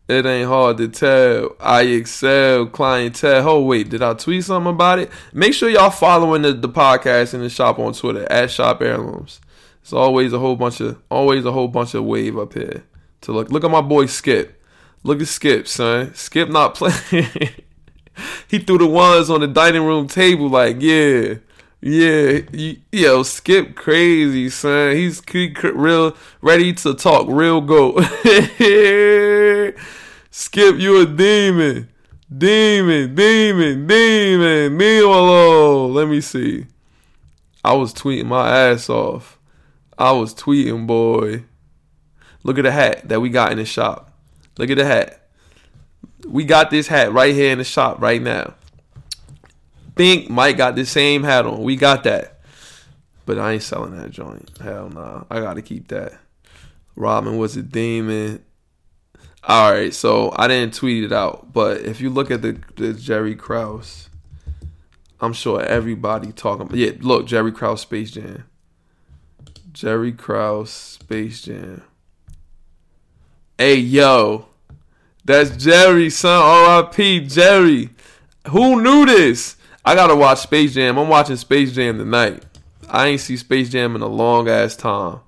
It 0.08 0.26
ain't 0.26 0.48
hard 0.48 0.76
to 0.78 0.88
tell. 0.88 1.56
I 1.60 1.82
excel 1.82 2.66
clientele. 2.66 3.48
Oh 3.48 3.62
wait, 3.62 3.88
did 3.88 4.02
I 4.02 4.14
tweet 4.14 4.44
something 4.44 4.72
about 4.72 4.98
it? 4.98 5.10
Make 5.32 5.54
sure 5.54 5.70
y'all 5.70 5.90
following 5.90 6.42
the, 6.42 6.52
the 6.52 6.68
podcast 6.68 7.32
in 7.32 7.40
the 7.40 7.48
shop 7.48 7.78
on 7.78 7.94
Twitter 7.94 8.30
at 8.30 8.50
Shop 8.50 8.82
Heirlooms. 8.82 9.40
It's 9.80 9.94
always 9.94 10.34
a 10.34 10.38
whole 10.38 10.56
bunch 10.56 10.80
of 10.80 11.00
always 11.10 11.46
a 11.46 11.52
whole 11.52 11.68
bunch 11.68 11.94
of 11.94 12.04
wave 12.04 12.36
up 12.36 12.52
here 12.52 12.84
to 13.22 13.32
look. 13.32 13.50
Look 13.50 13.64
at 13.64 13.70
my 13.70 13.80
boy 13.80 14.06
Skip. 14.06 14.62
Look 15.02 15.20
at 15.20 15.28
Skip, 15.28 15.66
son. 15.66 16.14
Skip 16.14 16.48
not 16.48 16.74
playing. 16.74 17.26
he 18.48 18.58
threw 18.58 18.78
the 18.78 18.86
ones 18.86 19.30
on 19.30 19.40
the 19.40 19.48
dining 19.48 19.84
room 19.84 20.08
table 20.08 20.48
like, 20.48 20.76
yeah, 20.80 21.34
yeah, 21.80 22.40
yo, 22.92 23.22
Skip 23.22 23.74
crazy, 23.74 24.50
son. 24.50 24.96
He's 24.96 25.22
he, 25.30 25.54
real 25.62 26.14
ready 26.42 26.74
to 26.74 26.94
talk, 26.94 27.26
real 27.28 27.62
go. 27.62 27.92
Skip, 30.30 30.76
you 30.76 31.00
a 31.00 31.06
demon, 31.06 31.88
demon, 32.36 33.14
demon, 33.14 33.86
demon. 33.86 34.76
Me 34.76 34.98
alone. 34.98 35.94
Let 35.94 36.08
me 36.08 36.20
see. 36.20 36.66
I 37.64 37.72
was 37.74 37.94
tweeting 37.94 38.26
my 38.26 38.48
ass 38.48 38.90
off. 38.90 39.38
I 39.98 40.12
was 40.12 40.34
tweeting, 40.34 40.86
boy. 40.86 41.44
Look 42.42 42.58
at 42.58 42.62
the 42.62 42.72
hat 42.72 43.08
that 43.08 43.20
we 43.20 43.28
got 43.28 43.52
in 43.52 43.58
the 43.58 43.64
shop. 43.64 44.12
Look 44.58 44.70
at 44.70 44.76
the 44.76 44.84
hat. 44.84 45.28
We 46.26 46.44
got 46.44 46.70
this 46.70 46.86
hat 46.86 47.12
right 47.12 47.34
here 47.34 47.52
in 47.52 47.58
the 47.58 47.64
shop 47.64 48.00
right 48.00 48.20
now 48.20 48.54
think 50.00 50.30
Mike 50.30 50.56
got 50.56 50.76
the 50.76 50.86
same 50.86 51.22
hat 51.22 51.44
on. 51.44 51.62
We 51.62 51.76
got 51.76 52.04
that. 52.04 52.40
But 53.26 53.38
I 53.38 53.52
ain't 53.52 53.62
selling 53.62 53.98
that 53.98 54.10
joint. 54.10 54.50
Hell 54.58 54.88
no. 54.88 55.00
Nah. 55.00 55.24
I 55.30 55.40
gotta 55.40 55.60
keep 55.60 55.88
that. 55.88 56.14
Robin 56.96 57.36
was 57.36 57.54
a 57.58 57.62
demon. 57.62 58.42
Alright, 59.46 59.92
so 59.92 60.32
I 60.36 60.48
didn't 60.48 60.72
tweet 60.72 61.04
it 61.04 61.12
out. 61.12 61.52
But 61.52 61.82
if 61.82 62.00
you 62.00 62.08
look 62.08 62.30
at 62.30 62.40
the, 62.40 62.58
the 62.76 62.94
Jerry 62.94 63.34
Krause, 63.34 64.08
I'm 65.20 65.34
sure 65.34 65.60
everybody 65.60 66.32
talking 66.32 66.68
yeah, 66.72 66.92
look, 67.00 67.26
Jerry 67.26 67.52
Krause 67.52 67.82
Space 67.82 68.10
Jam. 68.10 68.44
Jerry 69.72 70.12
Krause 70.12 70.70
Space 70.70 71.42
Jam. 71.42 71.82
Hey 73.60 73.74
yo. 73.74 74.46
That's 75.22 75.54
Jerry, 75.62 76.08
son. 76.08 76.40
R.I.P. 76.42 77.26
Jerry. 77.26 77.90
Who 78.48 78.80
knew 78.80 79.04
this? 79.04 79.56
I 79.84 79.94
gotta 79.94 80.16
watch 80.16 80.38
Space 80.38 80.72
Jam. 80.72 80.96
I'm 80.96 81.08
watching 81.08 81.36
Space 81.36 81.70
Jam 81.74 81.98
tonight. 81.98 82.42
I 82.88 83.08
ain't 83.08 83.20
see 83.20 83.36
Space 83.36 83.68
Jam 83.68 83.94
in 83.94 84.00
a 84.00 84.06
long 84.06 84.48
ass 84.48 84.76
time. 84.76 85.20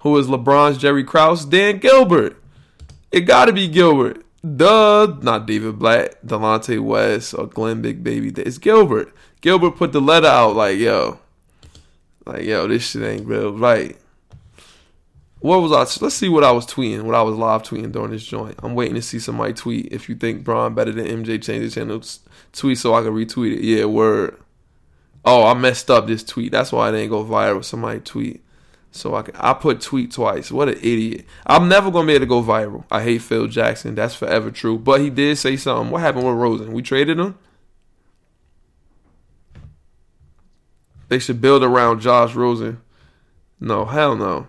Who 0.00 0.18
is 0.18 0.26
LeBron's 0.26 0.76
Jerry 0.76 1.04
Krause? 1.04 1.46
Dan 1.46 1.78
Gilbert. 1.78 2.36
It 3.10 3.22
gotta 3.22 3.50
be 3.54 3.66
Gilbert. 3.66 4.22
Duh, 4.42 5.16
not 5.22 5.46
David 5.46 5.78
Blatt, 5.78 6.22
Delonte 6.22 6.78
West, 6.80 7.32
or 7.32 7.46
Glenn 7.46 7.80
Big 7.80 8.04
Baby. 8.04 8.30
It's 8.42 8.58
Gilbert. 8.58 9.10
Gilbert 9.40 9.76
put 9.76 9.92
the 9.92 10.02
letter 10.02 10.26
out 10.26 10.54
like, 10.54 10.76
yo, 10.76 11.18
like, 12.26 12.44
yo, 12.44 12.68
this 12.68 12.90
shit 12.90 13.02
ain't 13.02 13.26
real 13.26 13.56
right. 13.56 13.96
What 15.44 15.60
was 15.60 15.72
I? 15.72 15.80
Let's 16.02 16.14
see 16.14 16.30
what 16.30 16.42
I 16.42 16.52
was 16.52 16.64
tweeting, 16.64 17.02
what 17.02 17.14
I 17.14 17.20
was 17.20 17.36
live 17.36 17.64
tweeting 17.64 17.92
during 17.92 18.12
this 18.12 18.24
joint. 18.24 18.54
I'm 18.62 18.74
waiting 18.74 18.94
to 18.94 19.02
see 19.02 19.18
somebody 19.18 19.52
tweet. 19.52 19.92
If 19.92 20.08
you 20.08 20.14
think 20.14 20.42
Bron 20.42 20.74
better 20.74 20.90
than 20.90 21.04
MJ, 21.04 21.42
change 21.42 21.64
the 21.64 21.68
channel 21.68 22.00
tweet 22.54 22.78
so 22.78 22.94
I 22.94 23.02
can 23.02 23.12
retweet 23.12 23.58
it. 23.58 23.62
Yeah, 23.62 23.84
word. 23.84 24.40
Oh, 25.22 25.44
I 25.44 25.52
messed 25.52 25.90
up 25.90 26.06
this 26.06 26.24
tweet. 26.24 26.52
That's 26.52 26.72
why 26.72 26.88
I 26.88 26.92
didn't 26.92 27.10
go 27.10 27.22
viral. 27.22 27.62
Somebody 27.62 28.00
tweet. 28.00 28.42
So 28.90 29.14
I 29.16 29.20
can 29.20 29.36
I 29.36 29.52
put 29.52 29.82
tweet 29.82 30.12
twice. 30.12 30.50
What 30.50 30.70
an 30.70 30.78
idiot. 30.78 31.26
I'm 31.44 31.68
never 31.68 31.90
gonna 31.90 32.06
be 32.06 32.14
able 32.14 32.20
to 32.20 32.26
go 32.26 32.42
viral. 32.42 32.84
I 32.90 33.02
hate 33.02 33.20
Phil 33.20 33.46
Jackson. 33.46 33.94
That's 33.94 34.14
forever 34.14 34.50
true. 34.50 34.78
But 34.78 35.02
he 35.02 35.10
did 35.10 35.36
say 35.36 35.58
something. 35.58 35.90
What 35.90 36.00
happened 36.00 36.24
with 36.24 36.36
Rosen? 36.36 36.72
We 36.72 36.80
traded 36.80 37.18
him? 37.18 37.36
They 41.08 41.18
should 41.18 41.42
build 41.42 41.62
around 41.62 42.00
Josh 42.00 42.34
Rosen. 42.34 42.80
No, 43.60 43.84
hell 43.84 44.16
no. 44.16 44.46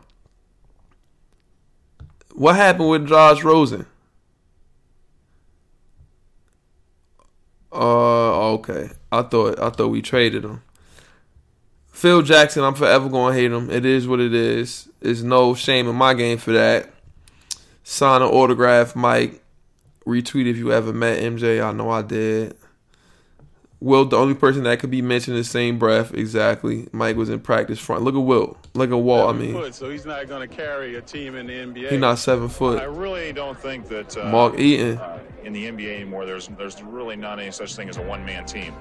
What 2.36 2.58
happened 2.58 2.90
with 2.90 3.08
Josh 3.08 3.44
Rosen? 3.44 3.86
Uh, 7.72 8.52
okay. 8.56 8.90
I 9.10 9.22
thought 9.22 9.58
I 9.58 9.70
thought 9.70 9.88
we 9.88 10.02
traded 10.02 10.44
him. 10.44 10.62
Phil 11.92 12.22
Jackson, 12.22 12.66
I'm 12.66 12.76
forever 12.76 13.08
gonna 13.08 13.34
hate 13.34 13.54
him. 13.54 13.70
It 13.70 13.86
is 13.86 14.06
what 14.06 14.20
it 14.20 14.34
is. 14.34 14.90
There's 15.00 15.24
no 15.24 15.56
shame 15.56 15.88
in 15.88 15.96
my 15.96 16.14
game 16.14 16.38
for 16.38 16.52
that. 16.52 16.90
Sign 17.84 18.22
an 18.22 18.28
autograph, 18.28 18.98
Mike. 18.98 19.42
Retweet 20.06 20.46
if 20.46 20.58
you 20.58 20.74
ever 20.74 20.92
met 20.92 21.22
MJ. 21.22 21.64
I 21.64 21.72
know 21.72 21.90
I 21.90 22.02
did. 22.02 22.58
Wilt, 23.80 24.10
the 24.10 24.18
only 24.18 24.36
person 24.36 24.64
that 24.64 24.80
could 24.80 24.92
be 24.92 25.02
mentioned 25.02 25.38
in 25.38 25.42
the 25.42 25.48
same 25.48 25.80
breath, 25.80 26.14
exactly. 26.14 26.90
Mike 26.92 27.16
was 27.16 27.30
in 27.30 27.40
practice 27.40 27.80
front. 27.80 28.04
Look 28.04 28.16
at 28.16 28.20
Wilt. 28.20 28.65
Look 28.76 28.92
at 28.92 28.96
Walt. 28.96 29.34
I 29.34 29.38
mean, 29.38 29.54
foot, 29.54 29.74
so 29.74 29.90
he's 29.90 30.06
not 30.06 30.28
going 30.28 30.48
to 30.48 30.54
carry 30.54 30.96
a 30.96 31.02
team 31.02 31.36
in 31.36 31.48
the 31.48 31.54
NBA. 31.54 31.92
He's 31.92 32.00
not 32.00 32.20
seven 32.20 32.50
foot. 32.50 32.80
I 32.80 32.86
really 32.86 33.34
don't 33.34 33.60
think 33.60 33.88
that 33.88 34.18
uh, 34.18 34.30
Mark 34.30 34.60
Eaton 34.60 34.98
uh, 34.98 35.20
in 35.44 35.54
the 35.54 35.66
NBA 35.66 35.96
anymore. 35.96 36.26
There's 36.26 36.48
there's 36.50 36.82
really 36.84 37.16
not 37.16 37.40
any 37.40 37.52
such 37.52 37.76
thing 37.76 37.90
as 37.90 37.98
a 37.98 38.02
one 38.02 38.24
man 38.26 38.46
team, 38.46 38.76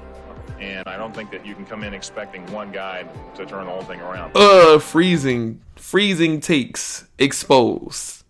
and 0.61 0.87
I 0.87 0.97
don't 0.97 1.15
think 1.15 1.31
that 1.31 1.47
you 1.47 1.55
can 1.55 1.65
come 1.65 1.85
in 1.85 1.95
expecting 1.95 2.45
one 2.53 2.73
guy 2.73 3.05
to 3.37 3.47
turn 3.47 3.67
the 3.67 3.73
whole 3.73 3.83
thing 3.83 4.01
around. 4.01 4.37
Uh, 4.37 4.79
freezing, 4.79 5.61
freezing 5.77 6.41
takes 6.41 7.07
exposed. 7.19 8.25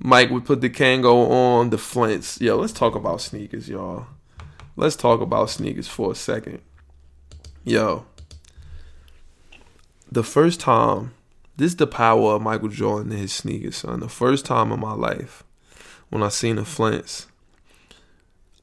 Mike 0.00 0.30
would 0.30 0.44
put 0.44 0.60
the 0.60 0.70
Kango 0.70 1.28
on 1.30 1.70
the 1.70 1.78
flints. 1.78 2.40
Yo, 2.40 2.56
let's 2.56 2.72
talk 2.72 2.94
about 2.94 3.20
sneakers, 3.20 3.68
y'all 3.68 4.06
let's 4.78 4.96
talk 4.96 5.20
about 5.20 5.50
sneakers 5.50 5.88
for 5.88 6.12
a 6.12 6.14
second. 6.14 6.62
Yo, 7.64 8.06
the 10.18 10.24
first 10.24 10.58
time, 10.58 11.14
this 11.56 11.70
is 11.70 11.76
the 11.76 11.86
power 11.86 12.32
of 12.32 12.42
Michael 12.42 12.70
Jordan 12.70 13.12
and 13.12 13.20
his 13.20 13.32
sneakers, 13.32 13.76
son. 13.76 14.00
The 14.00 14.08
first 14.08 14.44
time 14.44 14.72
in 14.72 14.80
my 14.80 14.92
life 14.92 15.44
when 16.08 16.24
I 16.24 16.28
seen 16.28 16.56
the 16.56 16.64
Flints, 16.64 17.28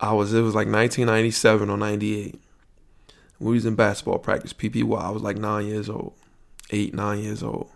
I 0.02 0.12
was 0.12 0.34
it 0.34 0.42
was 0.42 0.54
like 0.54 0.68
1997 0.68 1.70
or 1.70 1.78
98. 1.78 2.42
We 3.40 3.54
was 3.54 3.66
in 3.66 3.76
basketball 3.76 4.20
practice, 4.20 4.52
PPY. 4.52 5.02
I 5.02 5.12
was 5.12 5.22
like 5.22 5.38
nine 5.38 5.66
years 5.66 5.88
old, 5.88 6.12
eight, 6.72 6.94
nine 6.94 7.20
years 7.20 7.42
old. 7.42 7.72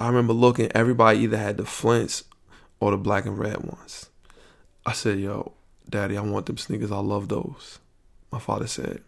I 0.00 0.08
remember 0.08 0.32
looking. 0.32 0.72
Everybody 0.74 1.20
either 1.20 1.38
had 1.38 1.58
the 1.58 1.64
Flints 1.64 2.24
or 2.80 2.90
the 2.90 2.96
black 2.96 3.24
and 3.24 3.38
red 3.38 3.58
ones. 3.58 4.10
I 4.84 4.94
said, 4.94 5.20
"Yo, 5.20 5.52
Daddy, 5.88 6.16
I 6.16 6.22
want 6.22 6.46
them 6.46 6.58
sneakers. 6.58 6.90
I 6.90 6.98
love 6.98 7.28
those. 7.28 7.78
My 8.32 8.40
father 8.40 8.66
said, 8.66 9.04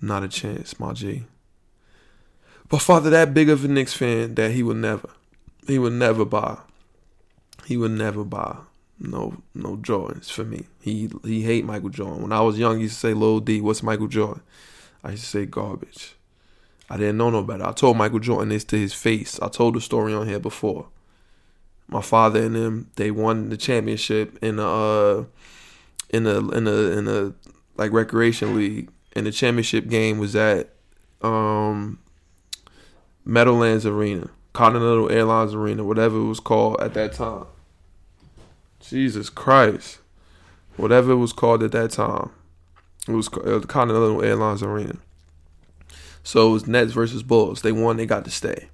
Not 0.00 0.22
a 0.22 0.28
chance, 0.28 0.78
my 0.78 0.92
G. 0.92 1.24
But 2.74 2.82
father, 2.82 3.08
that 3.10 3.32
big 3.32 3.50
of 3.50 3.64
a 3.64 3.68
Knicks 3.68 3.94
fan 3.94 4.34
that 4.34 4.50
he 4.50 4.64
would 4.64 4.78
never, 4.78 5.08
he 5.64 5.78
would 5.78 5.92
never 5.92 6.24
buy. 6.24 6.58
He 7.66 7.76
would 7.76 7.92
never 7.92 8.24
buy 8.24 8.56
no 8.98 9.36
no 9.54 9.76
Jordans 9.76 10.28
for 10.28 10.42
me. 10.42 10.66
He 10.80 11.08
he 11.22 11.42
hate 11.42 11.64
Michael 11.64 11.90
Jordan. 11.90 12.22
When 12.22 12.32
I 12.32 12.40
was 12.40 12.58
young, 12.58 12.78
he 12.78 12.82
used 12.82 12.94
to 12.94 13.00
say, 13.00 13.14
Lil 13.14 13.38
D, 13.38 13.60
what's 13.60 13.84
Michael 13.84 14.08
Jordan? 14.08 14.42
I 15.04 15.12
used 15.12 15.22
to 15.22 15.30
say 15.30 15.46
garbage. 15.46 16.16
I 16.90 16.96
didn't 16.96 17.16
know 17.16 17.30
no 17.30 17.44
better. 17.44 17.64
I 17.64 17.70
told 17.70 17.96
Michael 17.96 18.18
Jordan 18.18 18.48
this 18.48 18.64
to 18.64 18.76
his 18.76 18.92
face. 18.92 19.38
I 19.40 19.46
told 19.46 19.76
the 19.76 19.80
story 19.80 20.12
on 20.12 20.26
here 20.26 20.40
before. 20.40 20.88
My 21.86 22.02
father 22.02 22.42
and 22.42 22.56
them, 22.56 22.90
they 22.96 23.12
won 23.12 23.50
the 23.50 23.56
championship 23.56 24.36
in 24.42 24.56
the 24.56 24.66
uh 24.66 25.24
in 26.10 26.26
a 26.26 26.38
in 26.50 26.66
a 26.66 26.72
in 26.98 27.06
a 27.06 27.34
like 27.76 27.92
recreation 27.92 28.56
league, 28.56 28.90
and 29.12 29.26
the 29.26 29.30
championship 29.30 29.86
game 29.86 30.18
was 30.18 30.34
at 30.34 30.70
um 31.22 32.00
Meadowlands 33.24 33.86
Arena, 33.86 34.28
Continental 34.52 35.10
Airlines 35.10 35.54
Arena, 35.54 35.84
whatever 35.84 36.18
it 36.18 36.24
was 36.24 36.40
called 36.40 36.80
at 36.80 36.94
that 36.94 37.14
time. 37.14 37.46
Jesus 38.80 39.30
Christ. 39.30 39.98
Whatever 40.76 41.12
it 41.12 41.16
was 41.16 41.32
called 41.32 41.62
at 41.62 41.72
that 41.72 41.92
time. 41.92 42.30
It 43.08 43.12
was 43.12 43.28
uh, 43.28 43.58
the 43.58 43.66
Continental 43.66 44.22
Airlines 44.22 44.62
Arena. 44.62 44.96
So 46.22 46.48
it 46.48 46.52
was 46.52 46.66
Nets 46.66 46.92
versus 46.92 47.22
Bulls. 47.22 47.62
They 47.62 47.72
won, 47.72 47.96
they 47.96 48.06
got 48.06 48.24
to 48.24 48.30
stay. 48.30 48.68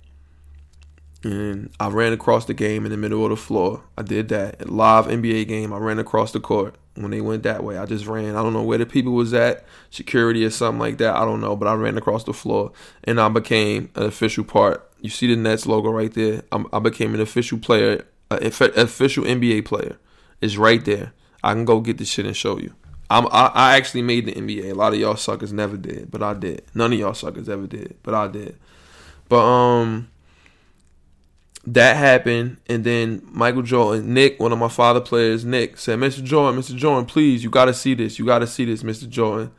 And 1.23 1.71
I 1.79 1.89
ran 1.89 2.13
across 2.13 2.47
the 2.47 2.55
game 2.55 2.85
in 2.87 2.91
the 2.91 2.97
middle 2.97 3.25
of 3.25 3.31
the 3.31 3.37
floor. 3.37 3.83
I 3.99 4.03
did 4.03 4.29
that. 4.29 4.71
Live 4.71 5.07
NBA 5.07 5.49
game, 5.49 5.73
I 5.73 5.77
ran 5.77 5.99
across 5.99 6.33
the 6.33 6.41
court 6.41 6.77
when 6.95 7.11
they 7.11 7.21
went 7.21 7.43
that 7.45 7.65
way. 7.65 7.79
I 7.79 7.87
just 7.87 8.07
ran. 8.07 8.37
I 8.37 8.43
don't 8.43 8.53
know 8.53 8.63
where 8.63 8.79
the 8.79 8.87
people 8.87 9.13
was 9.13 9.33
at, 9.35 9.65
security 9.91 10.45
or 10.45 10.51
something 10.51 10.81
like 10.81 10.99
that. 10.99 11.17
I 11.17 11.25
don't 11.25 11.41
know, 11.41 11.57
but 11.57 11.69
I 11.69 11.75
ran 11.75 11.97
across 11.97 12.25
the 12.25 12.33
floor 12.33 12.73
and 13.05 13.21
I 13.21 13.29
became 13.29 13.91
an 13.95 14.05
official 14.05 14.45
part. 14.45 14.91
You 15.01 15.11
see 15.11 15.27
the 15.27 15.37
Nets 15.37 15.67
logo 15.67 15.91
right 15.91 16.13
there. 16.13 16.43
I'm, 16.53 16.67
i 16.73 16.79
became 16.79 17.15
an 17.15 17.21
official 17.21 17.59
player, 17.59 18.05
an 18.31 18.47
official 18.47 19.25
NBA 19.25 19.65
player. 19.65 19.97
It's 20.41 20.57
right 20.57 20.85
there. 20.85 21.13
I 21.43 21.53
can 21.53 21.65
go 21.65 21.81
get 21.81 21.99
the 21.99 22.05
shit 22.05 22.27
and 22.27 22.37
show 22.37 22.59
you. 22.59 22.75
I'm, 23.09 23.27
I, 23.29 23.51
I 23.55 23.77
actually 23.77 24.03
made 24.03 24.27
the 24.27 24.33
NBA. 24.33 24.71
A 24.71 24.75
lot 24.75 24.93
of 24.93 25.01
y'all 25.01 25.17
suckers 25.17 25.53
never 25.53 25.77
did, 25.77 26.11
but 26.11 26.23
I 26.23 26.35
did. 26.35 26.63
None 26.75 26.93
of 26.93 26.99
y'all 26.99 27.15
suckers 27.15 27.49
ever 27.49 27.67
did, 27.67 27.97
but 28.03 28.15
I 28.15 28.29
did. 28.29 28.57
But 29.29 29.45
um, 29.45 30.10
that 31.67 31.97
happened, 31.97 32.57
and 32.69 32.85
then 32.85 33.23
Michael 33.27 33.63
Jordan, 33.63 34.15
Nick, 34.15 34.41
one 34.41 34.53
of 34.53 34.59
my 34.59 34.69
father 34.69 35.01
players, 35.01 35.45
Nick 35.45 35.77
said, 35.79 35.99
"Mr. 35.99 36.25
Jordan, 36.25 36.61
Mr. 36.61 36.75
Jordan, 36.75 37.07
please, 37.07 37.45
you 37.45 37.51
got 37.51 37.67
to 37.67 37.75
see 37.75 37.95
this. 37.95 38.19
You 38.19 38.25
got 38.25 38.39
to 38.39 38.47
see 38.47 38.65
this, 38.65 38.83
Mr. 38.83 39.09
Jordan." 39.09 39.51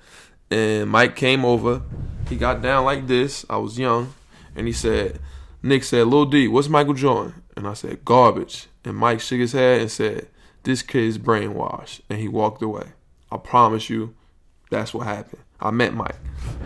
And 0.50 0.90
Mike 0.90 1.16
came 1.16 1.46
over. 1.46 1.82
He 2.28 2.36
got 2.36 2.62
down 2.62 2.86
like 2.86 3.08
this. 3.08 3.46
I 3.50 3.58
was 3.58 3.78
young, 3.78 4.14
and 4.56 4.68
he 4.68 4.74
said, 4.74 5.20
"Nick 5.62 5.84
said, 5.84 6.08
Lil 6.08 6.26
D, 6.26 6.48
what's 6.48 6.70
Michael 6.70 6.94
Jordan?" 6.94 7.44
And 7.56 7.68
I 7.68 7.74
said, 7.74 8.04
"Garbage." 8.04 8.68
And 8.84 8.98
Mike 8.98 9.22
shook 9.22 9.40
his 9.40 9.52
head 9.52 9.82
and 9.82 9.92
said, 9.92 10.28
"This 10.64 10.82
kid's 10.82 11.18
brainwashed," 11.20 12.02
and 12.10 12.20
he 12.20 12.28
walked 12.28 12.62
away. 12.64 12.94
I 13.32 13.38
promise 13.38 13.90
you, 13.90 14.16
that's 14.70 14.94
what 14.94 15.06
happened. 15.06 15.44
I 15.60 15.70
met 15.72 15.94
Mike, 15.94 16.18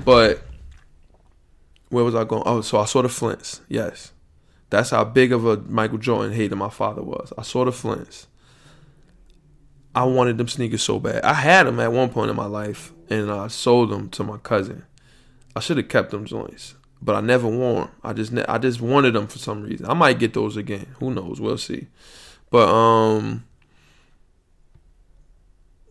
but 0.06 0.41
where 1.89 2.06
was 2.06 2.15
I 2.15 2.24
going? 2.24 2.43
Oh, 2.45 2.62
so 2.62 2.80
I 2.80 2.86
saw 2.86 3.02
the 3.02 3.10
Flints. 3.10 3.62
Yes. 3.67 4.13
That's 4.69 4.89
how 4.89 5.04
big 5.04 5.32
of 5.32 5.45
a 5.45 5.58
Michael 5.58 5.97
Jordan 5.97 6.34
hater 6.34 6.56
my 6.56 6.69
father 6.69 7.01
was. 7.01 7.32
I 7.38 7.43
saw 7.43 7.65
the 7.65 7.71
Flints. 7.71 8.28
I 9.93 10.04
wanted 10.04 10.38
them 10.38 10.47
sneakers 10.47 10.84
so 10.84 10.99
bad. 10.99 11.23
I 11.23 11.34
had 11.34 11.67
them 11.67 11.80
at 11.80 11.91
one 11.91 12.10
point 12.10 12.30
in 12.30 12.36
my 12.36 12.47
life, 12.47 12.91
and 13.10 13.32
I 13.32 13.47
sold 13.47 13.91
them 13.91 14.10
to 14.10 14.23
my 14.23 14.38
cousin. 14.38 14.84
I 15.56 15.62
should 15.62 15.78
have 15.78 15.88
kept 15.88 16.12
them 16.12 16.25
joints, 16.25 16.75
but 17.01 17.15
I 17.15 17.21
never 17.21 17.47
wore 17.47 17.86
them. 17.86 17.91
I 18.04 18.12
just 18.12 18.34
I 18.49 18.58
just 18.58 18.82
wanted 18.82 19.13
them 19.13 19.28
for 19.28 19.38
some 19.38 19.63
reason. 19.63 19.86
I 19.86 19.93
might 19.93 20.19
get 20.19 20.34
those 20.34 20.58
again. 20.58 20.88
Who 20.99 21.13
knows? 21.13 21.39
We'll 21.39 21.58
see. 21.58 21.88
But 22.49 22.67
um, 22.67 23.45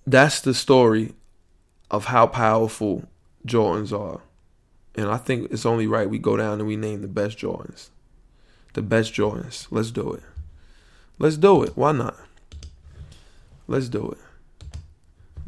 that's 0.06 0.40
the 0.42 0.52
story 0.52 1.14
of 1.90 2.06
how 2.06 2.26
powerful 2.26 3.04
Jordans 3.46 3.98
are, 3.98 4.20
and 4.94 5.08
I 5.08 5.16
think 5.16 5.50
it's 5.50 5.64
only 5.64 5.87
right 5.87 6.10
we 6.10 6.18
go 6.18 6.37
down 6.37 6.58
and 6.58 6.68
we 6.68 6.76
name 6.76 7.00
the 7.00 7.08
best 7.08 7.38
Jordans 7.38 7.88
the 8.74 8.82
best 8.82 9.14
Jordans. 9.14 9.66
Let's 9.70 9.90
do 9.90 10.12
it. 10.12 10.22
Let's 11.18 11.37
do 11.37 11.62
it. 11.62 11.76
Why 11.76 11.92
not? 11.92 12.16
Let's 13.66 13.88
do 13.88 14.10
it. 14.10 14.18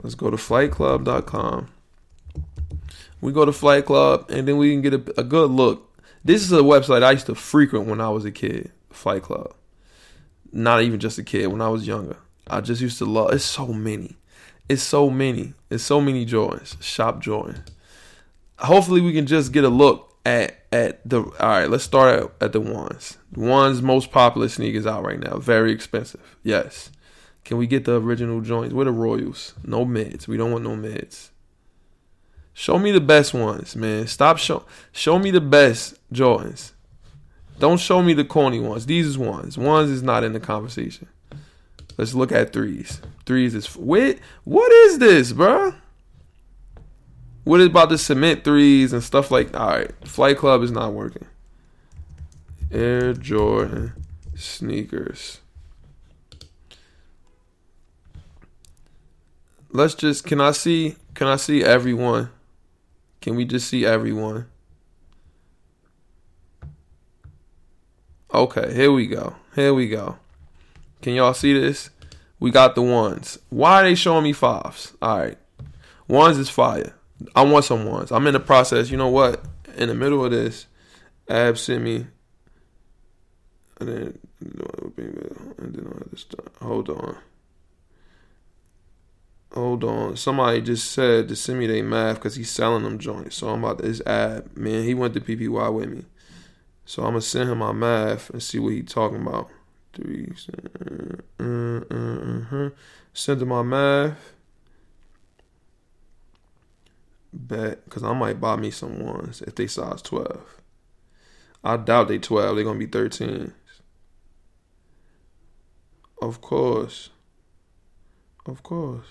Let's 0.03 0.15
go 0.15 0.31
to 0.31 0.37
flightclub.com. 0.37 1.69
We 3.21 3.33
go 3.33 3.45
to 3.45 3.53
Flight 3.53 3.87
Club 3.87 4.27
and 4.31 4.47
then 4.47 4.57
we 4.57 4.73
can 4.73 4.83
get 4.83 4.95
a, 4.95 5.21
a, 5.21 5.25
good 5.25 5.51
look. 5.51 6.01
This 6.25 6.43
is 6.43 6.53
a 6.53 6.61
website 6.61 7.03
I 7.03 7.13
used 7.13 7.27
to 7.27 7.35
frequent 7.35 7.87
when 7.87 8.01
I 8.01 8.09
was 8.09 8.25
a 8.25 8.31
kid, 8.31 8.71
Flight 8.91 9.23
Club. 9.23 9.55
Not 10.53 10.83
even 10.83 11.01
just 11.01 11.19
a 11.19 11.25
kid, 11.25 11.49
when 11.49 11.61
I 11.61 11.69
was 11.69 11.87
younger. 11.87 12.19
I 12.47 12.61
just 12.61 12.81
used 12.81 12.99
to 12.99 13.05
love 13.05 13.33
it's 13.33 13.45
so 13.45 13.69
many. 13.69 14.17
It's 14.69 14.83
so 14.83 15.11
many. 15.11 15.55
It's 15.71 15.83
so 15.83 16.01
many 16.01 16.27
Jordans. 16.27 16.81
Shop 16.83 17.21
Jordan. 17.21 17.65
Hopefully 18.59 19.01
we 19.01 19.13
can 19.13 19.27
just 19.27 19.53
get 19.53 19.65
a 19.65 19.69
look 19.69 20.16
at 20.27 20.59
at 20.73 21.09
the 21.09 21.21
all 21.23 21.31
right. 21.41 21.71
Let's 21.71 21.85
start 21.85 22.21
at, 22.21 22.31
at 22.47 22.53
the 22.53 22.61
ones. 22.61 23.17
The 23.33 23.41
ones 23.41 23.81
most 23.81 24.11
popular 24.11 24.49
sneakers 24.49 24.87
out 24.87 25.05
right 25.05 25.21
now. 25.21 25.39
Very 25.39 25.73
expensive. 25.73 26.37
Yes. 26.43 26.91
Can 27.45 27.59
we 27.59 27.69
get 27.69 27.85
the 27.85 28.01
original 28.01 28.41
joints? 28.41 28.75
Where 28.75 28.85
the 28.85 28.91
Royals? 28.91 29.55
No 29.65 29.85
mids. 29.85 30.27
We 30.27 30.37
don't 30.37 30.51
want 30.51 30.65
no 30.65 30.75
mids. 30.75 31.31
Show 32.53 32.79
me 32.79 32.91
the 32.91 33.01
best 33.01 33.33
ones, 33.33 33.77
man. 33.77 34.09
Stop 34.09 34.39
show 34.39 34.65
show 34.91 35.19
me 35.19 35.31
the 35.31 35.41
best 35.41 35.97
Jordans. 36.13 36.73
Don't 37.59 37.79
show 37.79 38.03
me 38.03 38.13
the 38.13 38.25
corny 38.25 38.61
ones. 38.61 38.87
These 38.87 39.07
is 39.07 39.19
ones. 39.19 39.57
Ones 39.57 39.91
is 39.91 40.03
not 40.03 40.25
in 40.25 40.33
the 40.33 40.41
conversation. 40.41 41.07
Let's 41.97 42.15
look 42.15 42.33
at 42.33 42.53
threes. 42.53 43.01
Threes 43.25 43.55
is 43.55 43.77
wait. 43.77 44.19
What 44.45 44.73
is 44.73 44.99
this, 44.99 45.33
bruh? 45.33 45.75
What 47.47 47.61
about 47.61 47.91
the 47.91 47.97
cement 47.97 48.43
threes 48.43 48.93
and 48.93 49.05
stuff 49.05 49.31
like? 49.31 49.57
All 49.57 49.69
right, 49.69 49.93
Flight 50.05 50.37
Club 50.37 50.65
is 50.65 50.73
not 50.73 50.93
working. 50.93 51.27
Air 52.73 53.13
Jordan 53.13 53.93
sneakers. 54.35 55.39
Let's 59.71 59.95
just. 59.95 60.27
Can 60.27 60.41
I 60.41 60.51
see? 60.51 60.97
Can 61.15 61.29
I 61.29 61.37
see 61.37 61.63
everyone? 61.63 62.31
Can 63.21 63.37
we 63.37 63.45
just 63.45 63.69
see 63.69 63.87
everyone? 63.87 64.47
Okay, 68.35 68.75
here 68.75 68.91
we 68.91 69.07
go. 69.07 69.37
Here 69.55 69.73
we 69.73 69.87
go. 69.87 70.17
Can 71.01 71.15
y'all 71.15 71.33
see 71.33 71.53
this? 71.53 71.91
We 72.41 72.51
got 72.51 72.75
the 72.75 72.83
ones. 72.83 73.39
Why 73.51 73.83
are 73.83 73.85
they 73.85 73.95
showing 73.95 74.25
me 74.25 74.33
fives? 74.33 74.95
All 75.01 75.19
right, 75.21 75.39
ones 76.09 76.39
is 76.39 76.51
fire. 76.51 76.97
I 77.35 77.43
want 77.43 77.65
some 77.65 77.87
ones. 77.87 78.13
I'm 78.13 78.27
in 78.27 78.35
the 78.35 78.41
process. 78.41 78.91
You 78.91 78.97
know 78.97 79.09
what? 79.09 79.45
In 79.77 79.89
the 79.89 79.95
middle 79.95 80.25
of 80.25 80.31
this, 80.31 80.67
Ab 81.29 81.59
sent 81.59 81.83
me. 81.83 82.07
And 83.79 83.89
then, 83.89 84.19
and 84.41 85.75
then 85.75 86.11
to. 86.31 86.37
Hold 86.63 86.89
on. 86.91 87.17
Hold 89.53 89.85
on. 89.85 90.17
Somebody 90.17 90.61
just 90.61 90.91
said 90.91 91.29
to 91.29 91.37
send 91.37 91.59
me 91.59 91.67
their 91.67 91.83
math 91.83 92.17
because 92.17 92.37
he's 92.37 92.51
selling 92.51 92.85
them 92.85 92.99
joints. 92.99 93.37
So 93.37 93.49
I'm 93.49 93.65
about 93.65 93.79
this 93.79 94.01
Ab. 94.07 94.57
Man, 94.57 94.85
he 94.85 94.95
went 94.95 95.15
to 95.15 95.21
PPY 95.21 95.73
with 95.73 95.91
me. 95.91 96.05
So 96.85 97.03
I'm 97.03 97.11
going 97.11 97.21
to 97.21 97.27
send 97.27 97.51
him 97.51 97.59
my 97.59 97.73
math 97.73 98.31
and 98.31 98.43
see 98.43 98.59
what 98.59 98.73
he's 98.73 98.87
talking 98.87 99.23
about. 99.27 99.49
Three. 99.93 100.33
Uh, 100.81 101.43
uh, 101.43 101.81
uh, 101.91 102.57
uh, 102.67 102.71
Send 103.13 103.43
him 103.43 103.49
my 103.49 103.63
math. 103.63 104.33
Bet, 107.37 107.85
because 107.85 108.03
I 108.03 108.13
might 108.15 108.41
buy 108.41 108.57
me 108.57 108.71
some 108.71 108.99
ones 109.05 109.43
if 109.43 109.55
they 109.55 109.67
size 109.67 110.03
12. 110.03 110.61
I 111.63 111.77
doubt 111.77 112.09
they 112.09 112.19
12. 112.19 112.55
They're 112.55 112.65
going 112.65 112.81
to 112.81 112.87
be 112.87 112.91
13. 112.91 113.53
Of 116.23 116.41
course. 116.41 117.11
Of 118.47 118.63
course. 118.63 119.07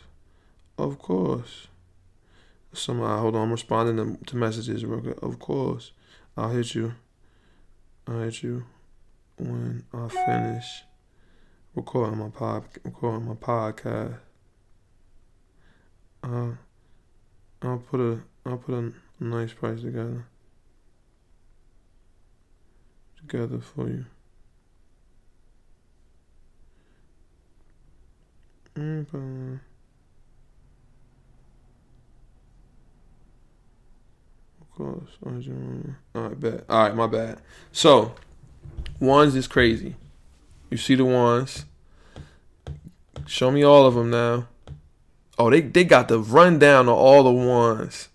Of 0.78 0.98
course. 0.98 1.68
Somebody, 2.74 3.22
hold 3.22 3.36
on, 3.36 3.44
I'm 3.44 3.52
responding 3.52 4.18
to, 4.18 4.26
to 4.26 4.36
messages 4.36 4.84
real. 4.84 5.14
Of 5.22 5.40
course. 5.40 5.92
I'll 6.36 6.50
hit 6.50 6.74
you. 6.76 6.96
I'll 8.08 8.22
hit 8.22 8.44
you 8.44 8.66
when 9.38 9.84
I 9.94 10.08
finish 10.08 10.84
recording 11.76 12.20
my 12.20 12.30
pod, 12.30 12.64
recording 12.84 13.28
my 13.28 13.34
podcast. 13.36 14.18
Uh, 16.24 16.52
I'll 17.62 17.78
put 17.78 18.00
a 18.00 18.22
I'll 18.46 18.58
put 18.58 18.76
a 18.76 18.94
nice 19.20 19.54
price 19.54 19.82
together 19.82 20.26
together 23.28 23.60
for 23.60 23.88
you. 23.88 24.06
Of 28.78 29.12
course. 34.76 35.10
Alright, 36.16 36.40
bad. 36.40 36.66
Alright, 36.70 36.96
my 36.96 37.08
bad. 37.08 37.42
So, 37.72 38.16
ones 39.00 39.36
is 39.36 39.48
crazy. 39.48 39.96
You 40.70 40.78
see 40.78 40.96
the 40.96 41.06
ones. 41.06 41.66
Show 43.26 43.50
me 43.52 43.64
all 43.64 43.86
of 43.86 43.96
them 43.96 44.10
now. 44.10 44.48
Oh, 45.38 45.50
they 45.50 45.62
they 45.62 45.84
got 45.84 46.08
the 46.08 46.20
rundown 46.20 46.88
of 46.88 46.96
all 46.96 47.24
the 47.24 47.32
ones. 47.32 48.10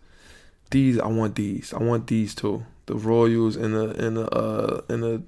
These 0.71 0.99
I 0.99 1.07
want 1.07 1.35
these. 1.35 1.75
I 1.75 1.79
want 1.79 2.07
these 2.07 2.35
too. 2.35 2.65
The 2.87 2.95
Royals 2.95 3.57
and 3.57 3.75
the 3.75 3.91
and 4.07 4.17
the 4.17 4.29
uh 4.31 4.83
and 4.89 5.03
the 5.03 5.23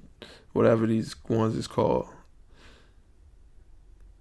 whatever 0.53 0.87
these 0.87 1.15
ones 1.27 1.55
is 1.55 1.67
called. 1.67 2.07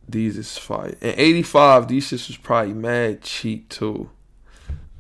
These 0.09 0.37
is 0.37 0.59
fire. 0.59 0.97
And 1.01 1.15
85, 1.17 1.89
these 1.89 2.11
shits 2.11 2.29
was 2.29 2.37
probably 2.37 2.75
mad 2.75 3.23
cheap 3.23 3.69
too. 3.69 4.11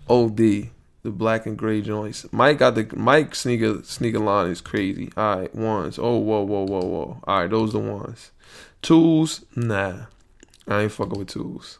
OD. 0.08 0.37
the 0.37 0.70
black 1.04 1.46
and 1.46 1.58
gray 1.58 1.82
joints. 1.82 2.26
Mike 2.32 2.58
got 2.58 2.74
the 2.74 2.88
Mike 2.96 3.35
sneaker 3.35 3.82
sneaker 3.82 4.18
line 4.18 4.50
is 4.50 4.61
crazy. 4.61 5.12
All 5.16 5.38
right, 5.38 5.54
ones. 5.54 5.98
Oh, 5.98 6.18
whoa, 6.18 6.42
whoa, 6.42 6.64
whoa, 6.64 6.85
whoa. 6.85 7.20
All 7.24 7.40
right, 7.40 7.50
those 7.50 7.72
the 7.72 7.78
ones. 7.78 8.30
Tools, 8.80 9.44
nah. 9.54 10.06
I 10.68 10.82
ain't 10.82 10.92
fucking 10.92 11.18
with 11.18 11.28
twos. 11.28 11.78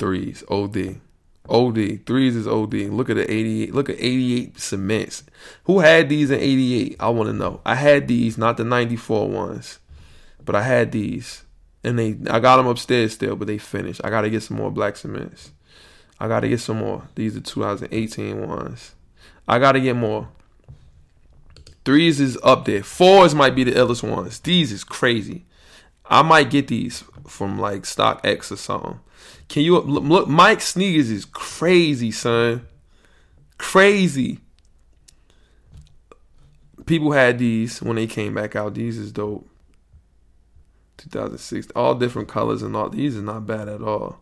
Threes, 0.00 0.42
OD. 0.48 0.98
OD. 1.46 2.06
Threes 2.06 2.34
is 2.34 2.48
OD. 2.48 2.74
Look 2.74 3.10
at 3.10 3.16
the 3.16 3.30
88. 3.30 3.74
Look 3.74 3.90
at 3.90 3.96
88 3.98 4.58
cements. 4.58 5.24
Who 5.64 5.80
had 5.80 6.08
these 6.08 6.30
in 6.30 6.40
88? 6.40 6.96
I 6.98 7.10
want 7.10 7.28
to 7.28 7.34
know. 7.34 7.60
I 7.66 7.74
had 7.74 8.08
these, 8.08 8.38
not 8.38 8.56
the 8.56 8.64
94 8.64 9.28
ones, 9.28 9.78
but 10.42 10.56
I 10.56 10.62
had 10.62 10.90
these. 10.90 11.44
And 11.84 11.98
they, 11.98 12.16
I 12.30 12.40
got 12.40 12.56
them 12.56 12.66
upstairs 12.66 13.12
still, 13.12 13.36
but 13.36 13.46
they 13.46 13.58
finished. 13.58 14.00
I 14.02 14.08
got 14.08 14.22
to 14.22 14.30
get 14.30 14.42
some 14.42 14.56
more 14.56 14.70
black 14.70 14.96
cements. 14.96 15.50
I 16.18 16.28
got 16.28 16.40
to 16.40 16.48
get 16.48 16.60
some 16.60 16.78
more. 16.78 17.06
These 17.14 17.36
are 17.36 17.40
2018 17.40 18.48
ones. 18.48 18.94
I 19.46 19.58
got 19.58 19.72
to 19.72 19.80
get 19.80 19.96
more. 19.96 20.28
Threes 21.84 22.20
is 22.20 22.38
up 22.42 22.64
there. 22.64 22.82
Fours 22.82 23.34
might 23.34 23.54
be 23.54 23.64
the 23.64 23.72
illest 23.72 24.02
ones. 24.02 24.40
These 24.40 24.72
is 24.72 24.82
crazy. 24.82 25.44
I 26.06 26.22
might 26.22 26.48
get 26.50 26.68
these 26.68 27.04
from 27.26 27.58
like 27.58 27.82
StockX 27.82 28.50
or 28.52 28.56
something. 28.56 29.00
Can 29.48 29.62
you 29.62 29.78
look? 29.78 30.28
Mike 30.28 30.60
sneakers 30.60 31.10
is 31.10 31.24
crazy, 31.24 32.10
son. 32.10 32.66
Crazy. 33.58 34.38
People 36.86 37.12
had 37.12 37.38
these 37.38 37.82
when 37.82 37.96
they 37.96 38.06
came 38.06 38.34
back 38.34 38.56
out. 38.56 38.74
These 38.74 38.98
is 38.98 39.12
dope. 39.12 39.48
2006, 40.98 41.68
all 41.74 41.94
different 41.94 42.28
colors 42.28 42.62
and 42.62 42.76
all. 42.76 42.90
These 42.90 43.16
are 43.16 43.22
not 43.22 43.46
bad 43.46 43.68
at 43.68 43.80
all. 43.80 44.20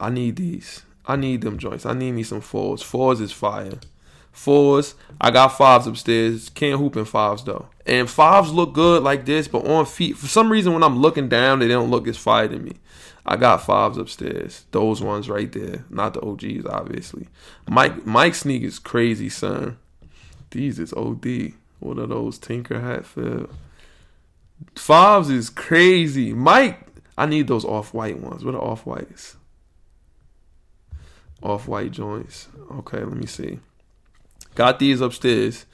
I 0.00 0.10
need 0.10 0.36
these. 0.36 0.82
I 1.06 1.16
need 1.16 1.42
them 1.42 1.58
joints. 1.58 1.86
I 1.86 1.92
need 1.92 2.12
me 2.12 2.22
some 2.22 2.40
fours. 2.40 2.82
Fours 2.82 3.20
is 3.20 3.32
fire. 3.32 3.78
Fours. 4.36 4.94
I 5.18 5.30
got 5.30 5.56
fives 5.56 5.86
upstairs. 5.86 6.50
Can't 6.50 6.78
hoop 6.78 6.96
in 6.96 7.06
fives 7.06 7.42
though. 7.42 7.66
And 7.86 8.08
fives 8.08 8.52
look 8.52 8.74
good 8.74 9.02
like 9.02 9.24
this, 9.24 9.48
but 9.48 9.66
on 9.66 9.86
feet, 9.86 10.18
for 10.18 10.26
some 10.26 10.52
reason, 10.52 10.74
when 10.74 10.82
I'm 10.82 10.98
looking 10.98 11.28
down, 11.28 11.58
they 11.58 11.68
don't 11.68 11.90
look 11.90 12.06
as 12.06 12.18
fire 12.18 12.46
to 12.46 12.58
me. 12.58 12.72
I 13.24 13.36
got 13.36 13.64
fives 13.64 13.96
upstairs. 13.96 14.66
Those 14.72 15.00
ones 15.00 15.30
right 15.30 15.50
there. 15.50 15.86
Not 15.88 16.14
the 16.14 16.20
OGs, 16.20 16.66
obviously. 16.66 17.28
Mike 17.66 18.04
Mike 18.04 18.34
sneakers 18.34 18.78
crazy, 18.78 19.30
son. 19.30 19.78
These 20.50 20.78
is 20.78 20.92
OD. 20.92 21.54
What 21.80 21.98
are 21.98 22.06
those 22.06 22.36
Tinker 22.36 22.80
Hatfield? 22.80 23.52
Fives 24.74 25.30
is 25.30 25.48
crazy. 25.48 26.34
Mike, 26.34 26.78
I 27.16 27.24
need 27.24 27.48
those 27.48 27.64
off 27.64 27.94
white 27.94 28.20
ones. 28.20 28.44
What 28.44 28.54
are 28.54 28.62
off 28.62 28.84
whites? 28.84 29.36
Off 31.42 31.66
white 31.66 31.90
joints. 31.90 32.48
Okay, 32.70 32.98
let 32.98 33.16
me 33.16 33.26
see. 33.26 33.60
Got 34.56 34.78
these 34.78 35.02
upstairs. 35.02 35.66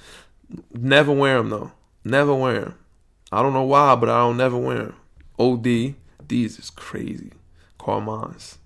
Never 0.75 1.13
wear 1.13 1.39
them 1.39 1.51
though. 1.51 1.73
Never 2.05 2.35
wear 2.35 2.61
them. 2.61 2.75
I 3.31 3.41
don't 3.41 3.55
know 3.55 3.63
why, 3.63 3.95
but 3.95 4.11
I 4.11 4.19
don't 4.19 4.37
never 4.37 4.59
wear 4.59 4.79
them. 4.79 4.97
OD. 5.39 5.95
These 6.29 6.59
is 6.59 6.69
crazy. 6.69 7.33
Carmines. 7.79 8.59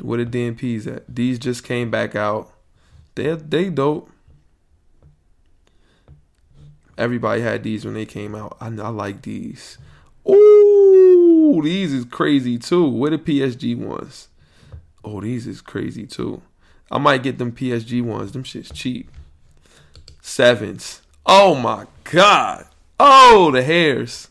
Where 0.00 0.24
the 0.24 0.50
DMPs 0.50 0.86
at? 0.86 1.14
These 1.14 1.38
just 1.38 1.62
came 1.62 1.90
back 1.90 2.16
out. 2.16 2.50
They 3.14 3.34
they 3.34 3.68
dope. 3.68 4.10
Everybody 6.96 7.42
had 7.42 7.62
these 7.62 7.84
when 7.84 7.94
they 7.94 8.06
came 8.06 8.34
out. 8.34 8.56
I, 8.58 8.66
I 8.68 8.88
like 8.88 9.20
these. 9.22 9.76
Ooh, 10.28 11.60
these 11.62 11.92
is 11.92 12.06
crazy 12.06 12.58
too. 12.58 12.88
Where 12.88 13.10
the 13.10 13.18
PSG 13.18 13.76
ones? 13.76 14.28
Oh, 15.04 15.20
these 15.20 15.46
is 15.46 15.60
crazy 15.60 16.06
too. 16.06 16.40
I 16.90 16.98
might 16.98 17.22
get 17.22 17.38
them 17.38 17.52
PSG 17.52 18.02
ones. 18.02 18.32
Them 18.32 18.42
shit's 18.42 18.70
cheap. 18.70 19.10
Sevens. 20.20 21.02
Oh 21.24 21.54
my 21.54 21.86
god. 22.04 22.66
Oh, 22.98 23.50
the 23.52 23.62
Hares. 23.62 24.28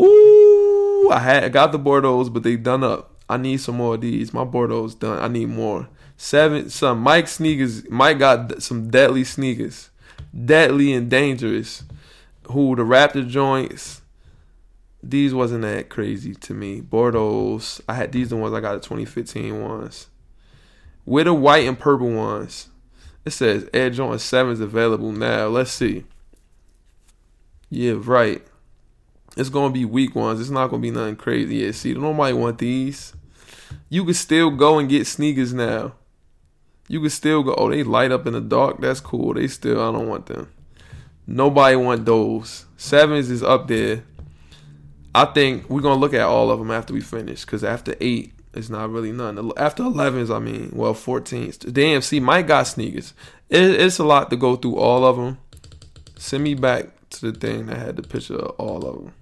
Ooh, 0.00 1.10
I 1.10 1.18
had 1.18 1.52
got 1.52 1.72
the 1.72 1.78
Bordeaux, 1.78 2.28
but 2.28 2.42
they 2.42 2.56
done 2.56 2.84
up. 2.84 3.16
I 3.28 3.36
need 3.36 3.58
some 3.58 3.76
more 3.76 3.94
of 3.94 4.00
these. 4.00 4.32
My 4.32 4.44
Bordeaux 4.44 4.88
done. 4.88 5.18
I 5.18 5.28
need 5.28 5.48
more. 5.48 5.88
Seven. 6.16 6.70
Some 6.70 7.00
Mike 7.00 7.28
sneakers. 7.28 7.88
Mike 7.90 8.18
got 8.18 8.62
some 8.62 8.90
deadly 8.90 9.24
sneakers, 9.24 9.90
deadly 10.44 10.92
and 10.92 11.10
dangerous. 11.10 11.84
Who 12.50 12.76
the 12.76 12.82
Raptor 12.82 13.26
joints? 13.26 14.02
These 15.02 15.34
wasn't 15.34 15.62
that 15.62 15.88
crazy 15.88 16.34
to 16.34 16.54
me. 16.54 16.80
Bordeaux. 16.80 17.60
I 17.88 17.94
had 17.94 18.12
these 18.12 18.30
the 18.30 18.36
ones 18.36 18.54
I 18.54 18.60
got 18.60 18.74
the 18.74 18.80
2015 18.80 19.62
ones. 19.62 20.08
With 21.08 21.24
the 21.24 21.32
white 21.32 21.66
and 21.66 21.78
purple 21.78 22.10
ones. 22.10 22.68
It 23.24 23.30
says 23.30 23.66
Air 23.72 23.88
Jordan 23.88 24.18
7 24.18 24.52
is 24.52 24.60
available 24.60 25.10
now. 25.10 25.46
Let's 25.46 25.70
see. 25.70 26.04
Yeah, 27.70 27.94
right. 27.96 28.46
It's 29.34 29.48
gonna 29.48 29.72
be 29.72 29.86
weak 29.86 30.14
ones. 30.14 30.38
It's 30.38 30.50
not 30.50 30.68
gonna 30.68 30.82
be 30.82 30.90
nothing 30.90 31.16
crazy. 31.16 31.56
Yeah, 31.56 31.70
see, 31.72 31.94
nobody 31.94 32.34
want 32.34 32.58
these. 32.58 33.14
You 33.88 34.04
can 34.04 34.12
still 34.12 34.50
go 34.50 34.78
and 34.78 34.86
get 34.86 35.06
sneakers 35.06 35.54
now. 35.54 35.94
You 36.88 37.00
can 37.00 37.08
still 37.08 37.42
go. 37.42 37.54
Oh, 37.54 37.70
they 37.70 37.84
light 37.84 38.12
up 38.12 38.26
in 38.26 38.34
the 38.34 38.42
dark. 38.42 38.78
That's 38.82 39.00
cool. 39.00 39.32
They 39.32 39.48
still. 39.48 39.80
I 39.80 39.90
don't 39.90 40.08
want 40.08 40.26
them. 40.26 40.52
Nobody 41.26 41.76
want 41.76 42.04
those. 42.04 42.66
Sevens 42.76 43.30
is 43.30 43.42
up 43.42 43.66
there. 43.66 44.04
I 45.14 45.24
think 45.24 45.70
we're 45.70 45.80
gonna 45.80 46.00
look 46.00 46.12
at 46.12 46.20
all 46.20 46.50
of 46.50 46.58
them 46.58 46.70
after 46.70 46.92
we 46.92 47.00
finish. 47.00 47.46
Cause 47.46 47.64
after 47.64 47.94
eight, 47.98 48.34
it's 48.54 48.70
not 48.70 48.90
really 48.90 49.12
none. 49.12 49.52
After 49.56 49.82
11s, 49.82 50.34
I 50.34 50.38
mean, 50.38 50.70
well, 50.74 50.94
14s. 50.94 51.72
Damn, 51.72 52.02
see, 52.02 52.20
Mike 52.20 52.46
got 52.46 52.66
sneakers. 52.66 53.14
It, 53.48 53.80
it's 53.80 53.98
a 53.98 54.04
lot 54.04 54.30
to 54.30 54.36
go 54.36 54.56
through 54.56 54.76
all 54.76 55.04
of 55.04 55.16
them. 55.16 55.38
Send 56.16 56.44
me 56.44 56.54
back 56.54 56.86
to 57.10 57.30
the 57.30 57.38
thing 57.38 57.66
that 57.66 57.76
had 57.76 57.96
the 57.96 58.02
picture 58.02 58.36
of 58.36 58.54
all 58.58 58.84
of 58.84 58.94
them. 58.96 59.12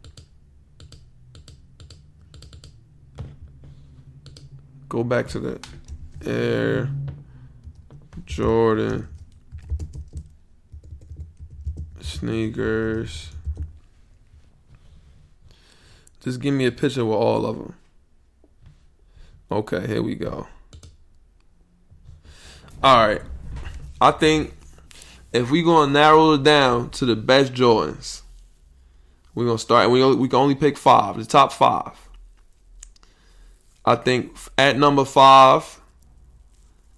Go 4.88 5.04
back 5.04 5.28
to 5.28 5.40
the 5.40 5.60
Air 6.24 6.88
Jordan 8.24 9.08
sneakers. 12.00 13.30
Just 16.20 16.40
give 16.40 16.54
me 16.54 16.66
a 16.66 16.72
picture 16.72 17.04
with 17.04 17.16
all 17.16 17.44
of 17.46 17.56
them. 17.56 17.74
Okay, 19.50 19.86
here 19.86 20.02
we 20.02 20.14
go. 20.14 20.46
All 22.82 23.06
right. 23.06 23.22
I 24.00 24.10
think 24.10 24.54
if 25.32 25.50
we 25.50 25.62
going 25.62 25.88
to 25.88 25.92
narrow 25.92 26.32
it 26.32 26.42
down 26.42 26.90
to 26.90 27.06
the 27.06 27.16
best 27.16 27.52
Jordans, 27.52 28.22
we're 29.34 29.44
going 29.44 29.56
to 29.56 29.62
start. 29.62 29.90
We, 29.90 30.14
we 30.14 30.28
can 30.28 30.38
only 30.38 30.54
pick 30.54 30.76
five, 30.76 31.16
the 31.16 31.24
top 31.24 31.52
five. 31.52 31.92
I 33.84 33.94
think 33.94 34.36
at 34.58 34.76
number 34.76 35.04
five, 35.04 35.80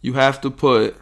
you 0.01 0.15
have 0.15 0.41
to 0.41 0.51
put. 0.51 0.97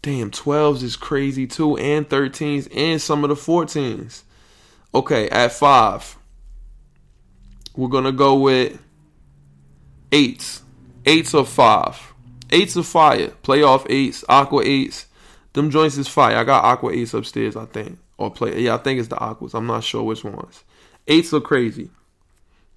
Damn, 0.00 0.30
12s 0.30 0.82
is 0.82 0.96
crazy 0.96 1.46
too, 1.46 1.76
and 1.76 2.08
13s, 2.08 2.68
and 2.74 3.00
some 3.00 3.24
of 3.24 3.30
the 3.30 3.36
14s. 3.36 4.22
Okay, 4.94 5.28
at 5.30 5.52
five, 5.52 6.16
we're 7.74 7.88
going 7.88 8.04
to 8.04 8.12
go 8.12 8.34
with 8.34 8.78
eights. 10.12 10.62
Eights 11.04 11.34
of 11.34 11.48
five, 11.48 12.14
eights 12.50 12.76
of 12.76 12.86
fire. 12.86 13.28
Playoff 13.42 13.86
eights, 13.90 14.24
aqua 14.28 14.62
eights. 14.64 15.06
Them 15.52 15.70
joints 15.70 15.98
is 15.98 16.06
fire. 16.06 16.36
I 16.36 16.44
got 16.44 16.64
aqua 16.64 16.92
eights 16.92 17.12
upstairs, 17.12 17.56
I 17.56 17.64
think. 17.64 17.98
Or 18.18 18.30
play 18.30 18.60
yeah, 18.60 18.76
I 18.76 18.78
think 18.78 19.00
it's 19.00 19.08
the 19.08 19.18
aquas. 19.18 19.52
I'm 19.52 19.66
not 19.66 19.82
sure 19.82 20.04
which 20.04 20.22
ones. 20.22 20.62
Eights 21.08 21.32
are 21.34 21.40
crazy. 21.40 21.90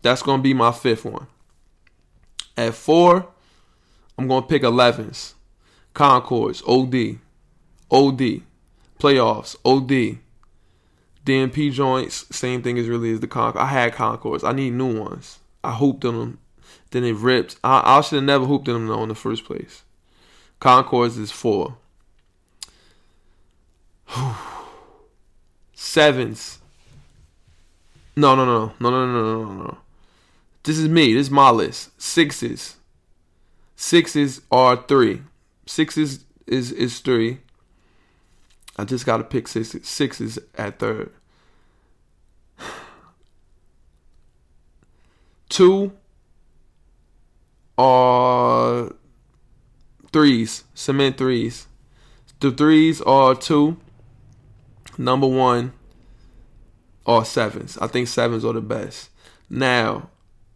That's 0.02 0.24
gonna 0.24 0.41
be 0.41 0.56
my 0.56 0.71
fifth 0.71 1.06
one. 1.06 1.28
At 2.58 2.74
four, 2.74 3.28
I'm 4.17 4.28
gonna 4.28 4.48
pick 4.48 4.63
elevens. 4.63 5.36
Concords, 5.93 6.63
OD. 6.67 7.19
OD. 7.91 8.41
Playoffs, 9.00 9.56
OD. 9.63 10.19
DMP 11.25 11.71
joints, 11.71 12.25
same 12.36 12.63
thing 12.63 12.79
as 12.79 12.88
really 12.88 13.12
as 13.12 13.19
the 13.19 13.27
Concord. 13.27 13.62
I 13.62 13.67
had 13.67 13.94
Concords. 13.94 14.44
I 14.44 14.52
need 14.52 14.73
new 14.73 15.00
ones. 15.00 15.40
I 15.63 15.73
hooped 15.73 16.06
on 16.06 16.19
them 16.19 16.40
then 16.96 17.04
it 17.04 17.15
ripped. 17.15 17.58
I, 17.62 17.98
I 17.98 18.02
should 18.02 18.15
have 18.15 18.23
never 18.23 18.46
hooped 18.46 18.69
in 18.69 18.73
them 18.73 18.87
though 18.87 19.04
in 19.04 19.10
the 19.10 19.15
first 19.15 19.43
place. 19.43 19.83
Concords 20.62 21.17
is 21.17 21.29
four. 21.29 21.75
Sevens. 25.73 26.60
No, 28.15 28.33
no, 28.33 28.46
no, 28.46 28.71
no, 28.79 28.89
no, 28.89 29.06
no, 29.06 29.43
no, 29.43 29.63
no. 29.63 29.77
This 30.63 30.77
is 30.77 30.87
me. 30.87 31.13
This 31.13 31.27
is 31.27 31.31
my 31.31 31.50
list. 31.50 31.89
Sixes. 32.02 32.77
Sixes 33.75 34.39
are 34.50 34.77
three. 34.77 35.21
Sixes 35.65 36.23
is 36.48 36.71
is 36.71 37.00
three. 37.00 37.39
I 38.77 38.85
just 38.85 39.06
got 39.06 39.17
to 39.17 39.25
pick 39.25 39.50
sixes. 39.50 39.85
Sixes 39.85 40.39
at 40.58 40.79
third. 40.79 41.12
Two 45.50 45.91
are 47.78 48.94
threes, 50.12 50.63
cement 50.73 51.17
threes. 51.17 51.67
The 52.40 52.52
threes 52.52 53.02
are 53.02 53.36
two. 53.36 53.78
Number 54.98 55.28
one 55.28 55.73
are 57.06 57.26
sevens. 57.26 57.78
I 57.80 57.88
think 57.88 58.08
sevens 58.08 58.46
are 58.46 58.54
the 58.54 58.62
best. 58.62 59.10
Now, 59.50 60.10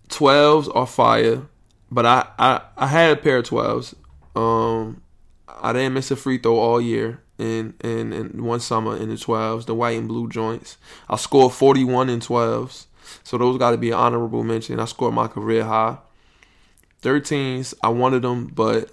twelves 0.07 0.67
are 0.69 0.87
fire, 0.87 1.43
but 1.91 2.05
I 2.05 2.27
I, 2.37 2.61
I 2.77 2.87
had 2.87 3.17
a 3.17 3.21
pair 3.21 3.37
of 3.37 3.45
twelves. 3.45 3.95
Um, 4.35 5.01
I 5.47 5.73
didn't 5.73 5.93
miss 5.93 6.11
a 6.11 6.15
free 6.15 6.37
throw 6.37 6.57
all 6.57 6.81
year 6.81 7.21
in 7.37 7.73
in, 7.83 8.13
in 8.13 8.43
one 8.43 8.59
summer 8.59 8.95
in 8.95 9.09
the 9.09 9.17
twelves, 9.17 9.65
the 9.65 9.75
white 9.75 9.97
and 9.97 10.07
blue 10.07 10.29
joints. 10.29 10.77
I 11.09 11.17
scored 11.17 11.53
forty 11.53 11.83
one 11.83 12.09
in 12.09 12.19
twelves, 12.19 12.87
so 13.23 13.37
those 13.37 13.57
got 13.57 13.71
to 13.71 13.77
be 13.77 13.89
an 13.89 13.97
honorable 13.97 14.43
mention. 14.43 14.79
I 14.79 14.85
scored 14.85 15.13
my 15.13 15.27
career 15.27 15.65
high. 15.65 15.97
13s, 17.01 17.73
I 17.81 17.89
wanted 17.89 18.23
them, 18.23 18.47
but 18.47 18.91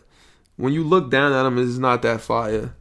when 0.57 0.73
you 0.73 0.85
look 0.85 1.11
down 1.11 1.33
at 1.33 1.43
them, 1.43 1.59
it's 1.59 1.79
not 1.79 2.03
that 2.03 2.21
fire. 2.21 2.75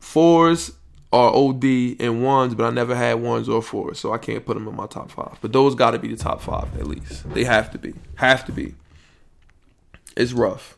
Fours 0.00 0.72
are 1.12 1.32
OD 1.32 1.64
and 2.00 2.24
ones, 2.24 2.54
but 2.54 2.64
I 2.64 2.70
never 2.70 2.94
had 2.94 3.14
ones 3.14 3.48
or 3.48 3.62
fours, 3.62 4.00
so 4.00 4.12
I 4.12 4.18
can't 4.18 4.44
put 4.44 4.54
them 4.54 4.66
in 4.66 4.74
my 4.74 4.86
top 4.86 5.10
five. 5.10 5.38
But 5.40 5.52
those 5.52 5.74
got 5.74 5.92
to 5.92 5.98
be 5.98 6.08
the 6.08 6.16
top 6.16 6.40
five 6.40 6.76
at 6.78 6.86
least. 6.86 7.32
They 7.32 7.44
have 7.44 7.70
to 7.72 7.78
be. 7.78 7.94
Have 8.16 8.44
to 8.46 8.52
be. 8.52 8.74
It's 10.16 10.32
rough. 10.32 10.76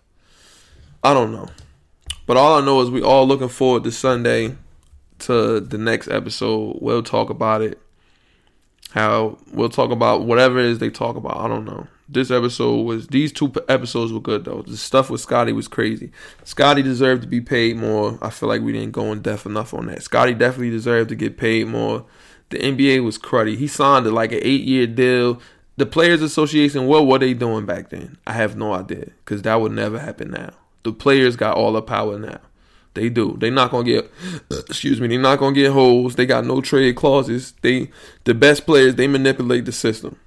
I 1.02 1.14
don't 1.14 1.32
know. 1.32 1.48
But 2.26 2.36
all 2.36 2.60
I 2.60 2.64
know 2.64 2.80
is 2.80 2.90
we 2.90 3.02
all 3.02 3.26
looking 3.26 3.48
forward 3.48 3.84
to 3.84 3.92
Sunday 3.92 4.56
to 5.20 5.60
the 5.60 5.78
next 5.78 6.08
episode. 6.08 6.78
We'll 6.80 7.02
talk 7.02 7.30
about 7.30 7.62
it. 7.62 7.80
How 8.90 9.38
we'll 9.52 9.68
talk 9.68 9.90
about 9.90 10.24
whatever 10.24 10.58
it 10.58 10.66
is 10.66 10.78
they 10.78 10.90
talk 10.90 11.16
about. 11.16 11.36
I 11.38 11.48
don't 11.48 11.64
know 11.64 11.86
this 12.08 12.30
episode 12.30 12.82
was 12.82 13.08
these 13.08 13.32
two 13.32 13.52
episodes 13.68 14.12
were 14.12 14.20
good 14.20 14.44
though. 14.44 14.62
The 14.62 14.76
stuff 14.76 15.10
with 15.10 15.20
Scottie 15.20 15.52
was 15.52 15.68
crazy. 15.68 16.12
Scottie 16.44 16.82
deserved 16.82 17.22
to 17.22 17.28
be 17.28 17.40
paid 17.40 17.76
more. 17.76 18.18
I 18.22 18.30
feel 18.30 18.48
like 18.48 18.62
we 18.62 18.72
didn't 18.72 18.92
go 18.92 19.12
in 19.12 19.22
depth 19.22 19.46
enough 19.46 19.74
on 19.74 19.86
that. 19.86 20.02
Scottie 20.02 20.34
definitely 20.34 20.70
deserved 20.70 21.08
to 21.08 21.16
get 21.16 21.36
paid 21.36 21.66
more. 21.66 22.04
The 22.50 22.58
NBA 22.58 23.02
was 23.02 23.18
cruddy. 23.18 23.56
He 23.56 23.66
signed 23.66 24.06
like 24.06 24.32
an 24.32 24.40
eight 24.42 24.62
year 24.62 24.86
deal. 24.86 25.40
The 25.78 25.86
Players 25.86 26.22
Association, 26.22 26.86
what 26.86 27.06
were 27.06 27.18
they 27.18 27.34
doing 27.34 27.66
back 27.66 27.90
then? 27.90 28.16
I 28.26 28.32
have 28.32 28.56
no 28.56 28.72
idea 28.72 29.10
because 29.24 29.42
that 29.42 29.60
would 29.60 29.72
never 29.72 29.98
happen 29.98 30.30
now. 30.30 30.50
The 30.84 30.92
players 30.92 31.36
got 31.36 31.56
all 31.56 31.72
the 31.72 31.82
power 31.82 32.18
now. 32.18 32.40
They 32.94 33.10
do. 33.10 33.36
They 33.38 33.50
not 33.50 33.72
gonna 33.72 33.84
get. 33.84 34.10
Excuse 34.50 35.00
me. 35.00 35.08
They 35.08 35.18
not 35.18 35.40
gonna 35.40 35.54
get 35.54 35.72
holes. 35.72 36.14
They 36.14 36.24
got 36.24 36.46
no 36.46 36.60
trade 36.60 36.94
clauses. 36.96 37.52
They 37.62 37.90
the 38.24 38.32
best 38.32 38.64
players. 38.64 38.94
They 38.94 39.08
manipulate 39.08 39.64
the 39.64 39.72
system. 39.72 40.18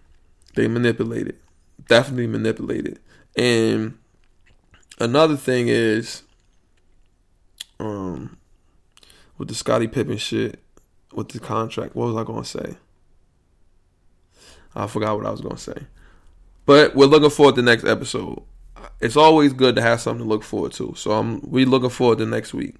They 0.56 0.68
manipulate 0.68 1.28
it 1.28 1.40
definitely 1.88 2.28
manipulated. 2.28 3.00
And 3.36 3.98
another 5.00 5.38
thing 5.38 5.68
is, 5.68 6.24
um, 7.80 8.38
with 9.38 9.48
the 9.48 9.56
Scottie 9.56 9.88
Pippen 9.88 10.18
shit, 10.18 10.60
with 11.14 11.30
the 11.30 11.40
contract, 11.40 11.96
what 11.96 12.08
was 12.08 12.16
I 12.16 12.24
gonna 12.24 12.46
say? 12.46 12.78
I 14.76 14.88
forgot 14.88 15.18
what 15.18 15.26
I 15.26 15.32
was 15.32 15.42
gonna 15.42 15.58
say. 15.58 15.88
But 16.66 16.96
we're 16.96 17.08
looking 17.08 17.30
forward 17.30 17.56
to 17.56 17.62
the 17.62 17.66
next 17.66 17.86
episode. 17.86 18.44
It's 19.02 19.16
always 19.16 19.54
good 19.54 19.76
to 19.76 19.82
have 19.82 20.02
something 20.02 20.24
to 20.24 20.30
look 20.30 20.44
forward 20.44 20.74
to. 20.74 20.94
So 20.96 21.12
I'm 21.12 21.42
we 21.42 21.66
looking 21.66 21.90
forward 21.90 22.20
to 22.20 22.26
next 22.26 22.54
week. 22.54 22.76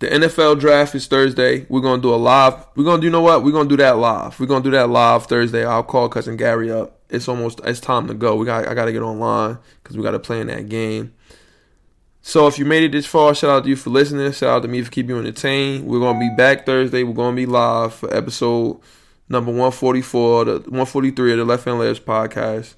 The 0.00 0.08
NFL 0.08 0.58
draft 0.58 0.94
is 0.96 1.06
Thursday. 1.06 1.64
We're 1.68 1.80
gonna 1.80 2.02
do 2.02 2.12
a 2.12 2.16
live. 2.16 2.66
We're 2.74 2.84
gonna 2.84 3.00
do 3.00 3.06
you 3.06 3.12
know 3.12 3.20
what? 3.20 3.44
We're 3.44 3.52
gonna 3.52 3.68
do 3.68 3.76
that 3.76 3.98
live. 3.98 4.38
We're 4.38 4.46
gonna 4.46 4.64
do 4.64 4.72
that 4.72 4.90
live 4.90 5.26
Thursday. 5.26 5.64
I'll 5.64 5.84
call 5.84 6.08
cousin 6.08 6.36
Gary 6.36 6.72
up. 6.72 6.98
It's 7.12 7.28
almost 7.28 7.60
it's 7.64 7.78
time 7.78 8.08
to 8.08 8.14
go. 8.14 8.36
We 8.36 8.46
got 8.46 8.66
I 8.66 8.74
gotta 8.74 8.92
get 8.92 9.02
online 9.02 9.58
because 9.82 9.96
we 9.96 10.02
gotta 10.02 10.18
play 10.18 10.40
in 10.40 10.46
that 10.48 10.68
game. 10.68 11.14
So 12.22 12.46
if 12.46 12.58
you 12.58 12.64
made 12.64 12.84
it 12.84 12.92
this 12.92 13.04
far, 13.04 13.34
shout 13.34 13.50
out 13.50 13.64
to 13.64 13.68
you 13.68 13.76
for 13.76 13.90
listening. 13.90 14.30
Shout 14.32 14.48
out 14.48 14.62
to 14.62 14.68
me 14.68 14.80
for 14.82 14.90
keeping 14.90 15.10
you 15.10 15.18
entertained. 15.18 15.86
We're 15.86 16.00
gonna 16.00 16.18
be 16.18 16.30
back 16.36 16.64
Thursday. 16.64 17.02
We're 17.02 17.12
gonna 17.12 17.36
be 17.36 17.46
live 17.46 17.94
for 17.94 18.12
episode 18.14 18.80
number 19.28 19.50
144, 19.50 20.44
the 20.44 20.52
143 20.52 21.32
of 21.32 21.38
the 21.38 21.44
Left 21.44 21.64
Hand 21.64 21.78
Layups 21.80 22.00
podcast. 22.00 22.74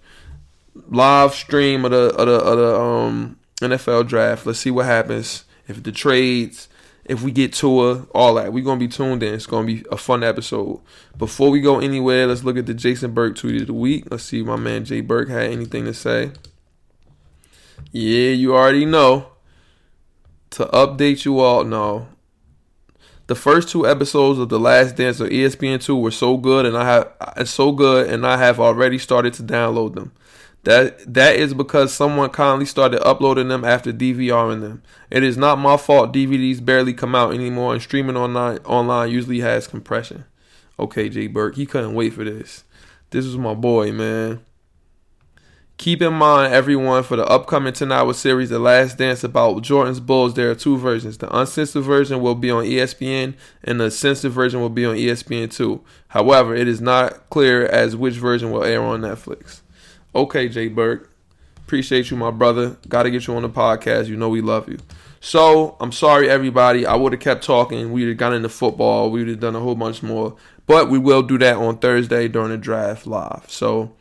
Live 0.89 1.35
stream 1.35 1.85
of 1.85 1.93
the 1.93 2.15
of 2.17 2.27
the, 2.27 2.35
of 2.35 2.59
the 2.59 2.81
um, 2.81 3.39
NFL 3.61 4.09
draft. 4.09 4.47
Let's 4.47 4.59
see 4.59 4.71
what 4.71 4.87
happens. 4.87 5.45
If 5.69 5.83
the 5.83 5.93
trades 5.93 6.69
if 7.05 7.23
we 7.23 7.33
get 7.33 7.53
Tua, 7.53 8.07
all 8.15 8.35
that. 8.35 8.53
We're 8.53 8.65
gonna 8.65 8.81
be 8.81 8.89
tuned 8.89 9.23
in. 9.23 9.35
It's 9.35 9.47
gonna 9.47 9.67
be 9.67 9.85
a 9.91 9.97
fun 9.97 10.25
episode. 10.25 10.81
Before 11.19 11.51
we 11.51 11.61
go 11.61 11.81
anywhere, 11.81 12.27
let's 12.27 12.45
look 12.45 12.57
at 12.57 12.67
the 12.67 12.75
Jason 12.75 13.13
Burke 13.13 13.37
tweet 13.37 13.61
of 13.63 13.67
the 13.67 13.75
week. 13.75 14.07
Let's 14.11 14.25
see 14.25 14.41
if 14.41 14.47
my 14.47 14.57
man 14.57 14.85
Jay 14.85 15.01
Burke 15.01 15.29
had 15.29 15.51
anything 15.51 15.85
to 15.85 15.95
say. 15.95 16.33
Yeah, 17.93 18.31
you 18.31 18.55
already 18.55 18.85
know. 18.85 19.29
To 20.51 20.67
update 20.67 21.25
you 21.25 21.41
all, 21.41 21.65
no. 21.65 22.07
The 23.27 23.35
first 23.35 23.69
two 23.71 23.87
episodes 23.87 24.39
of 24.39 24.51
The 24.51 24.61
Last 24.61 24.97
Dance 24.97 25.19
of 25.19 25.31
ESPN2 25.31 26.01
were 26.01 26.11
so 26.11 26.37
good 26.37 26.67
and 26.67 26.77
I 26.77 26.85
have 26.85 27.49
so 27.49 27.73
good 27.73 28.09
and 28.09 28.27
I 28.27 28.37
have 28.37 28.61
already 28.61 28.99
started 28.99 29.33
to 29.35 29.43
download 29.43 29.95
them. 29.95 30.13
That 30.65 31.13
that 31.13 31.37
is 31.37 31.53
because 31.53 31.93
someone 31.93 32.31
kindly 32.31 32.65
started 32.65 33.07
uploading 33.07 33.49
them 33.49 33.65
after 33.65 33.93
DVRing 33.93 34.63
them. 34.63 34.83
It 35.11 35.23
is 35.23 35.37
not 35.37 35.59
my 35.59 35.77
fault 35.77 36.13
DVDs 36.13 36.65
barely 36.65 36.95
come 36.95 37.15
out 37.15 37.35
anymore 37.35 37.75
and 37.75 37.83
streaming 37.83 38.17
online 38.17 38.59
online 38.65 39.11
usually 39.11 39.41
has 39.41 39.67
compression. 39.67 40.25
Okay, 40.79 41.09
Jay 41.11 41.27
Burke, 41.27 41.57
he 41.57 41.67
couldn't 41.67 41.95
wait 41.95 42.15
for 42.15 42.25
this. 42.25 42.65
This 43.11 43.27
is 43.27 43.37
my 43.37 43.55
boy, 43.55 43.93
man. 43.93 44.41
Keep 45.77 46.03
in 46.03 46.15
mind, 46.15 46.55
everyone, 46.55 47.03
for 47.03 47.17
the 47.17 47.27
upcoming 47.27 47.73
10 47.73 47.91
hour 47.91 48.15
series, 48.15 48.49
The 48.49 48.61
Last 48.61 48.97
Dance 48.97 49.25
about 49.25 49.63
Jordan's 49.63 49.99
Bulls, 49.99 50.35
there 50.35 50.51
are 50.51 50.55
two 50.55 50.79
versions. 50.79 51.19
The 51.19 51.37
uncensored 51.37 51.83
version 51.83 52.21
will 52.23 52.37
be 52.37 52.51
on 52.51 52.65
ESPN, 52.65 53.35
and 53.65 53.81
the 53.81 53.91
censored 53.91 54.31
version 54.31 54.61
will 54.61 54.69
be 54.69 54.85
on 54.85 54.97
ESPN2. 54.97 55.81
However, 56.09 56.55
it 56.55 56.69
is 56.69 56.81
not 56.81 57.29
clear 57.29 57.67
as 57.67 57.97
which 57.97 58.15
version 58.15 58.53
will 58.53 58.63
air 58.63 58.83
on 58.83 59.01
Netflix. 59.01 59.63
Okay, 60.15 60.49
Jay 60.49 60.69
Burke. 60.69 61.11
Appreciate 61.67 62.11
you, 62.11 62.17
my 62.17 62.31
brother. 62.31 62.77
Got 62.89 63.05
to 63.05 63.11
get 63.11 63.27
you 63.27 63.35
on 63.35 63.43
the 63.43 63.49
podcast. 63.49 64.07
You 64.07 64.17
know 64.17 64.29
we 64.29 64.43
love 64.43 64.69
you. 64.69 64.79
So 65.21 65.77
I'm 65.81 65.93
sorry, 65.93 66.29
everybody. 66.29 66.85
I 66.85 66.95
would 66.95 67.13
have 67.13 67.21
kept 67.21 67.43
talking. 67.43 67.91
We'd 67.93 68.09
have 68.09 68.19
gotten 68.19 68.37
into 68.37 68.51
football. 68.51 69.11
We'd 69.11 69.29
have 69.29 69.41
done 69.41 69.57
a 69.57 69.61
whole 69.61 69.75
bunch 69.75 70.03
more. 70.03 70.37
But 70.67 70.91
we 70.91 70.99
will 70.99 71.23
do 71.23 71.39
that 71.39 71.57
on 71.57 71.79
Thursday 71.79 72.29
during 72.29 72.51
the 72.51 72.59
draft 72.59 73.07
live. 73.07 73.45
So 73.49 73.93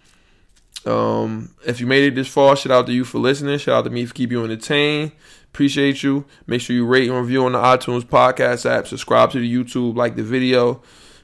um, 0.86 1.56
if 1.66 1.80
you 1.80 1.88
made 1.88 2.04
it 2.04 2.16
this 2.16 2.28
far, 2.28 2.56
shout 2.56 2.72
out 2.72 2.88
to 2.88 2.94
you 2.94 3.06
for 3.06 3.20
listening. 3.20 3.58
Shout 3.58 3.76
out 3.76 3.84
to 3.86 3.90
me 3.90 4.06
for 4.06 4.14
keeping 4.14 4.38
you 4.38 4.44
entertained. 4.44 5.14
Appreciate 5.46 6.04
you. 6.04 6.26
Make 6.46 6.62
sure 6.62 6.76
you 6.76 6.86
rate 6.86 7.10
and 7.10 7.18
review 7.18 7.46
on 7.46 7.54
the 7.54 7.60
iTunes 7.60 8.04
podcast 8.04 8.70
app. 8.70 8.88
Subscribe 8.88 9.32
to 9.32 9.40
the 9.40 9.52
YouTube. 9.52 9.96
Like 9.96 10.16
the 10.16 10.24
video. 10.24 10.82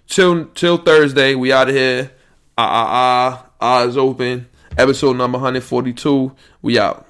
Till 0.07 0.45
till 0.47 0.77
Thursday, 0.77 1.35
we 1.35 1.51
out 1.51 1.69
of 1.69 1.75
here. 1.75 2.11
Ah 2.57 2.69
ah 2.69 3.45
ah. 3.61 3.81
Eyes 3.81 3.97
open 3.97 4.48
episode 4.79 5.17
number 5.17 5.37
142. 5.37 6.31
We 6.61 6.79
out. 6.79 7.08